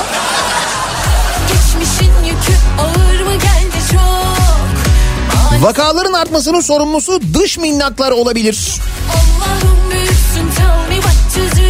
vakaların 5.60 6.12
artmasının 6.12 6.60
sorumlusu 6.60 7.20
dış 7.34 7.58
minnaklar 7.58 8.10
olabilir. 8.10 8.80
Allah'ım 9.10 9.90
büyüksün 9.90 10.50
tell 10.56 10.88
me 10.88 11.02
what 11.02 11.34
to 11.34 11.60
do 11.60 11.65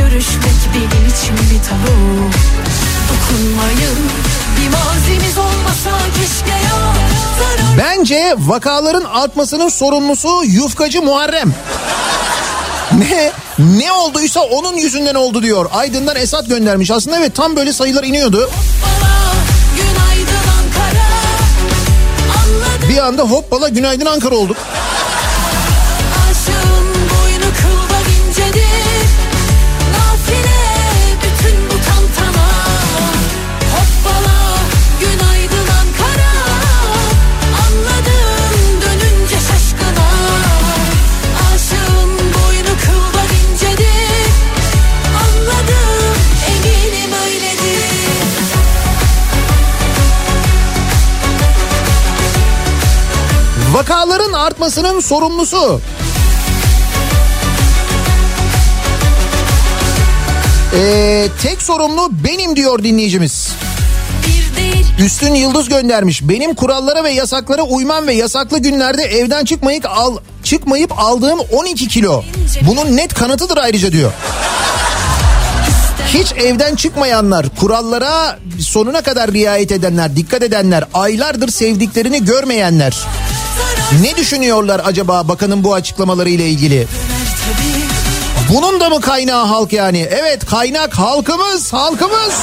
görüşmek 0.00 0.54
benim 0.74 1.06
için 1.08 1.36
bir 1.36 1.64
tabu 1.68 1.94
Dokunmayın 3.10 3.98
bir 4.56 4.68
mazimiz 4.68 5.38
olmasa 5.38 5.90
keşke 6.14 6.50
ya 6.50 6.94
Zarar 7.38 7.78
Bence 7.78 8.34
vakaların 8.38 9.04
artmasının 9.04 9.68
sorumlusu 9.68 10.44
yufkacı 10.44 11.02
Muharrem. 11.02 11.54
Ne 12.98 13.32
ne 13.58 13.92
olduysa 13.92 14.40
onun 14.40 14.76
yüzünden 14.76 15.14
oldu 15.14 15.42
diyor. 15.42 15.66
Aydın'dan 15.72 16.16
Esat 16.16 16.48
göndermiş. 16.48 16.90
Aslında 16.90 17.16
evet 17.16 17.34
tam 17.34 17.56
böyle 17.56 17.72
sayılar 17.72 18.04
iniyordu. 18.04 18.50
Anladım 22.46 22.88
Bir 22.88 22.98
anda 22.98 23.22
hoppala 23.22 23.68
günaydın 23.68 24.06
Ankara 24.06 24.34
olduk. 24.34 24.56
Artmasının 54.60 55.00
sorumlusu 55.00 55.80
Ee, 60.74 61.28
tek 61.42 61.62
sorumlu 61.62 62.10
benim 62.24 62.56
diyor 62.56 62.82
dinleyicimiz. 62.82 63.52
Üstün 64.98 65.34
Yıldız 65.34 65.68
göndermiş. 65.68 66.22
Benim 66.22 66.54
kurallara 66.54 67.04
ve 67.04 67.10
yasaklara 67.10 67.62
uymam 67.62 68.06
ve 68.06 68.14
yasaklı 68.14 68.58
günlerde 68.58 69.02
evden 69.02 69.44
çıkmayıp 69.44 69.86
al 69.90 70.16
çıkmayıp 70.44 70.98
aldığım 70.98 71.40
12 71.52 71.88
kilo. 71.88 72.22
Bunun 72.62 72.96
net 72.96 73.14
kanıtıdır 73.14 73.56
ayrıca 73.56 73.92
diyor. 73.92 74.12
Hiç 76.06 76.32
evden 76.32 76.74
çıkmayanlar, 76.74 77.46
kurallara 77.60 78.38
sonuna 78.60 79.02
kadar 79.02 79.32
riayet 79.32 79.72
edenler, 79.72 80.16
dikkat 80.16 80.42
edenler, 80.42 80.84
aylardır 80.94 81.48
sevdiklerini 81.48 82.24
görmeyenler. 82.24 82.96
Ne 83.98 84.16
düşünüyorlar 84.16 84.80
acaba 84.84 85.28
bakanın 85.28 85.64
bu 85.64 85.74
açıklamaları 85.74 86.30
ile 86.30 86.48
ilgili? 86.48 86.86
Bunun 88.54 88.80
da 88.80 88.88
mı 88.90 89.00
kaynağı 89.00 89.46
halk 89.46 89.72
yani? 89.72 90.08
Evet 90.10 90.46
kaynak 90.46 90.98
halkımız, 90.98 91.72
halkımız. 91.72 92.34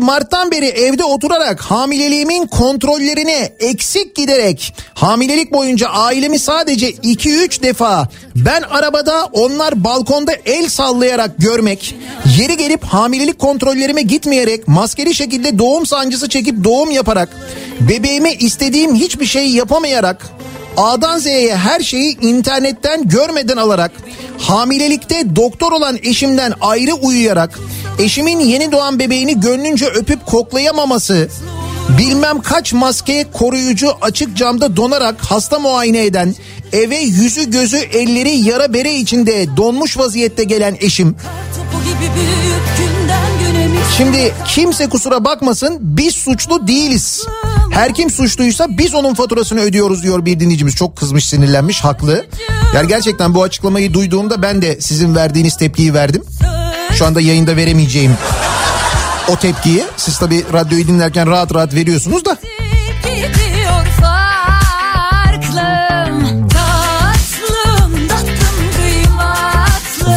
Mart'tan 0.00 0.50
beri 0.50 0.66
evde 0.66 1.04
oturarak 1.04 1.60
hamileliğimin 1.60 2.46
kontrollerine 2.46 3.52
eksik 3.60 4.14
giderek 4.14 4.74
hamilelik 4.94 5.52
boyunca 5.52 5.88
ailemi 5.88 6.38
sadece 6.38 6.90
2-3 6.90 7.62
defa 7.62 8.08
ben 8.36 8.62
arabada 8.62 9.28
onlar 9.32 9.84
balkonda 9.84 10.32
el 10.32 10.68
sallayarak 10.68 11.38
görmek, 11.38 11.94
yeri 12.38 12.56
gelip 12.56 12.84
hamilelik 12.84 13.38
kontrollerime 13.38 14.02
gitmeyerek 14.02 14.68
maskeli 14.68 15.14
şekilde 15.14 15.58
doğum 15.58 15.86
sancısı 15.86 16.28
çekip 16.28 16.64
doğum 16.64 16.90
yaparak 16.90 17.28
bebeğime 17.80 18.34
istediğim 18.34 18.94
hiçbir 18.94 19.26
şey 19.26 19.50
yapamayarak 19.50 20.26
A'dan 20.78 21.18
Z'ye 21.18 21.56
her 21.56 21.80
şeyi 21.80 22.20
internetten 22.20 23.08
görmeden 23.08 23.56
alarak 23.56 23.92
hamilelikte 24.38 25.36
doktor 25.36 25.72
olan 25.72 25.98
eşimden 26.02 26.52
ayrı 26.60 26.94
uyuyarak 26.94 27.58
eşimin 27.98 28.40
yeni 28.40 28.72
doğan 28.72 28.98
bebeğini 28.98 29.40
gönlünce 29.40 29.86
öpüp 29.86 30.26
koklayamaması 30.26 31.28
bilmem 31.98 32.42
kaç 32.42 32.72
maske 32.72 33.26
koruyucu 33.32 33.90
açık 34.00 34.36
camda 34.36 34.76
donarak 34.76 35.20
hasta 35.20 35.58
muayene 35.58 36.04
eden 36.04 36.34
eve 36.72 36.98
yüzü 36.98 37.50
gözü 37.50 37.76
elleri 37.76 38.36
yara 38.36 38.74
bere 38.74 38.94
içinde 38.94 39.56
donmuş 39.56 39.98
vaziyette 39.98 40.44
gelen 40.44 40.76
eşim 40.80 41.16
Şimdi 43.96 44.34
kimse 44.46 44.88
kusura 44.88 45.24
bakmasın 45.24 45.78
biz 45.80 46.14
suçlu 46.14 46.68
değiliz. 46.68 47.26
Her 47.78 47.94
kim 47.94 48.10
suçluysa 48.10 48.66
biz 48.68 48.94
onun 48.94 49.14
faturasını 49.14 49.60
ödüyoruz 49.60 50.02
diyor 50.02 50.24
bir 50.24 50.40
dinleyicimiz. 50.40 50.76
Çok 50.76 50.96
kızmış 50.96 51.26
sinirlenmiş 51.28 51.84
haklı. 51.84 52.26
Yani 52.74 52.88
gerçekten 52.88 53.34
bu 53.34 53.42
açıklamayı 53.42 53.94
duyduğumda 53.94 54.42
ben 54.42 54.62
de 54.62 54.80
sizin 54.80 55.14
verdiğiniz 55.14 55.56
tepkiyi 55.56 55.94
verdim. 55.94 56.24
Şu 56.94 57.06
anda 57.06 57.20
yayında 57.20 57.56
veremeyeceğim 57.56 58.16
o 59.28 59.36
tepkiyi. 59.36 59.84
Siz 59.96 60.18
tabii 60.18 60.44
radyoyu 60.52 60.88
dinlerken 60.88 61.30
rahat 61.30 61.54
rahat 61.54 61.74
veriyorsunuz 61.74 62.24
da. 62.24 62.36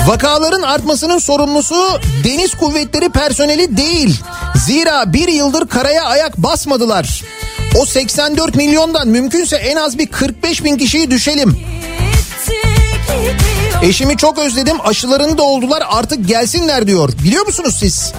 Vakaların 0.08 0.62
artmasının 0.62 1.18
sorumlusu 1.20 2.00
deniz 2.24 2.54
kuvvetleri 2.54 3.10
personeli 3.10 3.78
değil. 3.78 4.22
Zira 4.56 5.14
bir 5.14 5.28
yıldır 5.28 5.68
karaya 5.68 6.04
ayak 6.04 6.38
basmadılar. 6.38 7.22
O 7.76 7.86
84 7.86 8.56
milyondan 8.56 9.08
mümkünse 9.08 9.56
en 9.56 9.76
az 9.76 9.98
bir 9.98 10.08
45 10.08 10.64
bin 10.64 10.78
kişiyi 10.78 11.12
düşelim. 11.12 11.58
Eşimi 13.84 14.18
çok 14.18 14.40
özledim 14.40 14.78
aşılarını 14.84 15.38
da 15.38 15.44
oldular 15.44 15.84
artık 15.90 16.28
gelsinler 16.28 16.88
diyor. 16.88 17.10
Biliyor 17.24 17.46
musunuz 17.46 17.76
siz? 17.80 18.14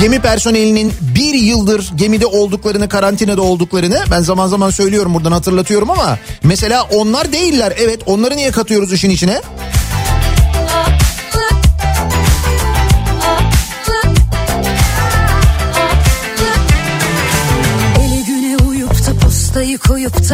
Gemi 0.00 0.20
personelinin 0.20 0.92
bir 1.14 1.34
yıldır 1.34 1.90
gemide 1.94 2.26
olduklarını, 2.26 2.88
karantinada 2.88 3.42
olduklarını 3.42 4.04
ben 4.10 4.20
zaman 4.20 4.46
zaman 4.46 4.70
söylüyorum 4.70 5.14
buradan 5.14 5.32
hatırlatıyorum 5.32 5.90
ama 5.90 6.18
mesela 6.42 6.82
onlar 6.82 7.32
değiller. 7.32 7.72
Evet 7.78 8.00
onları 8.06 8.36
niye 8.36 8.50
katıyoruz 8.50 8.92
işin 8.92 9.10
içine? 9.10 9.40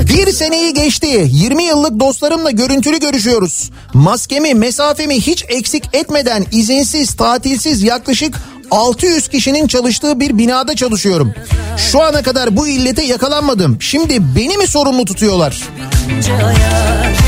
Bir 0.08 0.32
seneyi 0.32 0.74
geçti. 0.74 1.28
20 1.30 1.64
yıllık 1.64 2.00
dostlarımla 2.00 2.50
görüntülü 2.50 3.00
görüşüyoruz. 3.00 3.70
Maskemi, 3.94 4.54
mesafemi 4.54 5.14
hiç 5.14 5.44
eksik 5.48 5.84
etmeden 5.92 6.46
izinsiz, 6.52 7.14
tatilsiz 7.14 7.82
yaklaşık 7.82 8.34
600 8.70 9.28
kişinin 9.28 9.66
çalıştığı 9.66 10.20
bir 10.20 10.38
binada 10.38 10.76
çalışıyorum. 10.76 11.34
Şu 11.76 12.02
ana 12.02 12.22
kadar 12.22 12.56
bu 12.56 12.68
illete 12.68 13.02
yakalanmadım. 13.02 13.78
Şimdi 13.82 14.36
beni 14.36 14.56
mi 14.56 14.66
sorumlu 14.66 15.04
tutuyorlar? 15.04 15.62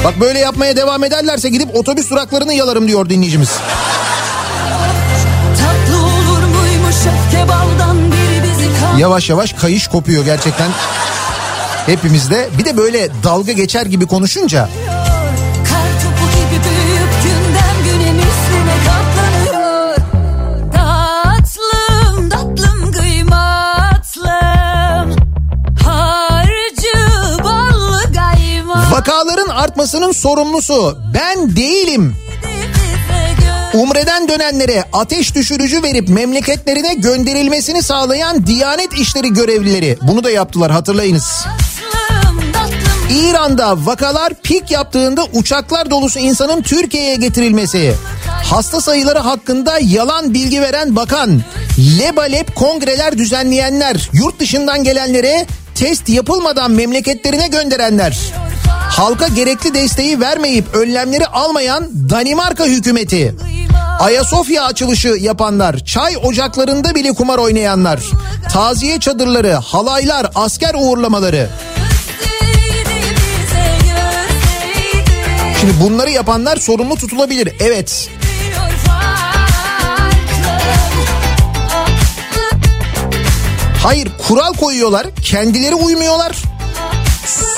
Bak 0.05 0.20
böyle 0.20 0.38
yapmaya 0.38 0.76
devam 0.76 1.05
ederlerse 1.05 1.49
gidip 1.49 1.76
otobüs 1.76 2.11
duraklarını 2.11 2.55
yalarım 2.55 2.88
diyor 2.88 3.09
dinleyicimiz. 3.09 3.51
Yavaş 8.99 9.30
yavaş 9.30 9.53
kayış 9.53 9.88
kopuyor 9.88 10.24
gerçekten. 10.24 10.70
Hepimizde. 11.89 12.49
Bir 12.59 12.64
de 12.64 12.76
böyle 12.76 13.09
dalga 13.24 13.53
geçer 13.53 13.86
gibi 13.86 14.07
konuşunca. 14.07 14.68
Vakaların 28.91 29.49
artmasının 29.49 30.12
sorumlusu 30.12 30.99
ben 31.14 31.57
değilim. 31.57 32.16
Umre'den 33.74 34.28
dönenlere 34.28 34.84
ateş 34.93 35.34
düşürücü 35.34 35.82
verip 35.82 36.09
memleketlerine 36.09 36.95
gönderilmesini 36.95 37.82
sağlayan 37.82 38.47
Diyanet 38.47 38.93
İşleri 38.93 39.32
görevlileri. 39.32 39.99
Bunu 40.03 40.24
da 40.24 40.30
yaptılar 40.30 40.72
hatırlayınız. 40.72 41.47
İran'da 43.11 43.86
vakalar 43.86 44.34
pik 44.42 44.70
yaptığında 44.70 45.24
uçaklar 45.32 45.90
dolusu 45.90 46.18
insanın 46.18 46.62
Türkiye'ye 46.62 47.16
getirilmesi. 47.16 47.94
Hasta 48.44 48.80
sayıları 48.80 49.18
hakkında 49.18 49.78
yalan 49.82 50.34
bilgi 50.34 50.61
veren 50.61 50.96
bakan, 50.96 51.40
lebalep 51.98 52.54
kongreler 52.54 53.18
düzenleyenler, 53.18 54.11
yurt 54.12 54.40
dışından 54.40 54.84
gelenlere 54.84 55.46
test 55.74 56.09
yapılmadan 56.09 56.70
memleketlerine 56.70 57.48
gönderenler. 57.48 58.18
Halka 58.90 59.28
gerekli 59.28 59.74
desteği 59.74 60.20
vermeyip 60.20 60.74
önlemleri 60.74 61.26
almayan 61.26 61.88
Danimarka 62.11 62.64
hükümeti. 62.64 63.34
Ayasofya 64.00 64.64
açılışı 64.64 65.09
yapanlar, 65.09 65.84
çay 65.84 66.16
ocaklarında 66.22 66.94
bile 66.94 67.12
kumar 67.12 67.38
oynayanlar, 67.38 68.00
taziye 68.52 69.00
çadırları, 69.00 69.52
halaylar, 69.52 70.30
asker 70.34 70.74
uğurlamaları. 70.78 71.50
Şimdi 75.61 75.72
bunları 75.80 76.11
yapanlar 76.11 76.56
sorumlu 76.56 76.96
tutulabilir. 76.96 77.48
Evet. 77.61 78.11
Hayır 83.82 84.09
kural 84.28 84.52
koyuyorlar. 84.54 85.06
Kendileri 85.22 85.74
uymuyorlar. 85.74 86.36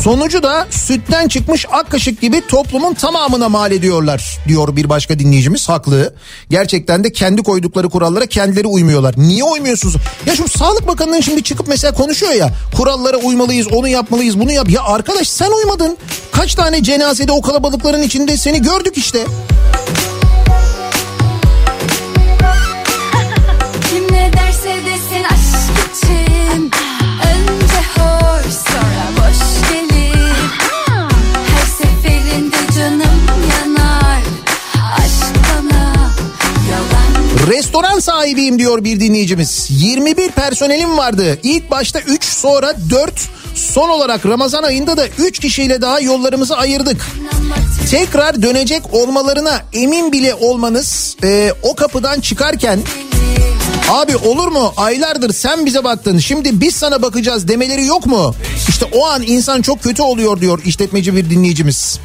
Sonucu 0.03 0.43
da 0.43 0.67
sütten 0.71 1.29
çıkmış 1.29 1.67
ak 1.73 1.91
kaşık 1.91 2.21
gibi 2.21 2.47
toplumun 2.47 2.95
tamamına 2.95 3.49
mal 3.49 3.73
ediyorlar 3.73 4.39
diyor 4.49 4.77
bir 4.77 4.89
başka 4.89 5.19
dinleyicimiz 5.19 5.69
haklı. 5.69 6.15
Gerçekten 6.51 7.05
de 7.05 7.13
kendi 7.13 7.43
koydukları 7.43 7.89
kurallara 7.89 8.27
kendileri 8.27 8.67
uymuyorlar. 8.67 9.15
Niye 9.17 9.45
uymuyorsunuz? 9.45 9.97
Ya 10.27 10.37
şu 10.37 10.49
Sağlık 10.49 10.87
Bakanı'nın 10.87 11.21
şimdi 11.21 11.43
çıkıp 11.43 11.69
mesela 11.69 11.95
konuşuyor 11.95 12.33
ya 12.33 12.51
kurallara 12.77 13.17
uymalıyız 13.17 13.67
onu 13.73 13.89
yapmalıyız 13.89 14.41
bunu 14.41 14.53
yap. 14.53 14.71
Ya 14.71 14.83
arkadaş 14.83 15.29
sen 15.29 15.51
uymadın. 15.51 15.97
Kaç 16.33 16.55
tane 16.55 16.83
cenazede 16.83 17.33
o 17.33 17.43
kalabalıkların 17.43 18.03
içinde 18.03 18.37
seni 18.37 18.63
gördük 18.63 18.99
işte. 18.99 19.25
Restoran 37.51 37.99
sahibiyim 37.99 38.59
diyor 38.59 38.85
bir 38.85 39.01
dinleyicimiz. 39.01 39.67
21 39.71 40.31
personelim 40.31 40.99
vardı. 40.99 41.39
İlk 41.43 41.71
başta 41.71 42.01
3 42.01 42.25
sonra 42.25 42.75
4 42.91 43.13
son 43.55 43.89
olarak 43.89 44.27
Ramazan 44.27 44.63
ayında 44.63 44.97
da 44.97 45.09
3 45.19 45.39
kişiyle 45.39 45.83
daha 45.83 46.01
yollarımızı 46.01 46.57
ayırdık. 46.57 47.07
Tekrar 47.91 48.43
dönecek 48.43 48.83
olmalarına 48.95 49.63
emin 49.73 50.13
bile 50.13 50.35
olmanız 50.35 51.17
e, 51.25 51.53
o 51.63 51.75
kapıdan 51.75 52.21
çıkarken 52.21 52.81
Abi 53.89 54.17
olur 54.17 54.49
mu 54.49 54.73
aylardır 54.77 55.33
sen 55.33 55.67
bize 55.67 55.85
baktın 55.85 56.19
şimdi 56.19 56.61
biz 56.61 56.77
sana 56.77 57.03
bakacağız 57.03 57.49
demeleri 57.49 57.87
yok 57.87 58.07
mu? 58.07 58.35
İşte 58.69 58.87
o 58.93 59.07
an 59.07 59.23
insan 59.23 59.63
çok 59.63 59.83
kötü 59.83 60.03
oluyor 60.03 60.41
diyor 60.41 60.61
işletmeci 60.65 61.17
bir 61.17 61.31
dinleyicimiz. 61.31 61.99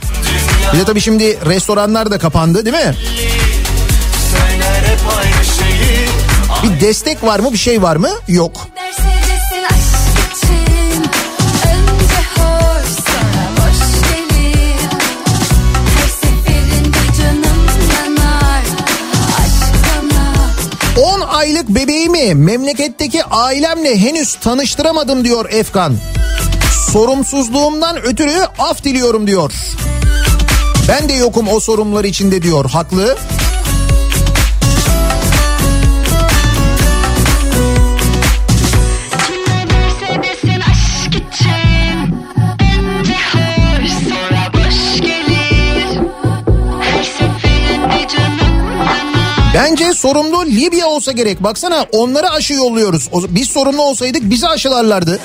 Bir 0.74 0.80
de 0.80 0.84
tabii 0.84 1.02
şimdi 1.02 1.40
restoranlar 1.46 2.12
da 2.12 2.18
kapandı 2.20 2.66
değil 2.66 2.86
mi? 2.86 2.96
Bir 6.64 6.82
destek 6.82 7.24
var 7.24 7.40
mı 7.40 7.54
bir 7.54 7.58
şey 7.58 7.82
var 7.82 7.96
mı? 7.96 8.10
Yok. 8.28 8.68
derse 8.76 9.02
desin 9.04 9.64
aşk 9.64 10.38
için 10.38 11.02
Önce 11.68 12.22
hoş 12.36 12.88
sonra 13.06 13.46
boş 13.58 14.02
gelir 14.10 14.80
Her 15.96 16.10
seferinde 16.10 17.18
canım 17.18 17.66
yanar 17.96 18.64
Aşk 19.40 19.76
bana 20.96 21.06
10 21.06 21.22
aylık 21.22 21.70
bebeğimi 21.70 22.36
memleketteki 22.36 23.24
ailemle 23.24 23.98
henüz 24.00 24.36
tanıştıramadım 24.36 25.24
diyor 25.24 25.50
Efkan. 25.50 25.96
Sorumsuzluğumdan 26.92 27.98
ötürü 27.98 28.38
af 28.60 28.84
diliyorum 28.84 29.28
diyor. 29.28 29.52
Ben 30.88 31.10
de 31.10 31.14
yokum 31.14 31.48
o 31.48 31.60
sorumlular 31.60 32.04
içinde 32.04 32.42
diyor. 32.42 32.70
Haklı. 32.70 33.18
Kim 33.18 33.55
Bence 49.86 49.98
sorumlu 49.98 50.46
Libya 50.46 50.88
olsa 50.88 51.12
gerek. 51.12 51.44
Baksana 51.44 51.86
onlara 51.92 52.30
aşı 52.30 52.54
yolluyoruz. 52.54 53.10
Biz 53.30 53.50
sorumlu 53.50 53.82
olsaydık 53.82 54.30
bizi 54.30 54.48
aşılarlardı. 54.48 55.20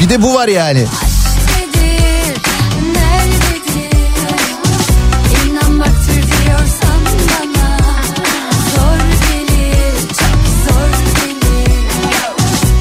Bir 0.00 0.10
de 0.10 0.22
bu 0.22 0.34
var 0.34 0.48
yani. 0.48 0.86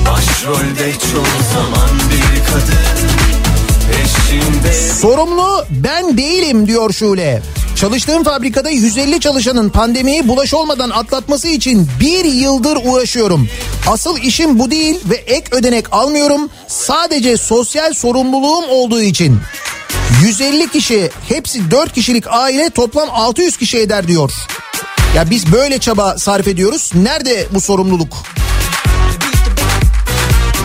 Başrolde 0.05 0.91
çoğu 0.91 1.53
zaman 1.53 1.99
bir 2.11 2.43
kadın 2.45 2.86
Sorumlu 5.01 5.65
ben 5.69 6.17
değilim 6.17 6.67
diyor 6.67 6.93
Şule. 6.93 7.41
Çalıştığım 7.75 8.23
fabrikada 8.23 8.69
150 8.69 9.19
çalışanın 9.19 9.69
pandemiyi 9.69 10.27
bulaş 10.27 10.53
olmadan 10.53 10.89
atlatması 10.89 11.47
için 11.47 11.89
bir 11.99 12.25
yıldır 12.25 12.77
uğraşıyorum. 12.85 13.49
Asıl 13.87 14.17
işim 14.17 14.59
bu 14.59 14.71
değil 14.71 14.99
ve 15.05 15.15
ek 15.15 15.47
ödenek 15.51 15.93
almıyorum. 15.93 16.49
Sadece 16.67 17.37
sosyal 17.37 17.93
sorumluluğum 17.93 18.69
olduğu 18.69 19.01
için. 19.01 19.39
150 20.23 20.71
kişi 20.71 21.09
hepsi 21.29 21.71
4 21.71 21.93
kişilik 21.93 22.23
aile 22.27 22.69
toplam 22.69 23.09
600 23.11 23.57
kişi 23.57 23.77
eder 23.77 24.07
diyor. 24.07 24.31
Ya 25.15 25.29
biz 25.29 25.51
böyle 25.51 25.79
çaba 25.79 26.17
sarf 26.17 26.47
ediyoruz. 26.47 26.91
Nerede 26.95 27.47
bu 27.51 27.61
sorumluluk? 27.61 28.13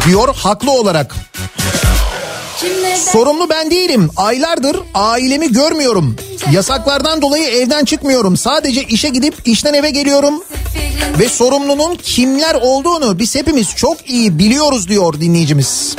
Diyor 0.07 0.35
haklı 0.35 0.70
olarak. 0.70 1.14
Sorumlu 3.12 3.48
ben 3.50 3.70
değilim. 3.70 4.10
Aylardır 4.16 4.76
ailemi 4.94 5.52
görmüyorum. 5.52 6.16
Yasaklardan 6.52 7.22
dolayı 7.22 7.44
evden 7.48 7.84
çıkmıyorum. 7.84 8.36
Sadece 8.36 8.82
işe 8.82 9.08
gidip 9.08 9.34
işten 9.44 9.74
eve 9.74 9.90
geliyorum. 9.90 10.34
Ve 11.18 11.28
sorumlunun 11.28 11.94
kimler 12.02 12.54
olduğunu 12.54 13.18
biz 13.18 13.34
hepimiz 13.34 13.74
çok 13.76 14.10
iyi 14.10 14.38
biliyoruz 14.38 14.88
diyor 14.88 15.20
dinleyicimiz. 15.20 15.96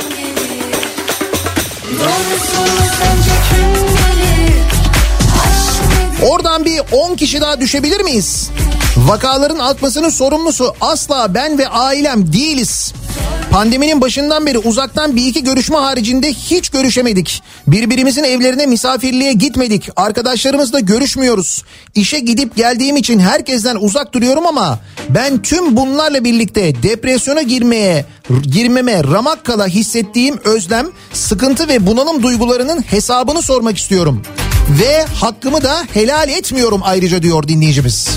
Oradan 6.22 6.64
bir 6.64 6.80
10 6.92 7.16
kişi 7.16 7.40
daha 7.40 7.60
düşebilir 7.60 8.00
miyiz? 8.00 8.50
Vakaların 8.96 9.58
artmasının 9.58 10.08
sorumlusu 10.08 10.74
asla 10.80 11.34
ben 11.34 11.58
ve 11.58 11.68
ailem 11.68 12.32
değiliz. 12.32 12.92
Pandeminin 13.50 14.00
başından 14.00 14.46
beri 14.46 14.58
uzaktan 14.58 15.16
bir 15.16 15.26
iki 15.26 15.44
görüşme 15.44 15.76
haricinde 15.76 16.32
hiç 16.32 16.68
görüşemedik. 16.68 17.42
Birbirimizin 17.66 18.24
evlerine 18.24 18.66
misafirliğe 18.66 19.32
gitmedik. 19.32 19.88
Arkadaşlarımızla 19.96 20.80
görüşmüyoruz. 20.80 21.64
İşe 21.94 22.18
gidip 22.18 22.56
geldiğim 22.56 22.96
için 22.96 23.18
herkesten 23.18 23.76
uzak 23.76 24.12
duruyorum 24.12 24.46
ama 24.46 24.78
ben 25.08 25.42
tüm 25.42 25.76
bunlarla 25.76 26.24
birlikte 26.24 26.82
depresyona 26.82 27.42
girmeye 27.42 28.04
girmeme 28.42 29.04
ramak 29.04 29.44
kala 29.44 29.66
hissettiğim 29.66 30.38
özlem, 30.44 30.86
sıkıntı 31.12 31.68
ve 31.68 31.86
bunalım 31.86 32.22
duygularının 32.22 32.80
hesabını 32.80 33.42
sormak 33.42 33.78
istiyorum. 33.78 34.22
Ve 34.80 35.04
hakkımı 35.04 35.62
da 35.62 35.84
helal 35.92 36.28
etmiyorum 36.28 36.80
ayrıca 36.84 37.22
diyor 37.22 37.48
dinleyicimiz. 37.48 38.08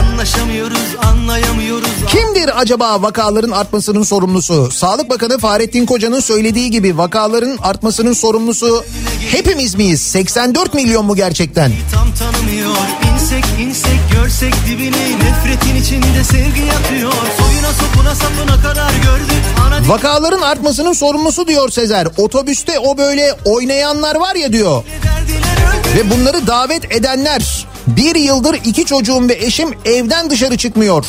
Anlaşamıyoruz 0.00 0.96
anlayamıyoruz 1.02 1.88
Kimdir 2.08 2.60
acaba 2.60 3.02
vakaların 3.02 3.50
artmasının 3.50 4.02
sorumlusu? 4.02 4.70
Sağlık 4.70 5.10
Bakanı 5.10 5.38
Fahrettin 5.38 5.86
Koca'nın 5.86 6.20
söylediği 6.20 6.70
gibi 6.70 6.98
vakaların 6.98 7.58
artmasının 7.62 8.12
sorumlusu 8.12 8.84
hepimiz 9.30 9.74
miyiz? 9.74 10.02
84 10.02 10.74
milyon 10.74 11.06
mu 11.06 11.16
gerçekten? 11.16 11.72
Tam 11.94 12.14
tanımıyor 12.14 12.76
İnsek 13.14 13.44
insek 13.60 14.00
görsek 14.12 14.54
dibini 14.68 15.18
Nefretin 15.18 15.76
içinde 15.76 16.24
sevgi 16.24 16.60
yatıyor 16.60 17.12
Soyuna 17.12 17.72
sopuna 17.72 18.14
sapına 18.14 18.62
kadar 18.62 18.92
gördük 18.92 19.42
Ana 19.66 19.88
Vakaların 19.88 20.40
artmasının 20.40 20.92
sorumlusu 20.92 21.46
diyor 21.46 21.68
Sezer. 21.70 22.08
Otobüste 22.16 22.78
o 22.78 22.98
böyle 22.98 23.32
oynayanlar 23.44 24.14
var 24.14 24.34
ya 24.34 24.52
diyor. 24.52 24.84
Ve 25.96 26.10
bunları 26.10 26.46
davet 26.46 26.92
edenler. 26.94 27.66
Bir 27.86 28.14
yıldır 28.14 28.54
iki 28.54 28.84
çocuğum 28.84 29.28
ve 29.28 29.32
eşim 29.32 29.68
evden 29.84 30.30
dışarı 30.30 30.56
çıkmıyor. 30.56 31.06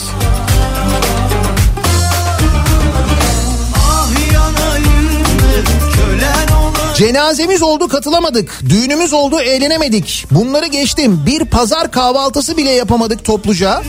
Cenazemiz 6.95 7.61
oldu 7.61 7.88
katılamadık. 7.88 8.59
Düğünümüz 8.70 9.14
oldu 9.14 9.39
eğlenemedik. 9.39 10.26
Bunları 10.32 10.66
geçtim. 10.68 11.22
Bir 11.26 11.45
pazar 11.45 11.91
kahvaltısı 11.91 12.57
bile 12.57 12.72
yapamadık 12.72 13.26
topluca. 13.26 13.82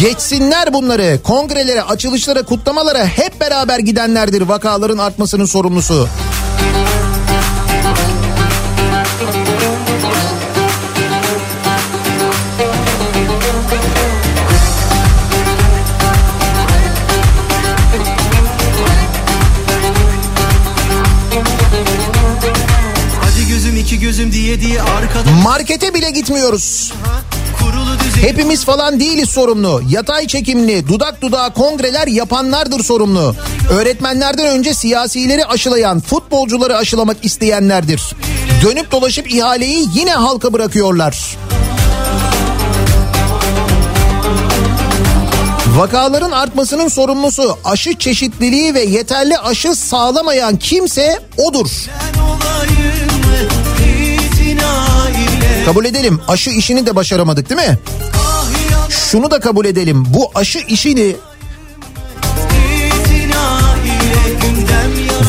Geçsinler 0.00 0.72
bunları. 0.72 1.20
Kongrelere, 1.24 1.82
açılışlara, 1.82 2.42
kutlamalara 2.42 3.06
hep 3.06 3.40
beraber 3.40 3.78
gidenlerdir 3.78 4.42
vakaların 4.42 4.98
artmasının 4.98 5.44
sorumlusu. 5.44 6.08
Markete 25.44 25.94
bile 25.94 26.10
gitmiyoruz. 26.10 26.92
Hepimiz 28.20 28.64
falan 28.64 29.00
değiliz 29.00 29.30
sorumlu. 29.30 29.82
Yatay 29.88 30.26
çekimli, 30.26 30.88
dudak 30.88 31.22
dudağa 31.22 31.52
kongreler 31.52 32.06
yapanlardır 32.06 32.84
sorumlu. 32.84 33.34
Öğretmenlerden 33.70 34.46
önce 34.46 34.74
siyasileri 34.74 35.44
aşılayan, 35.44 36.00
futbolcuları 36.00 36.76
aşılamak 36.76 37.24
isteyenlerdir. 37.24 38.02
Dönüp 38.62 38.92
dolaşıp 38.92 39.32
ihaleyi 39.32 39.86
yine 39.94 40.12
halka 40.12 40.52
bırakıyorlar. 40.52 41.36
Vakaların 45.76 46.30
artmasının 46.30 46.88
sorumlusu 46.88 47.58
aşı 47.64 47.98
çeşitliliği 47.98 48.74
ve 48.74 48.80
yeterli 48.80 49.38
aşı 49.38 49.74
sağlamayan 49.74 50.56
kimse 50.56 51.18
odur. 51.36 51.66
Ben 51.88 52.20
olayım 52.20 53.10
itina 54.26 54.99
Kabul 55.64 55.84
edelim 55.84 56.20
aşı 56.28 56.50
işini 56.50 56.86
de 56.86 56.96
başaramadık 56.96 57.50
değil 57.50 57.68
mi? 57.68 57.78
Şunu 59.10 59.30
da 59.30 59.40
kabul 59.40 59.64
edelim 59.64 60.06
bu 60.08 60.30
aşı 60.34 60.58
işini 60.58 61.16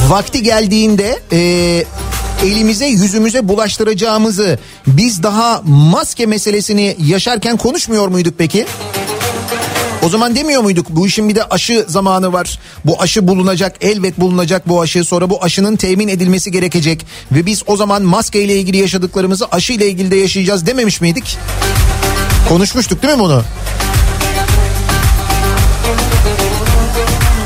vakti 0.08 0.44
geldiğinde 0.44 1.20
e, 1.32 1.40
elimize 2.46 2.86
yüzümüze 2.86 3.48
bulaştıracağımızı 3.48 4.60
biz 4.88 5.24
daha 5.24 5.62
maske 5.66 6.26
meselesini 6.26 6.98
yaşarken 7.06 7.58
konuşmuyor 7.58 8.08
muyduk 8.08 8.34
peki? 8.38 8.66
O 10.06 10.10
zaman 10.10 10.36
demiyor 10.36 10.62
muyduk 10.62 10.86
bu 10.90 11.08
işin 11.08 11.30
bir 11.30 11.36
de 11.36 11.44
aşı 11.44 11.86
zamanı 11.88 12.34
var. 12.34 12.60
Bu 12.86 13.02
aşı 13.02 13.28
bulunacak 13.28 13.76
elbet 13.82 14.20
bulunacak 14.20 14.70
bu 14.70 14.82
aşı 14.82 15.04
sonra 15.04 15.30
bu 15.30 15.44
aşının 15.44 15.76
temin 15.76 16.08
edilmesi 16.08 16.52
gerekecek. 16.52 17.06
Ve 17.32 17.46
biz 17.46 17.64
o 17.68 17.76
zaman 17.78 18.04
maske 18.04 18.42
ile 18.42 18.56
ilgili 18.60 18.78
yaşadıklarımızı 18.78 19.46
aşı 19.52 19.74
ile 19.74 19.88
ilgili 19.88 20.12
de 20.12 20.16
yaşayacağız 20.16 20.66
dememiş 20.66 21.02
miydik? 21.02 21.38
Konuşmuştuk 22.50 23.04
değil 23.04 23.14
mi 23.14 23.20
bunu? 23.20 23.44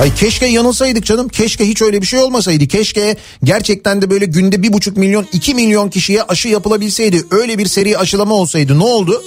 Ay 0.01 0.15
keşke 0.15 0.45
yanılsaydık 0.45 1.05
canım. 1.05 1.29
Keşke 1.29 1.67
hiç 1.67 1.81
öyle 1.81 2.01
bir 2.01 2.07
şey 2.07 2.19
olmasaydı. 2.19 2.67
Keşke 2.67 3.17
gerçekten 3.43 4.01
de 4.01 4.09
böyle 4.09 4.25
günde 4.25 4.63
bir 4.63 4.73
buçuk 4.73 4.97
milyon 4.97 5.27
iki 5.33 5.53
milyon 5.53 5.89
kişiye 5.89 6.23
aşı 6.23 6.47
yapılabilseydi. 6.47 7.23
Öyle 7.31 7.57
bir 7.57 7.65
seri 7.65 7.97
aşılama 7.97 8.35
olsaydı 8.35 8.79
ne 8.79 8.83
oldu? 8.83 9.23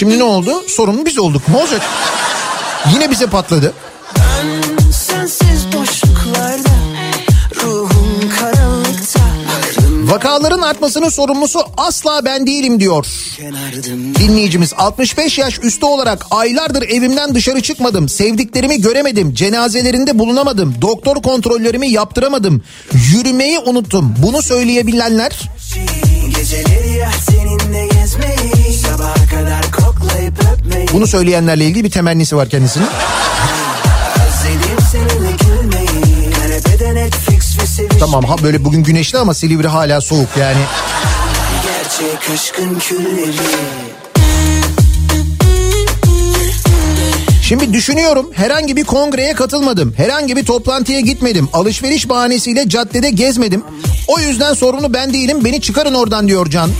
Şimdi 0.00 0.18
ne 0.18 0.24
oldu? 0.24 0.64
Sorumlu 0.68 1.06
biz 1.06 1.18
olduk. 1.18 1.42
Ne 1.48 1.56
olacak? 1.56 1.82
Yine 2.94 3.10
bize 3.10 3.26
patladı. 3.26 3.72
Sensiz 4.92 5.66
boşluklarda 5.72 6.68
Ruhum 7.62 8.30
karanlıkta 8.40 9.20
Vakaların 10.02 10.62
artmasının 10.62 11.08
sorumlusu 11.08 11.60
asla 11.76 12.24
ben 12.24 12.46
değilim 12.46 12.80
diyor. 12.80 13.06
Dinleyicimiz 14.18 14.72
65 14.76 15.38
yaş 15.38 15.58
üstü 15.62 15.86
olarak 15.86 16.26
aylardır 16.30 16.82
evimden 16.82 17.34
dışarı 17.34 17.60
çıkmadım. 17.60 18.08
Sevdiklerimi 18.08 18.80
göremedim. 18.80 19.34
Cenazelerinde 19.34 20.18
bulunamadım. 20.18 20.74
Doktor 20.82 21.16
kontrollerimi 21.16 21.90
yaptıramadım. 21.90 22.62
Yürümeyi 23.12 23.58
unuttum. 23.58 24.14
Bunu 24.18 24.42
söyleyebilenler 24.42 25.32
Geceleri 26.40 26.98
ya 26.98 27.10
seninle 27.30 27.86
gezmeyi 27.86 28.74
Sabaha 28.74 29.26
kadar 29.26 29.72
bunu 30.92 31.06
söyleyenlerle 31.06 31.64
ilgili 31.64 31.84
bir 31.84 31.90
temennisi 31.90 32.36
var 32.36 32.48
kendisinin. 32.48 32.86
Tamam 38.00 38.24
ha 38.24 38.36
böyle 38.42 38.64
bugün 38.64 38.82
güneşli 38.82 39.18
ama 39.18 39.34
Silivri 39.34 39.68
hala 39.68 40.00
soğuk 40.00 40.28
yani. 40.38 40.60
Gerçek 41.64 42.30
aşkın 42.34 42.78
külleri 42.78 43.32
Şimdi 47.42 47.72
düşünüyorum 47.72 48.30
herhangi 48.34 48.76
bir 48.76 48.84
kongreye 48.84 49.32
katılmadım. 49.32 49.94
Herhangi 49.96 50.36
bir 50.36 50.44
toplantıya 50.44 51.00
gitmedim. 51.00 51.48
Alışveriş 51.52 52.08
bahanesiyle 52.08 52.68
caddede 52.68 53.10
gezmedim. 53.10 53.62
O 54.08 54.18
yüzden 54.20 54.54
sorunu 54.54 54.94
ben 54.94 55.12
değilim 55.12 55.44
beni 55.44 55.60
çıkarın 55.60 55.94
oradan 55.94 56.28
diyor 56.28 56.50
Can. 56.50 56.70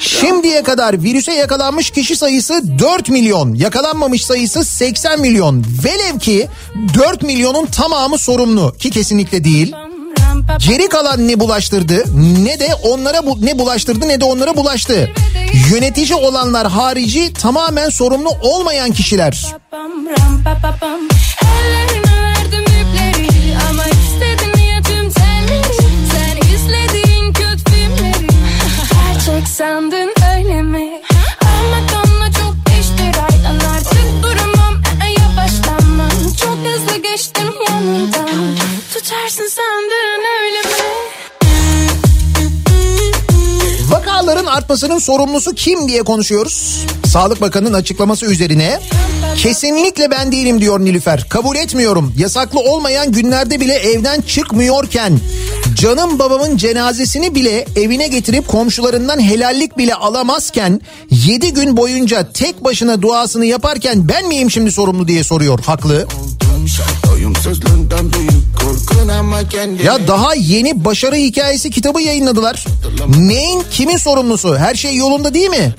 Şimdiye 0.00 0.62
kadar 0.62 1.02
virüse 1.02 1.32
yakalanmış 1.32 1.90
kişi 1.90 2.16
sayısı 2.16 2.78
4 2.78 3.08
milyon. 3.08 3.54
Yakalanmamış 3.54 4.24
sayısı 4.24 4.64
80 4.64 5.20
milyon. 5.20 5.64
Velev 5.84 6.18
ki 6.18 6.48
4 6.94 7.22
milyonun 7.22 7.66
tamamı 7.66 8.18
sorumlu 8.18 8.74
ki 8.78 8.90
kesinlikle 8.90 9.44
değil. 9.44 9.74
Geri 10.58 10.88
kalan 10.88 11.28
ne 11.28 11.40
bulaştırdı 11.40 12.04
ne 12.44 12.60
de 12.60 12.68
onlara 12.82 13.26
bu, 13.26 13.46
ne 13.46 13.58
bulaştırdı 13.58 14.08
ne 14.08 14.20
de 14.20 14.24
onlara 14.24 14.56
bulaştı. 14.56 15.10
Yönetici 15.72 16.14
olanlar 16.14 16.68
harici 16.68 17.32
tamamen 17.32 17.88
sorumlu 17.88 18.28
olmayan 18.42 18.92
kişiler. 18.92 19.46
Sandın 29.56 30.12
öyle 30.36 30.62
mi? 30.62 31.02
Ama 31.40 31.86
kanla 31.92 32.32
çok 32.32 32.54
geçti 32.66 33.02
raydan 33.16 33.70
artık 33.74 34.22
duramam. 34.22 34.74
Ee, 35.04 35.10
yavaşlamam. 35.20 36.10
Çok 36.40 36.58
hızlı 36.58 36.96
geçtim 36.96 37.54
yanından. 37.68 38.56
Tutarsın 38.94 39.48
sandın 39.48 40.24
öyle 40.42 40.60
mi? 40.68 40.75
Vakaların 44.46 44.62
artmasının 44.62 44.98
sorumlusu 44.98 45.54
kim 45.54 45.88
diye 45.88 46.02
konuşuyoruz. 46.02 46.86
Sağlık 47.06 47.40
Bakanı'nın 47.40 47.72
açıklaması 47.72 48.26
üzerine 48.26 48.80
kesinlikle 49.36 50.10
ben 50.10 50.32
değilim 50.32 50.60
diyor 50.60 50.80
Nilüfer. 50.80 51.28
Kabul 51.28 51.56
etmiyorum. 51.56 52.14
Yasaklı 52.16 52.60
olmayan 52.60 53.12
günlerde 53.12 53.60
bile 53.60 53.74
evden 53.74 54.20
çıkmıyorken 54.20 55.20
canım 55.74 56.18
babamın 56.18 56.56
cenazesini 56.56 57.34
bile 57.34 57.66
evine 57.76 58.08
getirip 58.08 58.48
komşularından 58.48 59.20
helallik 59.20 59.78
bile 59.78 59.94
alamazken 59.94 60.80
7 61.10 61.52
gün 61.52 61.76
boyunca 61.76 62.32
tek 62.32 62.64
başına 62.64 63.02
duasını 63.02 63.46
yaparken 63.46 64.08
ben 64.08 64.28
miyim 64.28 64.50
şimdi 64.50 64.72
sorumlu 64.72 65.08
diye 65.08 65.24
soruyor. 65.24 65.60
Haklı. 65.66 66.06
Kendine 67.90 68.25
Ya 69.84 70.08
daha 70.08 70.34
yeni 70.34 70.84
başarı 70.84 71.16
hikayesi 71.16 71.70
kitabı 71.70 72.02
yayınladılar. 72.02 72.64
Neyin 73.18 73.62
kimin 73.70 73.96
sorumlusu? 73.96 74.56
Her 74.56 74.74
şey 74.74 74.96
yolunda 74.96 75.34
değil 75.34 75.48
mi? 75.50 75.74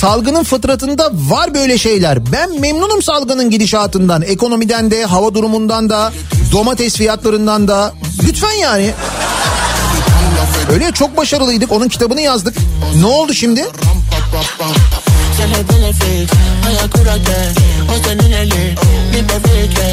Salgının 0.00 0.42
fıtratında 0.44 1.10
var 1.14 1.54
böyle 1.54 1.78
şeyler. 1.78 2.32
Ben 2.32 2.60
memnunum 2.60 3.02
salgının 3.02 3.50
gidişatından. 3.50 4.22
Ekonomiden 4.22 4.90
de, 4.90 5.04
hava 5.04 5.34
durumundan 5.34 5.90
da, 5.90 6.12
domates 6.52 6.96
fiyatlarından 6.96 7.68
da. 7.68 7.94
Lütfen 8.28 8.52
yani. 8.52 8.90
Öyle 10.72 10.92
çok 10.92 11.16
başarılıydık. 11.16 11.72
Onun 11.72 11.88
kitabını 11.88 12.20
yazdık. 12.20 12.54
Ne 13.00 13.06
oldu 13.06 13.34
şimdi? 13.34 13.66
Se 15.42 15.48
le 15.48 15.62
benefit, 15.64 16.30
vaya 16.62 16.88
curate, 16.88 17.52
o 17.88 18.00
tenenele, 18.00 18.74
mi 19.12 19.22
perfecte, 19.22 19.86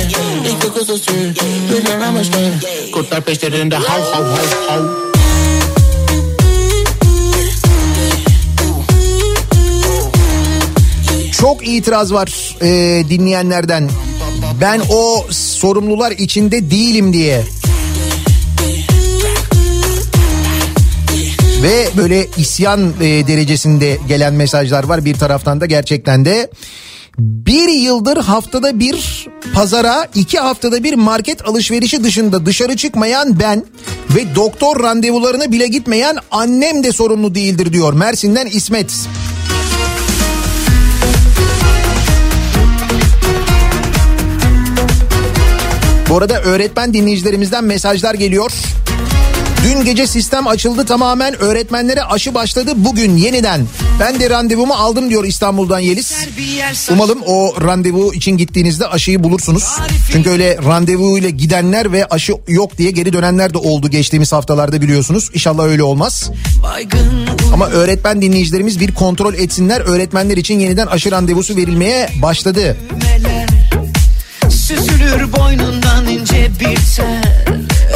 ik 0.43 0.61
de 0.61 0.71
kussen 0.71 0.97
stuur, 0.97 1.33
we 1.69 1.81
zijn 1.85 1.99
namaste, 1.99 2.51
kota 2.91 3.19
peşler 3.19 3.53
in 3.53 3.69
de 3.69 3.75
hou, 3.75 4.01
hou, 4.13 4.23
hou, 4.23 4.47
hou. 4.67 4.87
Çok 11.31 11.67
itiraz 11.67 12.13
var 12.13 12.55
e, 12.61 13.03
dinleyenlerden. 13.09 13.89
Ben 14.61 14.81
o 14.89 15.25
sorumlular 15.31 16.11
içinde 16.11 16.71
değilim 16.71 17.13
diye. 17.13 17.45
Ve 21.63 21.89
böyle 21.97 22.27
isyan 22.37 22.93
e, 23.01 23.27
derecesinde 23.27 23.97
gelen 24.07 24.33
mesajlar 24.33 24.83
var 24.83 25.05
bir 25.05 25.15
taraftan 25.15 25.61
da 25.61 25.65
gerçekten 25.65 26.25
de. 26.25 26.49
Bir 27.19 27.69
yıldır 27.69 28.17
haftada 28.17 28.79
bir 28.79 29.27
pazara 29.53 30.07
iki 30.15 30.39
haftada 30.39 30.83
bir 30.83 30.93
market 30.93 31.47
alışverişi 31.47 32.03
dışında 32.03 32.45
dışarı 32.45 32.75
çıkmayan 32.75 33.39
ben 33.39 33.65
ve 34.15 34.35
doktor 34.35 34.83
randevularına 34.83 35.51
bile 35.51 35.67
gitmeyen 35.67 36.17
annem 36.31 36.83
de 36.83 36.91
sorumlu 36.91 37.35
değildir 37.35 37.73
diyor 37.73 37.93
Mersin'den 37.93 38.47
İsmet. 38.47 38.91
Bu 46.09 46.17
arada 46.17 46.41
öğretmen 46.41 46.93
dinleyicilerimizden 46.93 47.63
mesajlar 47.63 48.13
geliyor. 48.13 48.51
Dün 49.63 49.85
gece 49.85 50.07
sistem 50.07 50.47
açıldı 50.47 50.85
tamamen 50.85 51.41
öğretmenlere 51.41 52.03
aşı 52.03 52.33
başladı 52.33 52.71
bugün 52.75 53.17
yeniden. 53.17 53.67
Ben 53.99 54.19
de 54.19 54.29
randevumu 54.29 54.73
aldım 54.73 55.09
diyor 55.09 55.23
İstanbul'dan 55.23 55.79
Yeliz. 55.79 56.13
Umalım 56.91 57.19
o 57.25 57.55
randevu 57.61 58.13
için 58.13 58.37
gittiğinizde 58.37 58.87
aşıyı 58.87 59.23
bulursunuz. 59.23 59.63
Çünkü 60.11 60.29
öyle 60.29 60.57
randevuyla 60.57 61.29
gidenler 61.29 61.91
ve 61.91 62.05
aşı 62.05 62.33
yok 62.47 62.77
diye 62.77 62.91
geri 62.91 63.13
dönenler 63.13 63.53
de 63.53 63.57
oldu 63.57 63.89
geçtiğimiz 63.89 64.31
haftalarda 64.33 64.81
biliyorsunuz. 64.81 65.29
İnşallah 65.33 65.63
öyle 65.63 65.83
olmaz. 65.83 66.31
Ama 67.53 67.67
öğretmen 67.67 68.21
dinleyicilerimiz 68.21 68.79
bir 68.79 68.93
kontrol 68.93 69.33
etsinler. 69.33 69.81
Öğretmenler 69.81 70.37
için 70.37 70.59
yeniden 70.59 70.87
aşı 70.87 71.11
randevusu 71.11 71.55
verilmeye 71.55 72.09
başladı. 72.21 72.77
Süzülür 74.49 75.33
boynundan 75.33 76.07
ince 76.07 76.47
bir 76.59 76.77
tel 76.95 77.38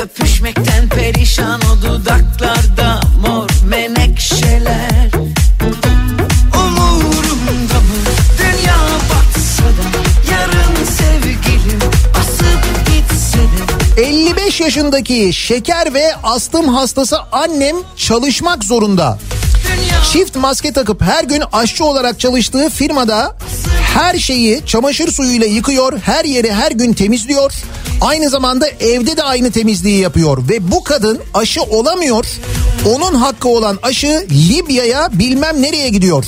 Öpüşmekten 0.04 0.89
perişan 0.89 1.62
o 1.62 1.82
dudaklarda 1.82 3.01
mor 3.28 3.49
menekşeler. 3.68 5.12
Umurumda 6.56 7.74
mı? 7.74 7.99
Dünya 8.38 8.78
batsa 9.10 9.64
da 9.64 9.88
Yarın 10.32 10.86
sevgilim 10.86 11.80
asıp 12.20 12.86
gitse 12.86 13.38
de. 13.97 14.01
55 14.01 14.62
yaşındaki 14.62 15.34
şeker 15.34 15.93
ve 15.93 16.16
astım 16.24 16.68
hastası 16.68 17.18
annem 17.32 17.76
çalışmak 17.97 18.64
zorunda. 18.64 19.20
Çift 20.12 20.36
maske 20.36 20.74
takıp 20.74 21.02
her 21.02 21.24
gün 21.24 21.44
aşçı 21.54 21.86
olarak 21.86 22.20
çalıştığı 22.20 22.70
firmada 22.70 23.36
her 23.96 24.20
şeyi 24.20 24.62
çamaşır 24.66 25.12
suyuyla 25.12 25.48
yıkıyor, 25.48 26.00
her 26.00 26.26
yeri 26.26 26.54
her 26.54 26.72
gün 26.72 26.94
temizliyor. 26.94 27.54
Aynı 28.02 28.30
zamanda 28.30 28.68
evde 28.68 29.18
de 29.18 29.24
aynı 29.24 29.52
temizliği 29.52 30.00
yapıyor 30.00 30.50
ve 30.50 30.72
bu 30.72 30.84
kadın 30.84 31.20
aşı 31.34 31.64
olamıyor. 31.64 32.26
Onun 32.86 33.16
hakkı 33.16 33.48
olan 33.50 33.80
aşı 33.84 34.28
Libya'ya 34.32 35.10
bilmem 35.14 35.62
nereye 35.62 35.90
gidiyor. 35.90 36.26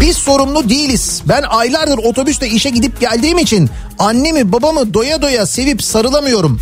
Biz 0.00 0.16
sorumlu 0.16 0.68
değiliz. 0.68 1.22
Ben 1.28 1.42
aylardır 1.42 1.98
otobüste 1.98 2.48
işe 2.48 2.70
gidip 2.70 3.00
geldiğim 3.00 3.38
için 3.38 3.70
annemi 3.98 4.52
babamı 4.52 4.94
doya 4.94 5.22
doya 5.22 5.46
sevip 5.46 5.82
sarılamıyorum. 5.82 6.60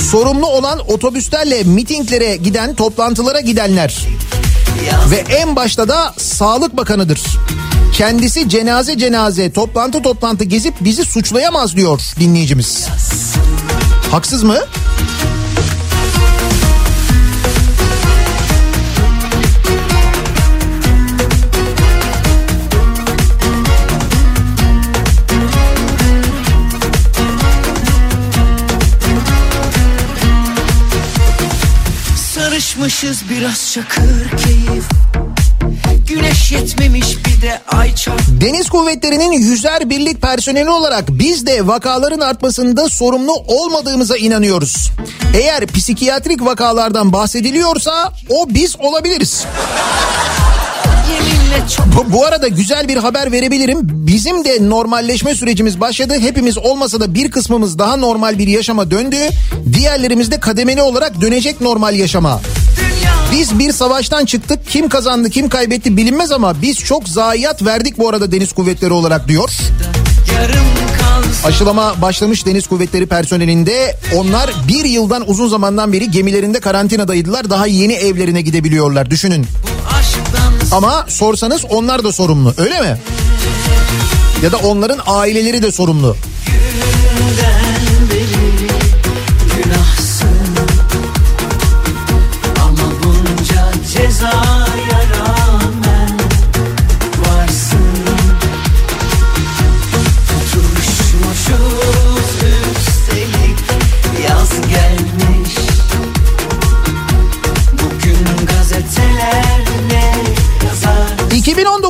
Sorumlu 0.00 0.46
olan 0.46 0.80
otobüslerle 0.92 1.62
mitinglere 1.62 2.36
giden, 2.36 2.74
toplantılara 2.74 3.40
gidenler. 3.40 4.06
Ve 5.10 5.16
en 5.16 5.56
başta 5.56 5.88
da 5.88 6.14
Sağlık 6.18 6.76
Bakanı'dır. 6.76 7.20
Kendisi 7.92 8.48
cenaze 8.48 8.98
cenaze, 8.98 9.52
toplantı 9.52 10.02
toplantı 10.02 10.44
gezip 10.44 10.74
bizi 10.80 11.04
suçlayamaz 11.04 11.76
diyor 11.76 12.00
dinleyicimiz. 12.20 12.86
Haksız 14.10 14.42
mı? 14.42 14.58
Sarışmışız 32.84 33.30
biraz 33.30 33.72
çakır 33.72 34.38
keyif 34.44 34.84
Güneş 36.08 36.52
yetmemiş 36.52 37.16
bir 37.26 37.42
de 37.42 37.60
ay 37.68 37.94
çarp 37.94 38.20
Deniz 38.40 38.68
kuvvetlerinin 38.68 39.32
yüzer 39.32 39.90
birlik 39.90 40.22
personeli 40.22 40.70
olarak 40.70 41.04
biz 41.08 41.46
de 41.46 41.66
vakaların 41.66 42.20
artmasında 42.20 42.88
sorumlu 42.88 43.32
olmadığımıza 43.32 44.16
inanıyoruz. 44.16 44.90
Eğer 45.34 45.66
psikiyatrik 45.66 46.44
vakalardan 46.44 47.12
bahsediliyorsa 47.12 48.12
o 48.28 48.46
biz 48.48 48.76
olabiliriz. 48.80 49.44
Bu, 51.96 52.12
bu 52.12 52.26
arada 52.26 52.48
güzel 52.48 52.88
bir 52.88 52.96
haber 52.96 53.32
verebilirim. 53.32 53.78
Bizim 53.82 54.44
de 54.44 54.68
normalleşme 54.68 55.34
sürecimiz 55.34 55.80
başladı. 55.80 56.14
Hepimiz 56.20 56.58
olmasa 56.58 57.00
da 57.00 57.14
bir 57.14 57.30
kısmımız 57.30 57.78
daha 57.78 57.96
normal 57.96 58.38
bir 58.38 58.46
yaşama 58.48 58.90
döndü. 58.90 59.16
Diğerlerimiz 59.72 60.30
de 60.30 60.40
kademeli 60.40 60.82
olarak 60.82 61.20
dönecek 61.20 61.60
normal 61.60 61.94
yaşama. 61.94 62.40
Biz 63.32 63.58
bir 63.58 63.72
savaştan 63.72 64.24
çıktık. 64.24 64.68
Kim 64.68 64.88
kazandı 64.88 65.30
kim 65.30 65.48
kaybetti 65.48 65.96
bilinmez 65.96 66.32
ama 66.32 66.62
biz 66.62 66.78
çok 66.78 67.08
zayiat 67.08 67.64
verdik 67.64 67.98
bu 67.98 68.08
arada 68.08 68.32
deniz 68.32 68.52
kuvvetleri 68.52 68.92
olarak 68.92 69.28
diyor. 69.28 69.50
Aşılama 71.44 72.02
başlamış 72.02 72.46
deniz 72.46 72.66
kuvvetleri 72.66 73.06
personelinde. 73.06 73.96
Onlar 74.14 74.50
bir 74.68 74.84
yıldan 74.84 75.30
uzun 75.30 75.48
zamandan 75.48 75.92
beri 75.92 76.10
gemilerinde 76.10 76.60
karantinadaydılar. 76.60 77.50
Daha 77.50 77.66
yeni 77.66 77.92
evlerine 77.92 78.40
gidebiliyorlar 78.40 79.10
düşünün. 79.10 79.46
aşktan 79.98 80.23
Ama 80.72 81.06
sorsanız 81.08 81.64
onlar 81.70 82.04
da 82.04 82.12
sorumlu 82.12 82.54
öyle 82.58 82.80
mi? 82.80 82.98
Ya 84.42 84.52
da 84.52 84.56
onların 84.56 85.00
aileleri 85.06 85.62
de 85.62 85.72
sorumlu. 85.72 86.16
günahsın 89.56 90.28
Ama 92.62 92.90
bunca 93.04 93.72
cezaya 93.92 94.53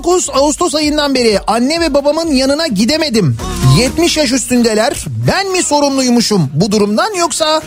2019 0.04 0.30
Ağustos 0.34 0.74
ayından 0.74 1.14
beri 1.14 1.40
anne 1.46 1.80
ve 1.80 1.94
babamın 1.94 2.32
yanına 2.32 2.66
gidemedim. 2.66 3.36
70 3.78 4.16
yaş 4.16 4.32
üstündeler. 4.32 5.04
Ben 5.28 5.52
mi 5.52 5.62
sorumluymuşum 5.62 6.50
bu 6.54 6.72
durumdan 6.72 7.14
yoksa 7.14 7.62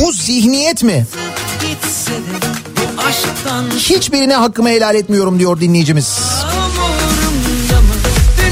bu 0.00 0.12
zihniyet 0.12 0.82
mi? 0.82 1.06
Hiçbirine 3.78 4.34
hakkımı 4.34 4.68
helal 4.68 4.94
etmiyorum 4.94 5.38
diyor 5.38 5.60
dinleyicimiz. 5.60 6.18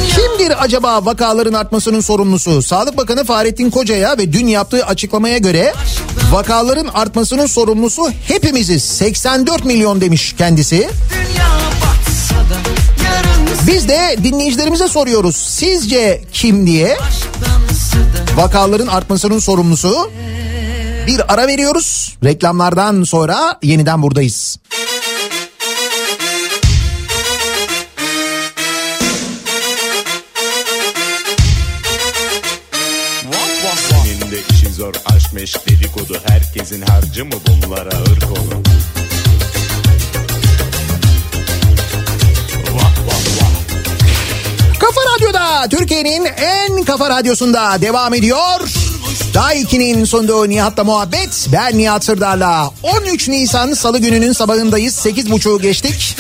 Kimdir 0.09 0.65
acaba 0.65 1.07
vakaların 1.07 1.53
artmasının 1.53 2.01
sorumlusu? 2.01 2.63
Sağlık 2.63 2.97
Bakanı 2.97 3.25
Fahrettin 3.25 3.71
Koca'ya 3.71 4.19
ve 4.19 4.33
dün 4.33 4.47
yaptığı 4.47 4.87
açıklamaya 4.87 5.39
göre 5.39 5.75
vakaların 6.33 6.89
artmasının 6.95 7.47
sorumlusu 7.47 8.11
hepimiziz. 8.29 8.83
84 8.85 9.65
milyon 9.65 10.01
demiş 10.01 10.35
kendisi. 10.39 10.77
dünya 10.79 11.40
Biz 13.67 13.89
de 13.89 14.17
dinleyicilerimize 14.25 14.89
soruyoruz. 14.89 15.37
Sizce 15.37 16.23
kim 16.33 16.67
diye? 16.67 16.99
Vakaların 18.37 18.87
artmasının 18.87 19.39
sorumlusu. 19.39 20.11
Bir 21.07 21.35
ara 21.35 21.47
veriyoruz. 21.47 22.17
Reklamlardan 22.25 23.03
sonra 23.03 23.59
yeniden 23.63 24.03
buradayız. 24.03 24.59
Zor 34.77 34.95
aşk 35.07 35.33
meşk 35.33 35.69
dedikodu 35.69 36.19
Herkesin 36.25 36.83
harcı 36.83 37.25
mı 37.25 37.35
bunlara 37.47 37.89
ırk 37.89 38.31
olur 38.31 38.55
Kafa 44.91 45.01
Radyo'da 45.17 45.69
Türkiye'nin 45.69 46.25
en 46.25 46.85
kafa 46.85 47.11
radyosunda 47.11 47.83
devam 47.83 48.15
ediyor. 48.15 48.61
Daiki'nin 49.35 50.05
sunduğu 50.05 50.49
Nihat'la 50.49 50.85
muhabbet. 50.85 51.49
Ben 51.53 51.79
Nihat 51.79 52.05
Sırdar'la 52.05 52.71
13 52.83 53.29
Nisan 53.29 53.75
Salı 53.75 53.99
gününün 53.99 54.33
sabahındayız. 54.33 55.07
8.30'u 55.07 55.61
geçtik. 55.61 56.17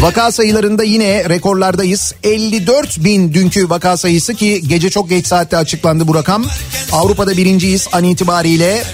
Vaka 0.00 0.32
sayılarında 0.32 0.84
yine 0.84 1.28
rekorlardayız. 1.28 2.14
54 2.22 3.04
bin 3.04 3.34
dünkü 3.34 3.70
vaka 3.70 3.96
sayısı 3.96 4.34
ki 4.34 4.62
gece 4.68 4.90
çok 4.90 5.08
geç 5.08 5.26
saatte 5.26 5.56
açıklandı 5.56 6.08
bu 6.08 6.14
rakam. 6.14 6.44
Avrupa'da 6.92 7.36
birinciyiz 7.36 7.88
an 7.92 8.04
itibariyle. 8.04 8.84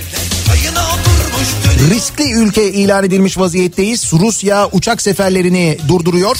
Riskli 1.88 2.32
ülke 2.32 2.72
ilan 2.72 3.04
edilmiş 3.04 3.38
vaziyetteyiz. 3.38 4.12
Rusya 4.12 4.68
uçak 4.72 5.02
seferlerini 5.02 5.78
durduruyor. 5.88 6.36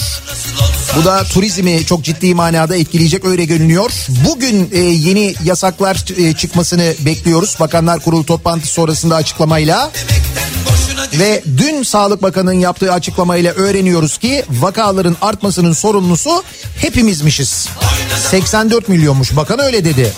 Bu 0.97 1.05
da 1.05 1.25
turizmi 1.25 1.87
çok 1.87 2.05
ciddi 2.05 2.35
manada 2.35 2.77
etkileyecek 2.77 3.25
öyle 3.25 3.45
görünüyor. 3.45 3.91
Bugün 4.29 4.71
e, 4.73 4.79
yeni 4.79 5.35
yasaklar 5.45 6.05
e, 6.17 6.33
çıkmasını 6.33 6.95
bekliyoruz. 7.01 7.57
Bakanlar 7.61 8.01
Kurulu 8.01 8.27
toplantısı 8.27 8.73
sonrasında 8.73 9.17
açıklamayla. 9.17 9.91
Ve 11.19 11.43
dün 11.57 11.83
Sağlık 11.83 12.23
Bakanı'nın 12.23 12.61
yaptığı 12.61 12.93
açıklamayla 12.93 13.53
öğreniyoruz 13.53 14.19
ki 14.19 14.45
vakaların 14.51 15.17
artmasının 15.23 15.73
sorumlusu 15.73 16.43
hepimizmişiz. 16.77 17.69
84 18.31 18.89
milyonmuş 18.89 19.37
bakan 19.37 19.59
öyle 19.61 19.85
dedi. 19.85 20.13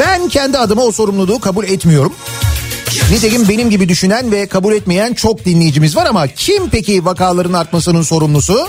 Ben 0.00 0.28
kendi 0.28 0.58
adıma 0.58 0.82
o 0.82 0.92
sorumluluğu 0.92 1.40
kabul 1.40 1.64
etmiyorum. 1.64 2.12
Nitekim 3.10 3.48
benim 3.48 3.70
gibi 3.70 3.88
düşünen 3.88 4.32
ve 4.32 4.46
kabul 4.46 4.72
etmeyen 4.72 5.14
çok 5.14 5.44
dinleyicimiz 5.44 5.96
var 5.96 6.06
ama 6.06 6.26
kim 6.26 6.70
peki 6.70 7.04
vakaların 7.04 7.52
artmasının 7.52 8.02
sorumlusu? 8.02 8.68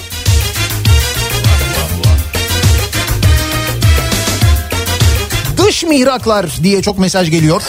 Dış 5.58 5.84
mihraklar 5.84 6.46
diye 6.64 6.82
çok 6.82 7.00
mesaj 7.00 7.30
geliyor. 7.32 7.62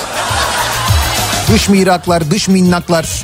Dış 1.52 1.68
mihraklar, 1.68 2.30
dış 2.30 2.48
minnaklar. 2.48 3.22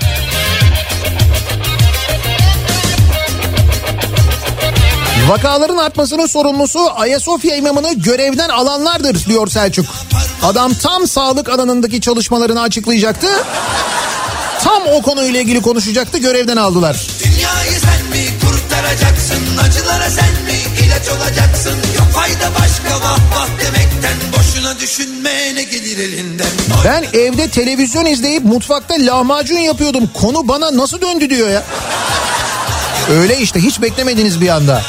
Vakaların 5.28 5.76
artmasının 5.76 6.26
sorumlusu 6.26 6.90
Ayasofya 6.96 7.56
imamını 7.56 7.92
görevden 7.94 8.48
alanlardır 8.48 9.26
diyor 9.26 9.48
Selçuk. 9.48 9.86
Adam 10.42 10.74
tam 10.74 11.06
sağlık 11.06 11.48
alanındaki 11.48 12.00
çalışmalarını 12.00 12.60
açıklayacaktı. 12.60 13.26
Tam 14.64 14.82
o 14.92 15.02
konuyla 15.02 15.40
ilgili 15.40 15.62
konuşacaktı 15.62 16.18
görevden 16.18 16.56
aldılar. 16.56 17.06
Dünyayı 17.24 17.80
sen 17.80 18.06
mi 18.10 18.26
kurtaracaksın 18.40 19.58
Acılara 19.68 20.10
sen 20.10 20.24
mi 20.44 20.84
ilaç 20.86 21.08
olacaksın 21.08 21.76
Yok 21.98 22.06
fayda 22.12 22.50
başka 22.60 23.00
vah 23.00 23.18
vah 23.34 23.48
demekten 23.60 24.16
Boşuna 24.38 24.78
düşünme 24.80 25.54
ne 25.54 25.62
gelir 25.62 25.98
elinden 25.98 26.46
Ben 26.84 27.04
evde 27.18 27.48
televizyon 27.50 28.06
izleyip 28.06 28.44
mutfakta 28.44 28.94
lahmacun 28.98 29.58
yapıyordum. 29.58 30.10
Konu 30.14 30.48
bana 30.48 30.76
nasıl 30.76 31.00
döndü 31.00 31.30
diyor 31.30 31.48
ya. 31.48 31.62
Öyle 33.10 33.38
işte 33.38 33.60
hiç 33.60 33.82
beklemediniz 33.82 34.40
bir 34.40 34.48
anda. 34.48 34.82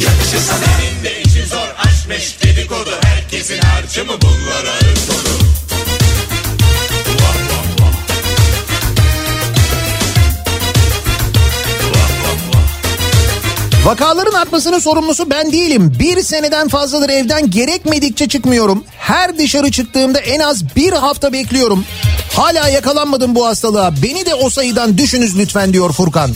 Yakışır 0.00 0.38
sana 0.38 0.58
Senin 0.58 1.04
de 1.04 1.22
işin 1.22 1.46
zor 1.46 1.68
aşk 1.78 2.08
meş 2.08 2.36
dedikodu 2.42 2.90
Herkesin 3.04 3.60
harcı 3.60 4.04
mı 4.04 4.12
bunlara 4.22 4.87
Vakaların 13.88 14.32
artmasının 14.32 14.78
sorumlusu 14.78 15.30
ben 15.30 15.52
değilim. 15.52 15.92
Bir 15.98 16.22
seneden 16.22 16.68
fazladır 16.68 17.08
evden 17.08 17.50
gerekmedikçe 17.50 18.28
çıkmıyorum. 18.28 18.84
Her 18.98 19.38
dışarı 19.38 19.70
çıktığımda 19.70 20.18
en 20.18 20.40
az 20.40 20.76
bir 20.76 20.92
hafta 20.92 21.32
bekliyorum. 21.32 21.84
Hala 22.32 22.68
yakalanmadım 22.68 23.34
bu 23.34 23.46
hastalığa. 23.46 24.02
Beni 24.02 24.26
de 24.26 24.34
o 24.34 24.50
sayıdan 24.50 24.98
düşünüz 24.98 25.38
lütfen 25.38 25.72
diyor 25.72 25.92
Furkan. 25.92 26.30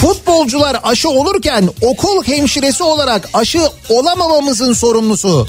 Futbolcular 0.00 0.76
aşı 0.82 1.08
olurken 1.08 1.68
okul 1.80 2.24
hemşiresi 2.24 2.82
olarak 2.82 3.28
aşı 3.34 3.60
olamamamızın 3.88 4.72
sorumlusu. 4.72 5.46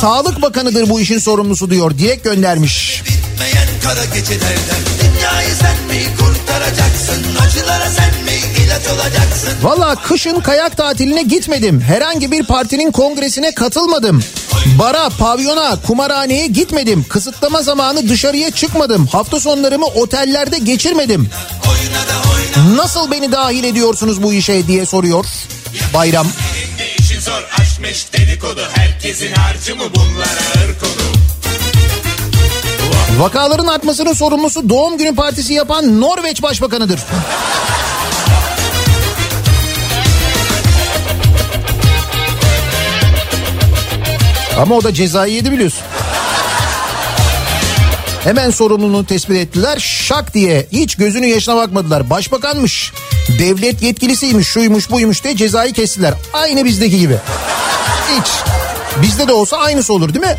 Sağlık 0.00 0.42
Bakanı'dır 0.42 0.88
bu 0.88 1.00
işin 1.00 1.18
sorumlusu 1.18 1.70
diyor. 1.70 1.98
Dilek 1.98 2.24
göndermiş. 2.24 3.02
Bitmeyen 3.38 3.68
kara 3.84 4.04
gecelerden 4.04 4.80
Dünyayı 5.02 5.54
sen 5.54 5.86
mi 5.86 6.16
kurtaracaksın 6.18 7.24
Acılara 7.46 7.90
sen 7.90 8.24
mi 8.24 8.64
ilaç 8.64 8.86
olacaksın 8.86 9.50
Valla 9.62 9.94
kışın 9.94 10.40
kayak 10.40 10.76
tatiline 10.76 11.22
gitmedim. 11.22 11.80
Herhangi 11.80 12.32
bir 12.32 12.46
partinin 12.46 12.92
kongresine 12.92 13.54
katılmadım. 13.54 14.24
Bara, 14.78 15.08
pavyona, 15.08 15.76
kumarhaneye 15.86 16.46
gitmedim. 16.46 17.04
Kısıtlama 17.08 17.62
zamanı 17.62 18.08
dışarıya 18.08 18.50
çıkmadım. 18.50 19.06
Hafta 19.06 19.40
sonlarımı 19.40 19.86
otellerde 19.86 20.58
geçirmedim. 20.58 21.30
Nasıl 22.76 23.10
beni 23.10 23.32
dahil 23.32 23.64
ediyorsunuz 23.64 24.22
bu 24.22 24.32
işe 24.32 24.66
diye 24.66 24.86
soruyor 24.86 25.24
Bayram. 25.94 26.26
Zor 27.20 27.42
aşk 27.58 27.80
meş 27.80 28.12
dedikodu 28.12 28.60
Herkesin 28.74 29.32
harcı 29.32 29.76
mı 29.76 29.84
bunlara 29.94 30.68
ırkodu 30.68 31.17
Vakaların 33.18 33.66
artmasının 33.66 34.12
sorumlusu 34.12 34.68
doğum 34.68 34.98
günü 34.98 35.14
partisi 35.14 35.54
yapan 35.54 36.00
Norveç 36.00 36.42
Başbakanı'dır. 36.42 37.00
Ama 44.60 44.74
o 44.74 44.84
da 44.84 44.94
cezayı 44.94 45.34
yedi 45.34 45.52
biliyorsun. 45.52 45.80
Hemen 48.24 48.50
sorumluluğunu 48.50 49.06
tespit 49.06 49.36
ettiler. 49.36 49.78
Şak 49.78 50.34
diye 50.34 50.66
hiç 50.72 50.96
gözünün 50.96 51.26
yaşına 51.26 51.56
bakmadılar. 51.56 52.10
Başbakanmış, 52.10 52.92
devlet 53.38 53.82
yetkilisiymiş, 53.82 54.48
şuymuş 54.48 54.90
buymuş 54.90 55.24
diye 55.24 55.36
cezayı 55.36 55.72
kestiler. 55.72 56.14
Aynı 56.32 56.64
bizdeki 56.64 56.98
gibi. 56.98 57.16
Hiç. 58.10 58.26
Bizde 59.02 59.28
de 59.28 59.32
olsa 59.32 59.56
aynısı 59.56 59.92
olur 59.92 60.14
değil 60.14 60.26
mi? 60.26 60.36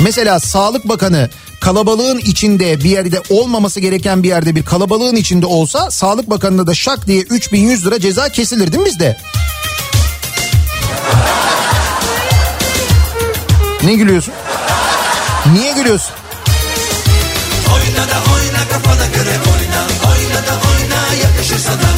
Mesela 0.00 0.40
Sağlık 0.40 0.88
Bakanı 0.88 1.30
kalabalığın 1.60 2.18
içinde 2.18 2.80
bir 2.80 2.90
yerde 2.90 3.22
olmaması 3.30 3.80
gereken 3.80 4.22
bir 4.22 4.28
yerde 4.28 4.54
bir 4.54 4.62
kalabalığın 4.62 5.16
içinde 5.16 5.46
olsa 5.46 5.90
Sağlık 5.90 6.30
Bakanı'na 6.30 6.66
da 6.66 6.74
şak 6.74 7.06
diye 7.06 7.20
3100 7.20 7.86
lira 7.86 8.00
ceza 8.00 8.28
kesilir 8.28 8.72
değil 8.72 8.82
mi 8.82 8.86
bizde? 8.86 9.16
Ne 13.84 13.94
gülüyorsun? 13.94 14.34
Niye 15.52 15.72
gülüyorsun? 15.72 16.12
Oyna 17.74 18.08
da 18.08 18.18
oyna 18.34 18.68
kafana 18.72 19.06
göre 19.06 19.30
oyna 19.30 19.80
Oyna 20.10 20.46
da 20.46 20.54
oyna 20.68 21.14
yakışır 21.22 21.58
sana 21.58 21.90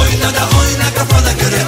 Oyna 0.00 0.34
da 0.34 0.48
oyna 0.60 0.94
kafana 0.94 1.32
göre 1.32 1.67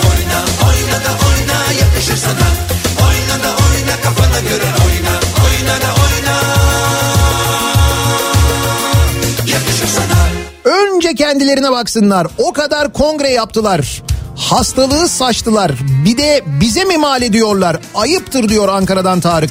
Önce 11.11 11.25
kendilerine 11.25 11.73
baksınlar. 11.73 12.27
O 12.39 12.53
kadar 12.53 12.93
kongre 12.93 13.29
yaptılar. 13.31 14.03
Hastalığı 14.37 15.09
saçtılar. 15.09 15.73
Bir 16.05 16.19
de 16.19 16.43
bize 16.47 16.85
mi 16.85 16.97
mal 16.99 17.23
ediyorlar? 17.23 17.77
Ayıptır 17.95 18.49
diyor 18.49 18.69
Ankara'dan 18.69 19.21
Tarık. 19.21 19.51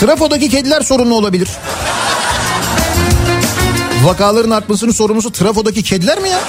Trafodaki 0.00 0.48
kediler 0.48 0.80
sorunlu 0.80 1.14
olabilir. 1.14 1.48
Vakaların 4.04 4.50
artmasının 4.50 4.92
sorumlusu 4.92 5.32
trafodaki 5.32 5.82
kediler 5.82 6.18
mi 6.18 6.28
ya? 6.28 6.40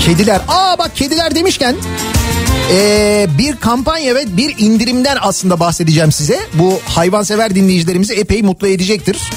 Kediler. 0.00 0.40
Aa 0.48 0.78
bak 0.78 0.96
kediler 0.96 1.34
demişken 1.34 1.76
ee, 2.72 3.26
bir 3.38 3.56
kampanya 3.56 4.14
ve 4.14 4.36
bir 4.36 4.54
indirimden 4.58 5.16
aslında 5.20 5.60
bahsedeceğim 5.60 6.12
size. 6.12 6.40
Bu 6.54 6.80
hayvansever 6.84 7.54
dinleyicilerimizi 7.54 8.14
epey 8.14 8.42
mutlu 8.42 8.68
edecektir. 8.68 9.30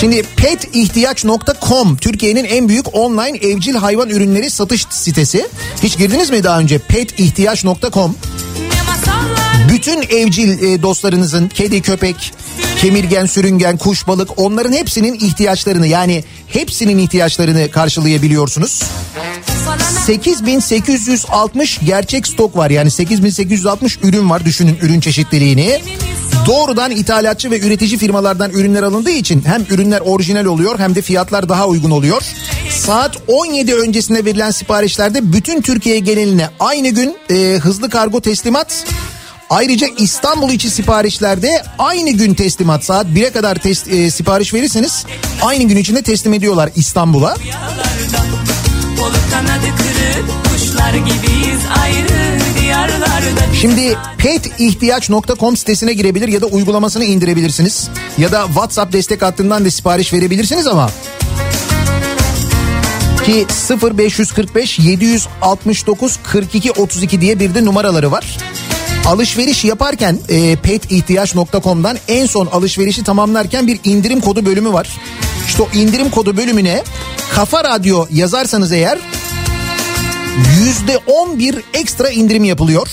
Şimdi 0.00 0.22
petihtiyaç.com 0.22 1.96
Türkiye'nin 1.96 2.44
en 2.44 2.68
büyük 2.68 2.94
online 2.94 3.38
evcil 3.38 3.74
hayvan 3.74 4.08
ürünleri 4.08 4.50
satış 4.50 4.86
sitesi. 4.90 5.48
Hiç 5.82 5.98
girdiniz 5.98 6.30
mi 6.30 6.44
daha 6.44 6.58
önce 6.58 6.78
petihtiyaç.com? 6.78 8.16
Bütün 9.72 10.02
evcil 10.02 10.62
e, 10.62 10.82
dostlarınızın 10.82 11.48
kedi, 11.48 11.82
köpek, 11.82 12.34
kemirgen, 12.80 13.26
sürüngen, 13.26 13.76
kuş, 13.76 14.06
balık 14.06 14.38
onların 14.38 14.72
hepsinin 14.72 15.14
ihtiyaçlarını 15.14 15.86
yani 15.86 16.24
hepsinin 16.46 16.98
ihtiyaçlarını 16.98 17.70
karşılayabiliyorsunuz. 17.70 18.82
8860 20.06 21.80
gerçek 21.86 22.26
stok 22.26 22.56
var 22.56 22.70
yani 22.70 22.90
8860 22.90 23.98
ürün 24.02 24.30
var 24.30 24.44
düşünün 24.44 24.78
ürün 24.82 25.00
çeşitliliğini. 25.00 25.80
Doğrudan 26.46 26.90
ithalatçı 26.90 27.50
ve 27.50 27.60
üretici 27.60 27.98
firmalardan 27.98 28.50
ürünler 28.50 28.82
alındığı 28.82 29.10
için 29.10 29.42
hem 29.46 29.66
ürünler 29.70 30.00
orijinal 30.00 30.44
oluyor 30.44 30.78
hem 30.78 30.94
de 30.94 31.02
fiyatlar 31.02 31.48
daha 31.48 31.66
uygun 31.66 31.90
oluyor. 31.90 32.22
Saat 32.70 33.16
17 33.26 33.74
öncesinde 33.74 34.24
verilen 34.24 34.50
siparişlerde 34.50 35.32
bütün 35.32 35.62
Türkiye 35.62 35.98
geneline 35.98 36.48
aynı 36.60 36.88
gün 36.88 37.16
e, 37.30 37.58
hızlı 37.58 37.90
kargo 37.90 38.20
teslimat 38.20 38.84
Ayrıca 39.52 39.86
İstanbul 39.98 40.50
içi 40.50 40.70
siparişlerde 40.70 41.62
aynı 41.78 42.10
gün 42.10 42.34
teslimat 42.34 42.84
saat 42.84 43.06
1'e 43.06 43.30
kadar 43.30 43.56
tes- 43.56 43.90
e, 43.90 44.10
sipariş 44.10 44.54
verirseniz 44.54 45.04
aynı 45.42 45.64
gün 45.64 45.76
içinde 45.76 46.02
teslim 46.02 46.32
ediyorlar 46.32 46.70
İstanbul'a. 46.76 47.36
Şimdi 53.60 53.98
petihtiyaç.com 54.18 55.56
sitesine 55.56 55.92
girebilir 55.92 56.28
ya 56.28 56.40
da 56.40 56.46
uygulamasını 56.46 57.04
indirebilirsiniz. 57.04 57.88
Ya 58.18 58.32
da 58.32 58.46
WhatsApp 58.46 58.92
destek 58.92 59.22
hattından 59.22 59.64
da 59.64 59.70
sipariş 59.70 60.12
verebilirsiniz 60.12 60.66
ama 60.66 60.90
ki 63.24 63.46
0545 63.96 64.78
769 64.78 66.18
42 66.22 66.72
32 66.72 67.20
diye 67.20 67.40
bir 67.40 67.54
de 67.54 67.64
numaraları 67.64 68.10
var. 68.12 68.38
Alışveriş 69.06 69.64
yaparken 69.64 70.18
e, 70.28 70.56
petihtiyaç.com'dan 70.56 71.98
en 72.08 72.26
son 72.26 72.46
alışverişi 72.46 73.04
tamamlarken 73.04 73.66
bir 73.66 73.80
indirim 73.84 74.20
kodu 74.20 74.46
bölümü 74.46 74.72
var. 74.72 74.88
İşte 75.46 75.62
o 75.62 75.68
indirim 75.74 76.10
kodu 76.10 76.36
bölümüne 76.36 76.82
Kafa 77.34 77.64
Radyo 77.64 78.06
yazarsanız 78.10 78.72
eğer 78.72 78.98
yüzde 80.60 80.98
on 80.98 81.38
bir 81.38 81.56
ekstra 81.74 82.10
indirim 82.10 82.44
yapılıyor. 82.44 82.88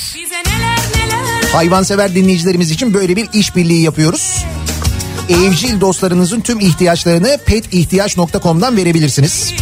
Hayvansever 1.52 2.15
dinleyicilerimiz 2.15 2.72
için 2.72 2.94
böyle 2.94 3.15
bir 3.15 3.27
işbirliği 3.34 3.81
yapıyoruz. 3.81 4.45
Evcil 5.30 5.81
dostlarınızın 5.81 6.41
tüm 6.41 6.60
ihtiyaçlarını 6.60 7.38
petihtiyaç.com'dan 7.45 8.77
verebilirsiniz. 8.77 9.53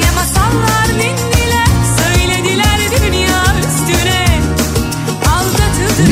Ne 0.00 0.10
masallar 0.10 0.88
dindiler 0.88 1.25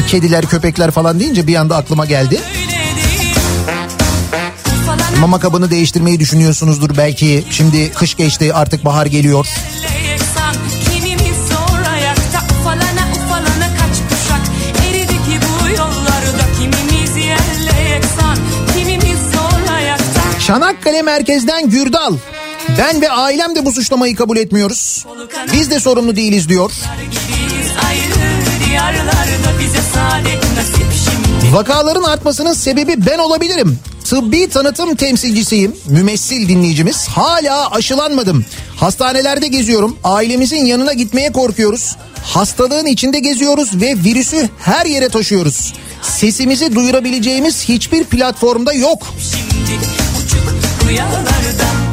Kediler 0.08 0.46
köpekler 0.46 0.90
falan 0.90 1.20
deyince 1.20 1.46
bir 1.46 1.54
anda 1.54 1.76
aklıma 1.76 2.06
geldi. 2.06 2.40
Mama 5.20 5.40
kabını 5.40 5.70
değiştirmeyi 5.70 6.20
düşünüyorsunuzdur 6.20 6.96
belki. 6.96 7.44
Şimdi 7.50 7.92
kış 7.92 8.14
geçti 8.14 8.54
artık 8.54 8.84
bahar 8.84 9.06
geliyor. 9.06 9.46
Çanakkale 20.46 21.02
merkezden 21.02 21.70
Gürdal. 21.70 22.16
Ben 22.78 23.00
ve 23.00 23.10
ailem 23.10 23.56
de 23.56 23.64
bu 23.64 23.72
suçlamayı 23.72 24.16
kabul 24.16 24.36
etmiyoruz. 24.36 25.04
Biz 25.52 25.70
de 25.70 25.80
sorumlu 25.80 26.16
değiliz 26.16 26.48
diyor. 26.48 26.72
Gibiyiz 27.10 27.70
ayrı 27.86 28.70
diyarlarda 28.70 29.23
Bize 29.60 29.78
saadet 29.94 30.42
nasip 30.56 30.86
şimdi 31.04 31.54
Vakaların 31.54 32.02
artmasının 32.02 32.52
sebebi 32.52 33.06
ben 33.06 33.18
olabilirim. 33.18 33.78
Tıbbi 34.04 34.48
tanıtım 34.48 34.94
temsilcisiyim. 34.94 35.76
Mümessil 35.86 36.48
dinleyicimiz. 36.48 37.08
Hala 37.08 37.70
aşılanmadım. 37.70 38.44
Hastanelerde 38.76 39.48
geziyorum. 39.48 39.96
Ailemizin 40.04 40.64
yanına 40.64 40.92
gitmeye 40.92 41.32
korkuyoruz. 41.32 41.96
Hastalığın 42.22 42.86
içinde 42.86 43.20
geziyoruz 43.20 43.80
ve 43.80 43.94
virüsü 44.04 44.48
her 44.58 44.86
yere 44.86 45.08
taşıyoruz. 45.08 45.72
Sesimizi 46.02 46.74
duyurabileceğimiz 46.74 47.64
hiçbir 47.68 48.04
platformda 48.04 48.72
yok. 48.72 49.06
Şimdi 49.20 49.78
uçuk 50.24 50.88
rüyalarda 50.88 51.30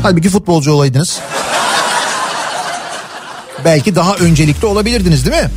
Halbuki 0.04 0.30
futbolcu 0.30 0.72
olaydınız. 0.72 1.20
Belki 3.66 3.96
daha 3.96 4.16
öncelikli 4.16 4.66
olabilirdiniz 4.66 5.26
değil 5.26 5.44
mi? 5.44 5.50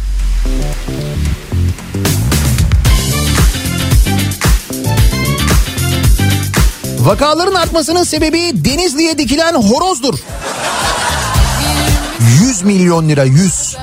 Vakaların 7.04 7.54
artmasının 7.54 8.02
sebebi 8.02 8.64
Denizli'ye 8.64 9.18
dikilen 9.18 9.54
horozdur. 9.54 10.14
100 12.40 12.62
milyon 12.62 13.08
lira 13.08 13.24
100. 13.24 13.76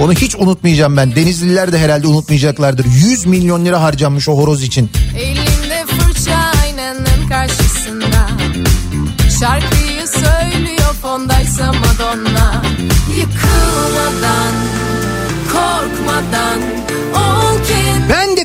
Onu 0.00 0.12
hiç 0.12 0.36
unutmayacağım 0.36 0.96
ben. 0.96 1.16
Denizliler 1.16 1.72
de 1.72 1.78
herhalde 1.78 2.06
unutmayacaklardır. 2.06 2.84
100 2.84 3.26
milyon 3.26 3.64
lira 3.64 3.82
harcanmış 3.82 4.28
o 4.28 4.32
horoz 4.32 4.62
için. 4.62 4.90
Elimde 5.18 5.84
fırça 5.86 6.36
aynanın 6.62 7.28
karşısında 7.28 8.28
Şarkıyı 9.40 10.06
söylüyor 10.08 10.94
fondaysa 11.02 11.72
Madonna 11.72 12.62
Yıkılmadan, 13.16 14.54
korkmadan 15.52 16.83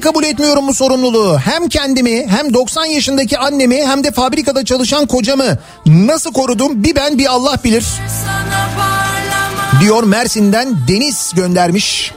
kabul 0.10 0.24
etmiyorum 0.24 0.68
bu 0.68 0.74
sorumluluğu. 0.74 1.40
Hem 1.40 1.70
kendimi 1.70 2.28
hem 2.28 2.54
90 2.54 2.86
yaşındaki 2.86 3.38
annemi 3.38 3.88
hem 3.88 4.04
de 4.04 4.12
fabrikada 4.12 4.66
çalışan 4.66 5.06
kocamı 5.06 5.58
nasıl 5.86 6.34
korudum 6.34 6.84
bir 6.84 6.96
ben 6.96 7.18
bir 7.18 7.26
Allah 7.26 7.58
bilir. 7.64 7.86
Diyor 9.82 10.04
Mersin'den 10.04 10.76
Deniz 10.88 11.32
göndermiş. 11.36 12.12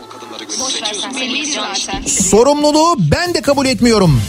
Sorumluluğu 2.06 2.96
ben 2.98 3.34
de 3.34 3.42
kabul 3.42 3.66
etmiyorum. 3.66 4.22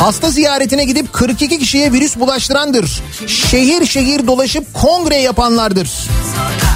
Hasta 0.00 0.30
ziyaretine 0.30 0.84
gidip 0.84 1.12
42 1.12 1.58
kişiye 1.58 1.92
virüs 1.92 2.16
bulaştırandır. 2.16 3.02
Şehir 3.26 3.86
şehir 3.86 4.26
dolaşıp 4.26 4.74
kongre 4.74 5.16
yapanlardır. 5.16 5.90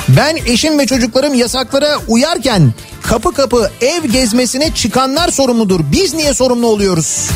Ben 0.09 0.37
eşim 0.37 0.79
ve 0.79 0.87
çocuklarım 0.87 1.35
yasaklara 1.35 1.99
uyarken 2.09 2.73
kapı 3.03 3.33
kapı 3.33 3.71
ev 3.81 4.05
gezmesine 4.05 4.75
çıkanlar 4.75 5.29
sorumludur. 5.29 5.81
Biz 5.93 6.15
niye 6.15 6.35
sorumlu 6.35 6.67
oluyoruz? 6.67 7.31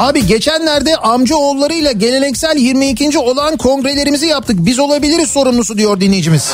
Abi 0.00 0.26
geçenlerde 0.26 0.96
amca 0.96 1.36
oğullarıyla 1.36 1.92
geleneksel 1.92 2.56
22. 2.56 3.18
olan 3.18 3.56
kongrelerimizi 3.56 4.26
yaptık. 4.26 4.56
Biz 4.58 4.78
olabiliriz 4.78 5.30
sorumlusu 5.30 5.78
diyor 5.78 6.00
dinleyicimiz. 6.00 6.52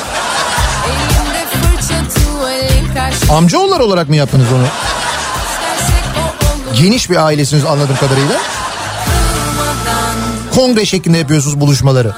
Amcaoğullar 3.31 3.81
olarak 3.81 4.09
mı 4.09 4.16
yaptınız 4.16 4.47
onu? 4.52 4.66
Geniş 6.82 7.10
bir 7.10 7.27
ailesiniz 7.27 7.64
anladığım 7.64 7.97
kadarıyla. 7.97 8.40
Kongre 10.55 10.85
şeklinde 10.85 11.18
yapıyorsunuz 11.18 11.60
buluşmaları. 11.60 12.14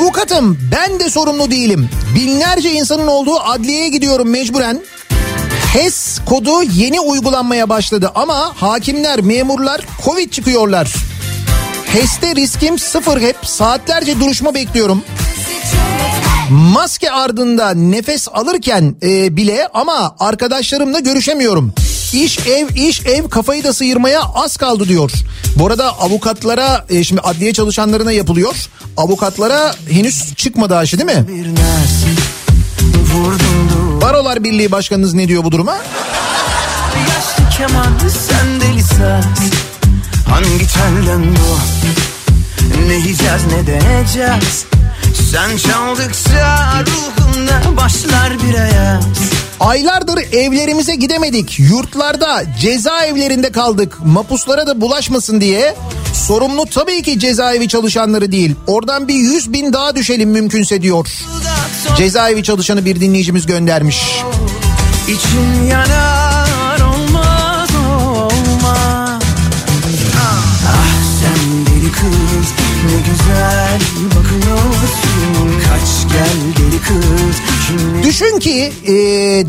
Avukatım 0.00 0.58
ben 0.72 1.00
de 1.00 1.10
sorumlu 1.10 1.50
değilim. 1.50 1.88
Binlerce 2.14 2.72
insanın 2.72 3.06
olduğu 3.06 3.40
adliyeye 3.40 3.88
gidiyorum 3.88 4.30
mecburen. 4.30 4.80
HES 5.72 6.18
kodu 6.26 6.62
yeni 6.62 7.00
uygulanmaya 7.00 7.68
başladı 7.68 8.12
ama 8.14 8.52
hakimler, 8.56 9.20
memurlar 9.20 9.86
Covid 10.04 10.30
çıkıyorlar. 10.30 10.94
HES'te 11.86 12.36
riskim 12.36 12.78
sıfır 12.78 13.20
hep. 13.20 13.36
Saatlerce 13.42 14.20
duruşma 14.20 14.54
bekliyorum. 14.54 15.02
Maske 16.50 17.10
ardında 17.10 17.70
nefes 17.70 18.28
alırken 18.28 18.94
e, 19.02 19.36
bile 19.36 19.68
ama 19.74 20.16
arkadaşlarımla 20.18 20.98
görüşemiyorum. 20.98 21.72
İş 22.12 22.38
ev 22.38 22.68
iş 22.74 23.06
ev 23.06 23.28
kafayı 23.28 23.64
da 23.64 23.72
sıyırmaya 23.72 24.20
az 24.22 24.56
kaldı 24.56 24.88
diyor. 24.88 25.10
Bu 25.56 25.66
arada 25.66 25.98
avukatlara 25.98 26.86
e, 26.88 27.04
şimdi 27.04 27.20
adliye 27.20 27.52
çalışanlarına 27.52 28.12
yapılıyor. 28.12 28.54
Avukatlara 28.96 29.74
henüz 29.90 30.34
çıkmadı 30.34 30.76
aşı 30.76 30.98
değil 30.98 31.18
mi? 31.18 31.26
Barolar 34.02 34.44
Birliği 34.44 34.72
Başkanınız 34.72 35.14
ne 35.14 35.28
diyor 35.28 35.44
bu 35.44 35.52
duruma? 35.52 35.76
Yaşlı 37.08 37.56
keman 37.56 37.98
sen 38.28 38.60
deli 38.60 38.82
saz 38.82 39.24
Hangi 40.28 40.66
telden 40.66 41.36
bu 41.36 41.58
Ne 42.88 42.94
yiyeceğiz 42.94 43.42
ne 43.52 43.66
deneyeceğiz 43.66 44.64
Sen 45.14 45.56
çaldıkça 45.56 46.84
ruhumda 46.86 47.76
başlar 47.76 48.32
bir 48.42 48.54
ayaz 48.54 49.04
Aylardır 49.60 50.18
evlerimize 50.32 50.94
gidemedik. 50.94 51.58
Yurtlarda 51.58 52.42
cezaevlerinde 52.60 53.52
kaldık. 53.52 53.98
Mapuslara 54.04 54.66
da 54.66 54.80
bulaşmasın 54.80 55.40
diye. 55.40 55.76
Sorumlu 56.14 56.66
tabii 56.66 57.02
ki 57.02 57.18
cezaevi 57.18 57.68
çalışanları 57.68 58.32
değil. 58.32 58.54
Oradan 58.66 59.08
bir 59.08 59.14
yüz 59.14 59.52
bin 59.52 59.72
daha 59.72 59.96
düşelim 59.96 60.30
mümkünse 60.30 60.82
diyor. 60.82 61.08
Cezaevi 61.96 62.42
çalışanı 62.42 62.84
bir 62.84 63.00
dinleyicimiz 63.00 63.46
göndermiş. 63.46 64.22
İçim 65.08 65.68
yanar 65.70 66.39
güzel 73.10 73.80
bakıyorsun. 74.06 75.60
Kaç 75.68 76.12
gel 76.12 76.64
deli 76.64 76.80
kız. 76.80 77.36
Düşün 78.08 78.38
ki 78.38 78.72
e, 78.86 78.92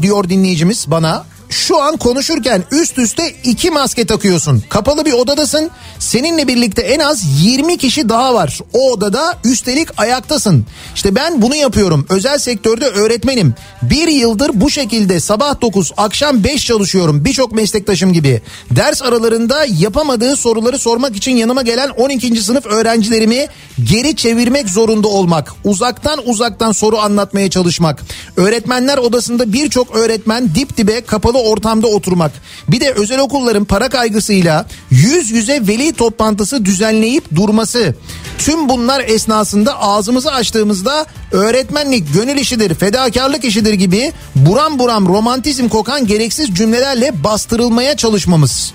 diyor 0.02 0.30
dinleyicimiz 0.30 0.86
bana 0.88 1.26
Şu 1.52 1.82
an 1.82 1.98
konuşurken 1.98 2.64
üst 2.72 2.98
üste 2.98 3.34
iki 3.44 3.72
maske 3.72 4.06
takıyorsun. 4.06 4.64
Kapalı 4.70 5.06
bir 5.06 5.14
odadasın. 5.14 5.72
Seninle 6.00 6.48
birlikte 6.48 6.82
en 6.82 7.00
az 7.00 7.24
20 7.44 7.78
kişi 7.78 8.10
daha 8.10 8.34
var. 8.34 8.60
O 8.74 8.92
odada 8.92 9.38
üstelik 9.44 9.88
ayaktasın. 9.98 10.66
İşte 10.96 11.16
ben 11.16 11.42
bunu 11.42 11.56
yapıyorum. 11.56 12.06
Özel 12.10 12.38
sektörde 12.38 12.86
öğretmenim. 12.86 13.54
Bir 13.82 14.08
yıldır 14.08 14.52
bu 14.54 14.70
şekilde 14.70 15.20
sabah 15.20 15.62
9 15.62 15.92
akşam 15.98 16.44
5 16.44 16.66
çalışıyorum. 16.66 17.26
Birçok 17.26 17.52
meslektaşım 17.52 18.14
gibi. 18.14 18.42
Ders 18.72 19.02
aralarında 19.02 19.66
yapamadığı 19.80 20.36
soruları 20.36 20.80
sormak 20.80 21.16
için 21.16 21.36
yanıma 21.36 21.62
gelen 21.62 21.90
12. 21.90 22.42
sınıf 22.42 22.66
öğrencilerimi 22.66 23.48
geri 23.84 24.16
çevirmek 24.16 24.70
zorunda 24.70 25.08
olmak. 25.08 25.54
Uzaktan 25.64 26.20
uzaktan 26.30 26.72
soru 26.72 26.98
anlatmaya 26.98 27.50
çalışmak. 27.50 28.02
Öğretmenler 28.38 28.98
odasında 28.98 29.54
birçok 29.54 29.96
öğretmen 29.96 30.56
dip 30.56 30.78
dibe 30.78 31.02
kapalı 31.02 31.41
ortamda 31.42 31.88
oturmak. 31.88 32.32
Bir 32.68 32.80
de 32.80 32.92
özel 32.92 33.20
okulların 33.20 33.66
para 33.66 33.90
kaygısıyla 33.90 34.66
yüz 34.90 35.32
yüze 35.32 35.68
veli 35.68 35.94
toplantısı 35.94 36.66
düzenleyip 36.66 37.36
durması. 37.36 37.96
Tüm 38.38 38.70
bunlar 38.70 39.00
esnasında 39.00 39.82
ağzımızı 39.82 40.32
açtığımızda 40.32 41.06
öğretmenlik 41.32 42.14
gönül 42.14 42.38
işidir, 42.38 42.76
fedakarlık 42.76 43.46
işidir 43.46 43.74
gibi 43.74 44.12
buram 44.36 44.80
buram 44.80 45.08
romantizm 45.08 45.70
kokan 45.70 46.08
gereksiz 46.08 46.56
cümlelerle 46.56 47.24
bastırılmaya 47.24 47.98
çalışmamız. 47.98 48.74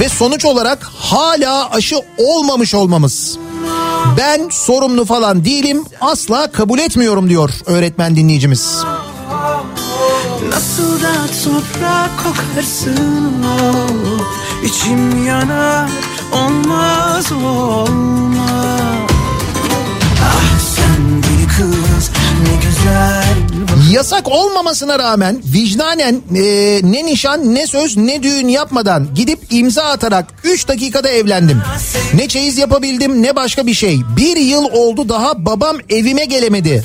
Ve 0.00 0.08
sonuç 0.08 0.44
olarak 0.44 0.90
hala 0.96 1.70
aşı 1.70 1.96
olmamış 2.18 2.74
olmamız. 2.74 3.38
Ben 4.18 4.48
sorumlu 4.50 5.04
falan 5.04 5.44
değilim 5.44 5.84
asla 6.00 6.50
kabul 6.50 6.78
etmiyorum 6.78 7.28
diyor 7.28 7.50
öğretmen 7.66 8.16
dinleyicimiz. 8.16 8.84
Nasıl 10.48 11.02
da 11.02 11.12
toprak 11.44 12.10
kokarsın 12.24 13.44
o 13.44 13.86
İçim 14.64 15.26
yanar 15.26 15.90
olmaz 16.32 17.32
olmaz 17.32 19.10
Ah 20.22 20.60
Yasak 23.92 24.28
olmamasına 24.28 24.98
rağmen 24.98 25.42
vicdanen 25.54 26.22
e, 26.36 26.42
ne 26.82 27.04
nişan 27.04 27.54
ne 27.54 27.66
söz 27.66 27.96
ne 27.96 28.22
düğün 28.22 28.48
yapmadan 28.48 29.08
gidip 29.14 29.38
imza 29.50 29.82
atarak 29.82 30.26
3 30.44 30.68
dakikada 30.68 31.08
evlendim. 31.08 31.62
Ne 32.14 32.28
çeyiz 32.28 32.58
yapabildim 32.58 33.22
ne 33.22 33.36
başka 33.36 33.66
bir 33.66 33.74
şey. 33.74 34.00
Bir 34.16 34.36
yıl 34.36 34.64
oldu 34.64 35.08
daha 35.08 35.46
babam 35.46 35.76
evime 35.88 36.24
gelemedi. 36.24 36.84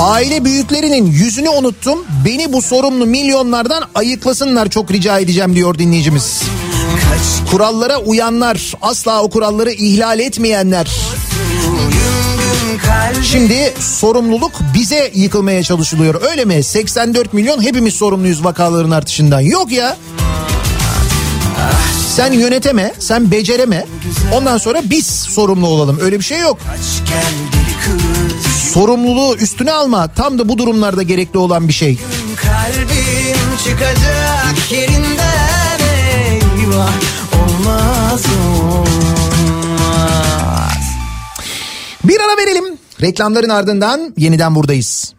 Aile 0.00 0.44
büyüklerinin 0.44 1.06
yüzünü 1.06 1.48
unuttum. 1.48 1.98
Beni 2.24 2.52
bu 2.52 2.62
sorumlu 2.62 3.06
milyonlardan 3.06 3.82
ayıklasınlar 3.94 4.68
çok 4.68 4.90
rica 4.90 5.18
edeceğim 5.18 5.54
diyor 5.54 5.78
dinleyicimiz. 5.78 6.42
Kurallara 7.50 7.98
uyanlar, 7.98 8.72
asla 8.82 9.22
o 9.22 9.30
kuralları 9.30 9.72
ihlal 9.72 10.18
etmeyenler. 10.18 10.90
Şimdi 13.22 13.74
sorumluluk 13.80 14.52
bize 14.74 15.10
yıkılmaya 15.14 15.62
çalışılıyor. 15.62 16.22
Öyle 16.30 16.44
mi? 16.44 16.62
84 16.62 17.32
milyon 17.32 17.62
hepimiz 17.62 17.94
sorumluyuz 17.94 18.44
vakaların 18.44 18.90
artışından. 18.90 19.40
Yok 19.40 19.72
ya. 19.72 19.96
Sen 22.16 22.32
yöneteme, 22.32 22.94
sen 22.98 23.30
becereme. 23.30 23.86
Ondan 24.34 24.58
sonra 24.58 24.82
biz 24.84 25.06
sorumlu 25.06 25.66
olalım. 25.66 25.98
Öyle 26.02 26.18
bir 26.18 26.24
şey 26.24 26.38
yok. 26.40 26.58
Sorumluluğu 28.62 29.36
üstüne 29.36 29.72
alma. 29.72 30.08
Tam 30.08 30.38
da 30.38 30.48
bu 30.48 30.58
durumlarda 30.58 31.02
gerekli 31.02 31.38
olan 31.38 31.68
bir 31.68 31.72
şey. 31.72 31.98
Kalbim 32.36 33.56
çıkacak 33.64 34.72
yerinden 34.72 35.78
eyvah 35.80 36.92
Olmaz 37.42 38.24
olmaz 38.60 39.42
Bir 42.04 42.20
ara 42.20 42.36
verelim. 42.36 42.64
Reklamların 43.00 43.48
ardından 43.48 44.14
yeniden 44.16 44.54
buradayız. 44.54 45.14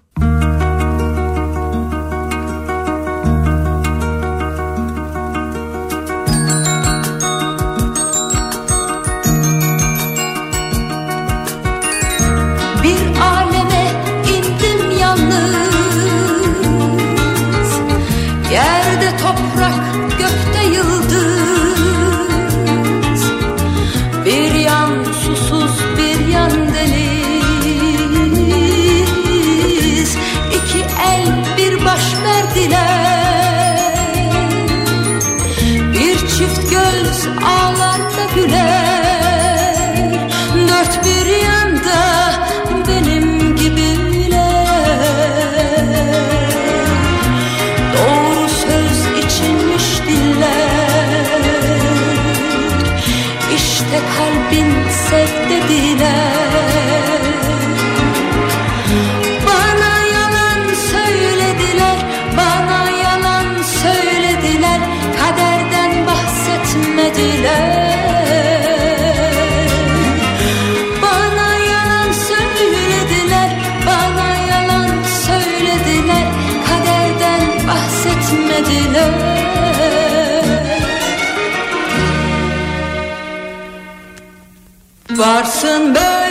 Varsın 85.34 85.96
böyle 85.96 86.23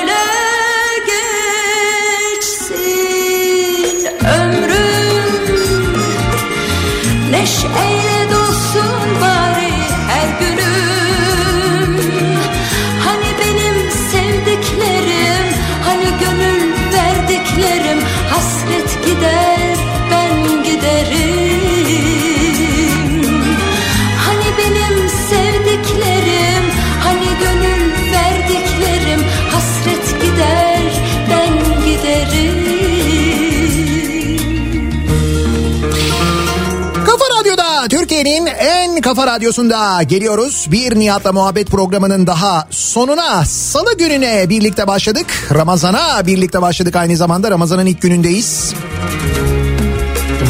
kafa 39.14 39.26
radyosunda 39.26 40.02
geliyoruz. 40.02 40.66
Bir 40.70 40.98
Nihat'la 40.98 41.32
muhabbet 41.32 41.66
programının 41.66 42.26
daha 42.26 42.68
sonuna 42.70 43.44
salı 43.44 43.96
gününe 43.98 44.48
birlikte 44.48 44.86
başladık. 44.86 45.26
Ramazan'a 45.54 46.26
birlikte 46.26 46.62
başladık 46.62 46.96
aynı 46.96 47.16
zamanda 47.16 47.50
Ramazan'ın 47.50 47.86
ilk 47.86 48.02
günündeyiz. 48.02 48.74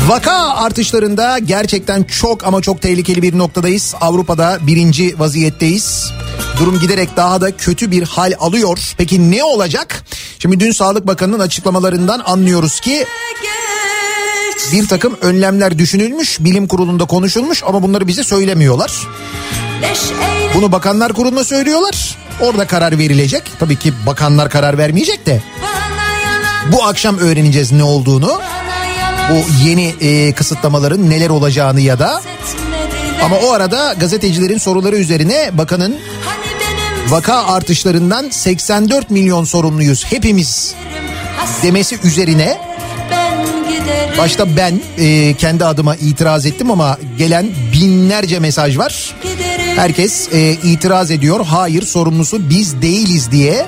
Vaka 0.09 0.55
artışlarında 0.55 1.39
gerçekten 1.39 2.03
çok 2.03 2.47
ama 2.47 2.61
çok 2.61 2.83
tehlikeli 2.83 3.23
bir 3.23 3.39
noktadayız. 3.39 3.95
Avrupa'da 4.01 4.59
birinci 4.67 5.19
vaziyetteyiz. 5.19 6.13
Durum 6.59 6.81
giderek 6.81 7.17
daha 7.17 7.41
da 7.41 7.57
kötü 7.57 7.91
bir 7.91 8.03
hal 8.03 8.33
alıyor. 8.41 8.95
Peki 8.99 9.31
ne 9.31 9.45
olacak? 9.45 10.05
Şimdi 10.39 10.61
dün 10.61 10.73
Sağlık 10.73 11.07
Bakanı'nın 11.07 11.41
açıklamalarından 11.41 12.23
anlıyoruz 12.25 12.81
ki 12.81 13.07
bir 14.73 14.89
takım 14.89 15.17
önlemler 15.21 15.79
düşünülmüş, 15.79 16.41
bilim 16.41 16.67
kurulunda 16.67 17.05
konuşulmuş 17.05 17.63
ama 17.67 17.83
bunları 17.83 18.07
bize 18.07 18.25
söylemiyorlar. 18.25 18.93
Bunu 20.55 20.73
bakanlar 20.73 21.13
kuruluna 21.13 21.45
söylüyorlar. 21.45 22.17
Orada 22.41 22.67
karar 22.67 22.99
verilecek. 22.99 23.43
Tabii 23.59 23.77
ki 23.77 23.93
bakanlar 24.07 24.51
karar 24.51 24.79
vermeyecek 24.79 25.27
de. 25.27 25.43
Bu 26.73 26.85
akşam 26.85 27.19
öğreneceğiz 27.19 27.73
ne 27.73 27.85
olduğunu. 27.85 28.41
Bu 29.31 29.67
yeni 29.69 29.95
e, 30.01 30.33
kısıtlamaların 30.33 31.11
neler 31.11 31.31
olacağını 31.31 31.81
ya 31.81 31.99
da 31.99 32.23
ama 33.25 33.37
o 33.37 33.53
arada 33.53 33.93
gazetecilerin 33.93 34.59
soruları 34.59 34.97
üzerine 34.97 35.51
bakanın 35.53 35.97
vaka 37.09 37.47
artışlarından 37.47 38.31
84 38.31 39.11
milyon 39.11 39.45
sorumluyuz 39.45 40.05
hepimiz 40.05 40.75
demesi 41.63 41.99
üzerine 42.05 42.72
başta 44.19 44.57
ben 44.57 44.81
e, 44.99 45.35
kendi 45.35 45.65
adıma 45.65 45.97
itiraz 45.97 46.47
ettim 46.47 46.71
ama 46.71 46.99
gelen 47.19 47.47
binlerce 47.73 48.39
mesaj 48.39 48.79
var. 48.79 49.15
Herkes 49.77 50.29
e, 50.33 50.53
itiraz 50.53 51.11
ediyor. 51.11 51.47
Hayır 51.47 51.83
sorumlusu 51.83 52.51
biz 52.51 52.83
değiliz 52.83 53.31
diye. 53.31 53.67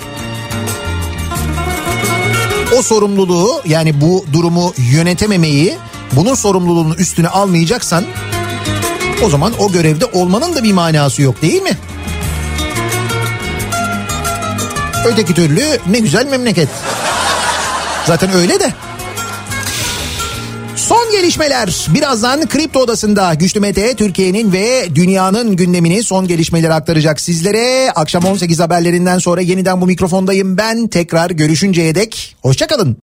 O 2.78 2.82
sorumluluğu 2.82 3.62
yani 3.66 4.00
bu 4.00 4.24
durumu 4.32 4.74
yönetememeyi 4.78 5.74
bunun 6.12 6.34
sorumluluğunu 6.34 6.94
üstüne 6.94 7.28
almayacaksan 7.28 8.04
o 9.22 9.30
zaman 9.30 9.52
o 9.58 9.72
görevde 9.72 10.04
olmanın 10.04 10.54
da 10.56 10.62
bir 10.62 10.72
manası 10.72 11.22
yok 11.22 11.42
değil 11.42 11.62
mi? 11.62 11.78
Öteki 15.06 15.34
türlü 15.34 15.62
ne 15.90 15.98
güzel 15.98 16.26
memleket. 16.26 16.68
Zaten 18.06 18.32
öyle 18.34 18.60
de. 18.60 18.72
Gelişmeler 21.20 21.88
birazdan 21.94 22.48
Kripto 22.48 22.80
Odası'nda 22.80 23.34
Güçlü 23.34 23.60
Mete 23.60 23.94
Türkiye'nin 23.94 24.52
ve 24.52 24.94
dünyanın 24.94 25.56
gündemini 25.56 26.02
son 26.02 26.28
gelişmeleri 26.28 26.72
aktaracak 26.72 27.20
sizlere. 27.20 27.90
Akşam 27.90 28.24
18 28.24 28.60
haberlerinden 28.60 29.18
sonra 29.18 29.40
yeniden 29.40 29.80
bu 29.80 29.86
mikrofondayım 29.86 30.56
ben. 30.56 30.88
Tekrar 30.88 31.30
görüşünceye 31.30 31.94
dek 31.94 32.36
hoşçakalın. 32.42 32.92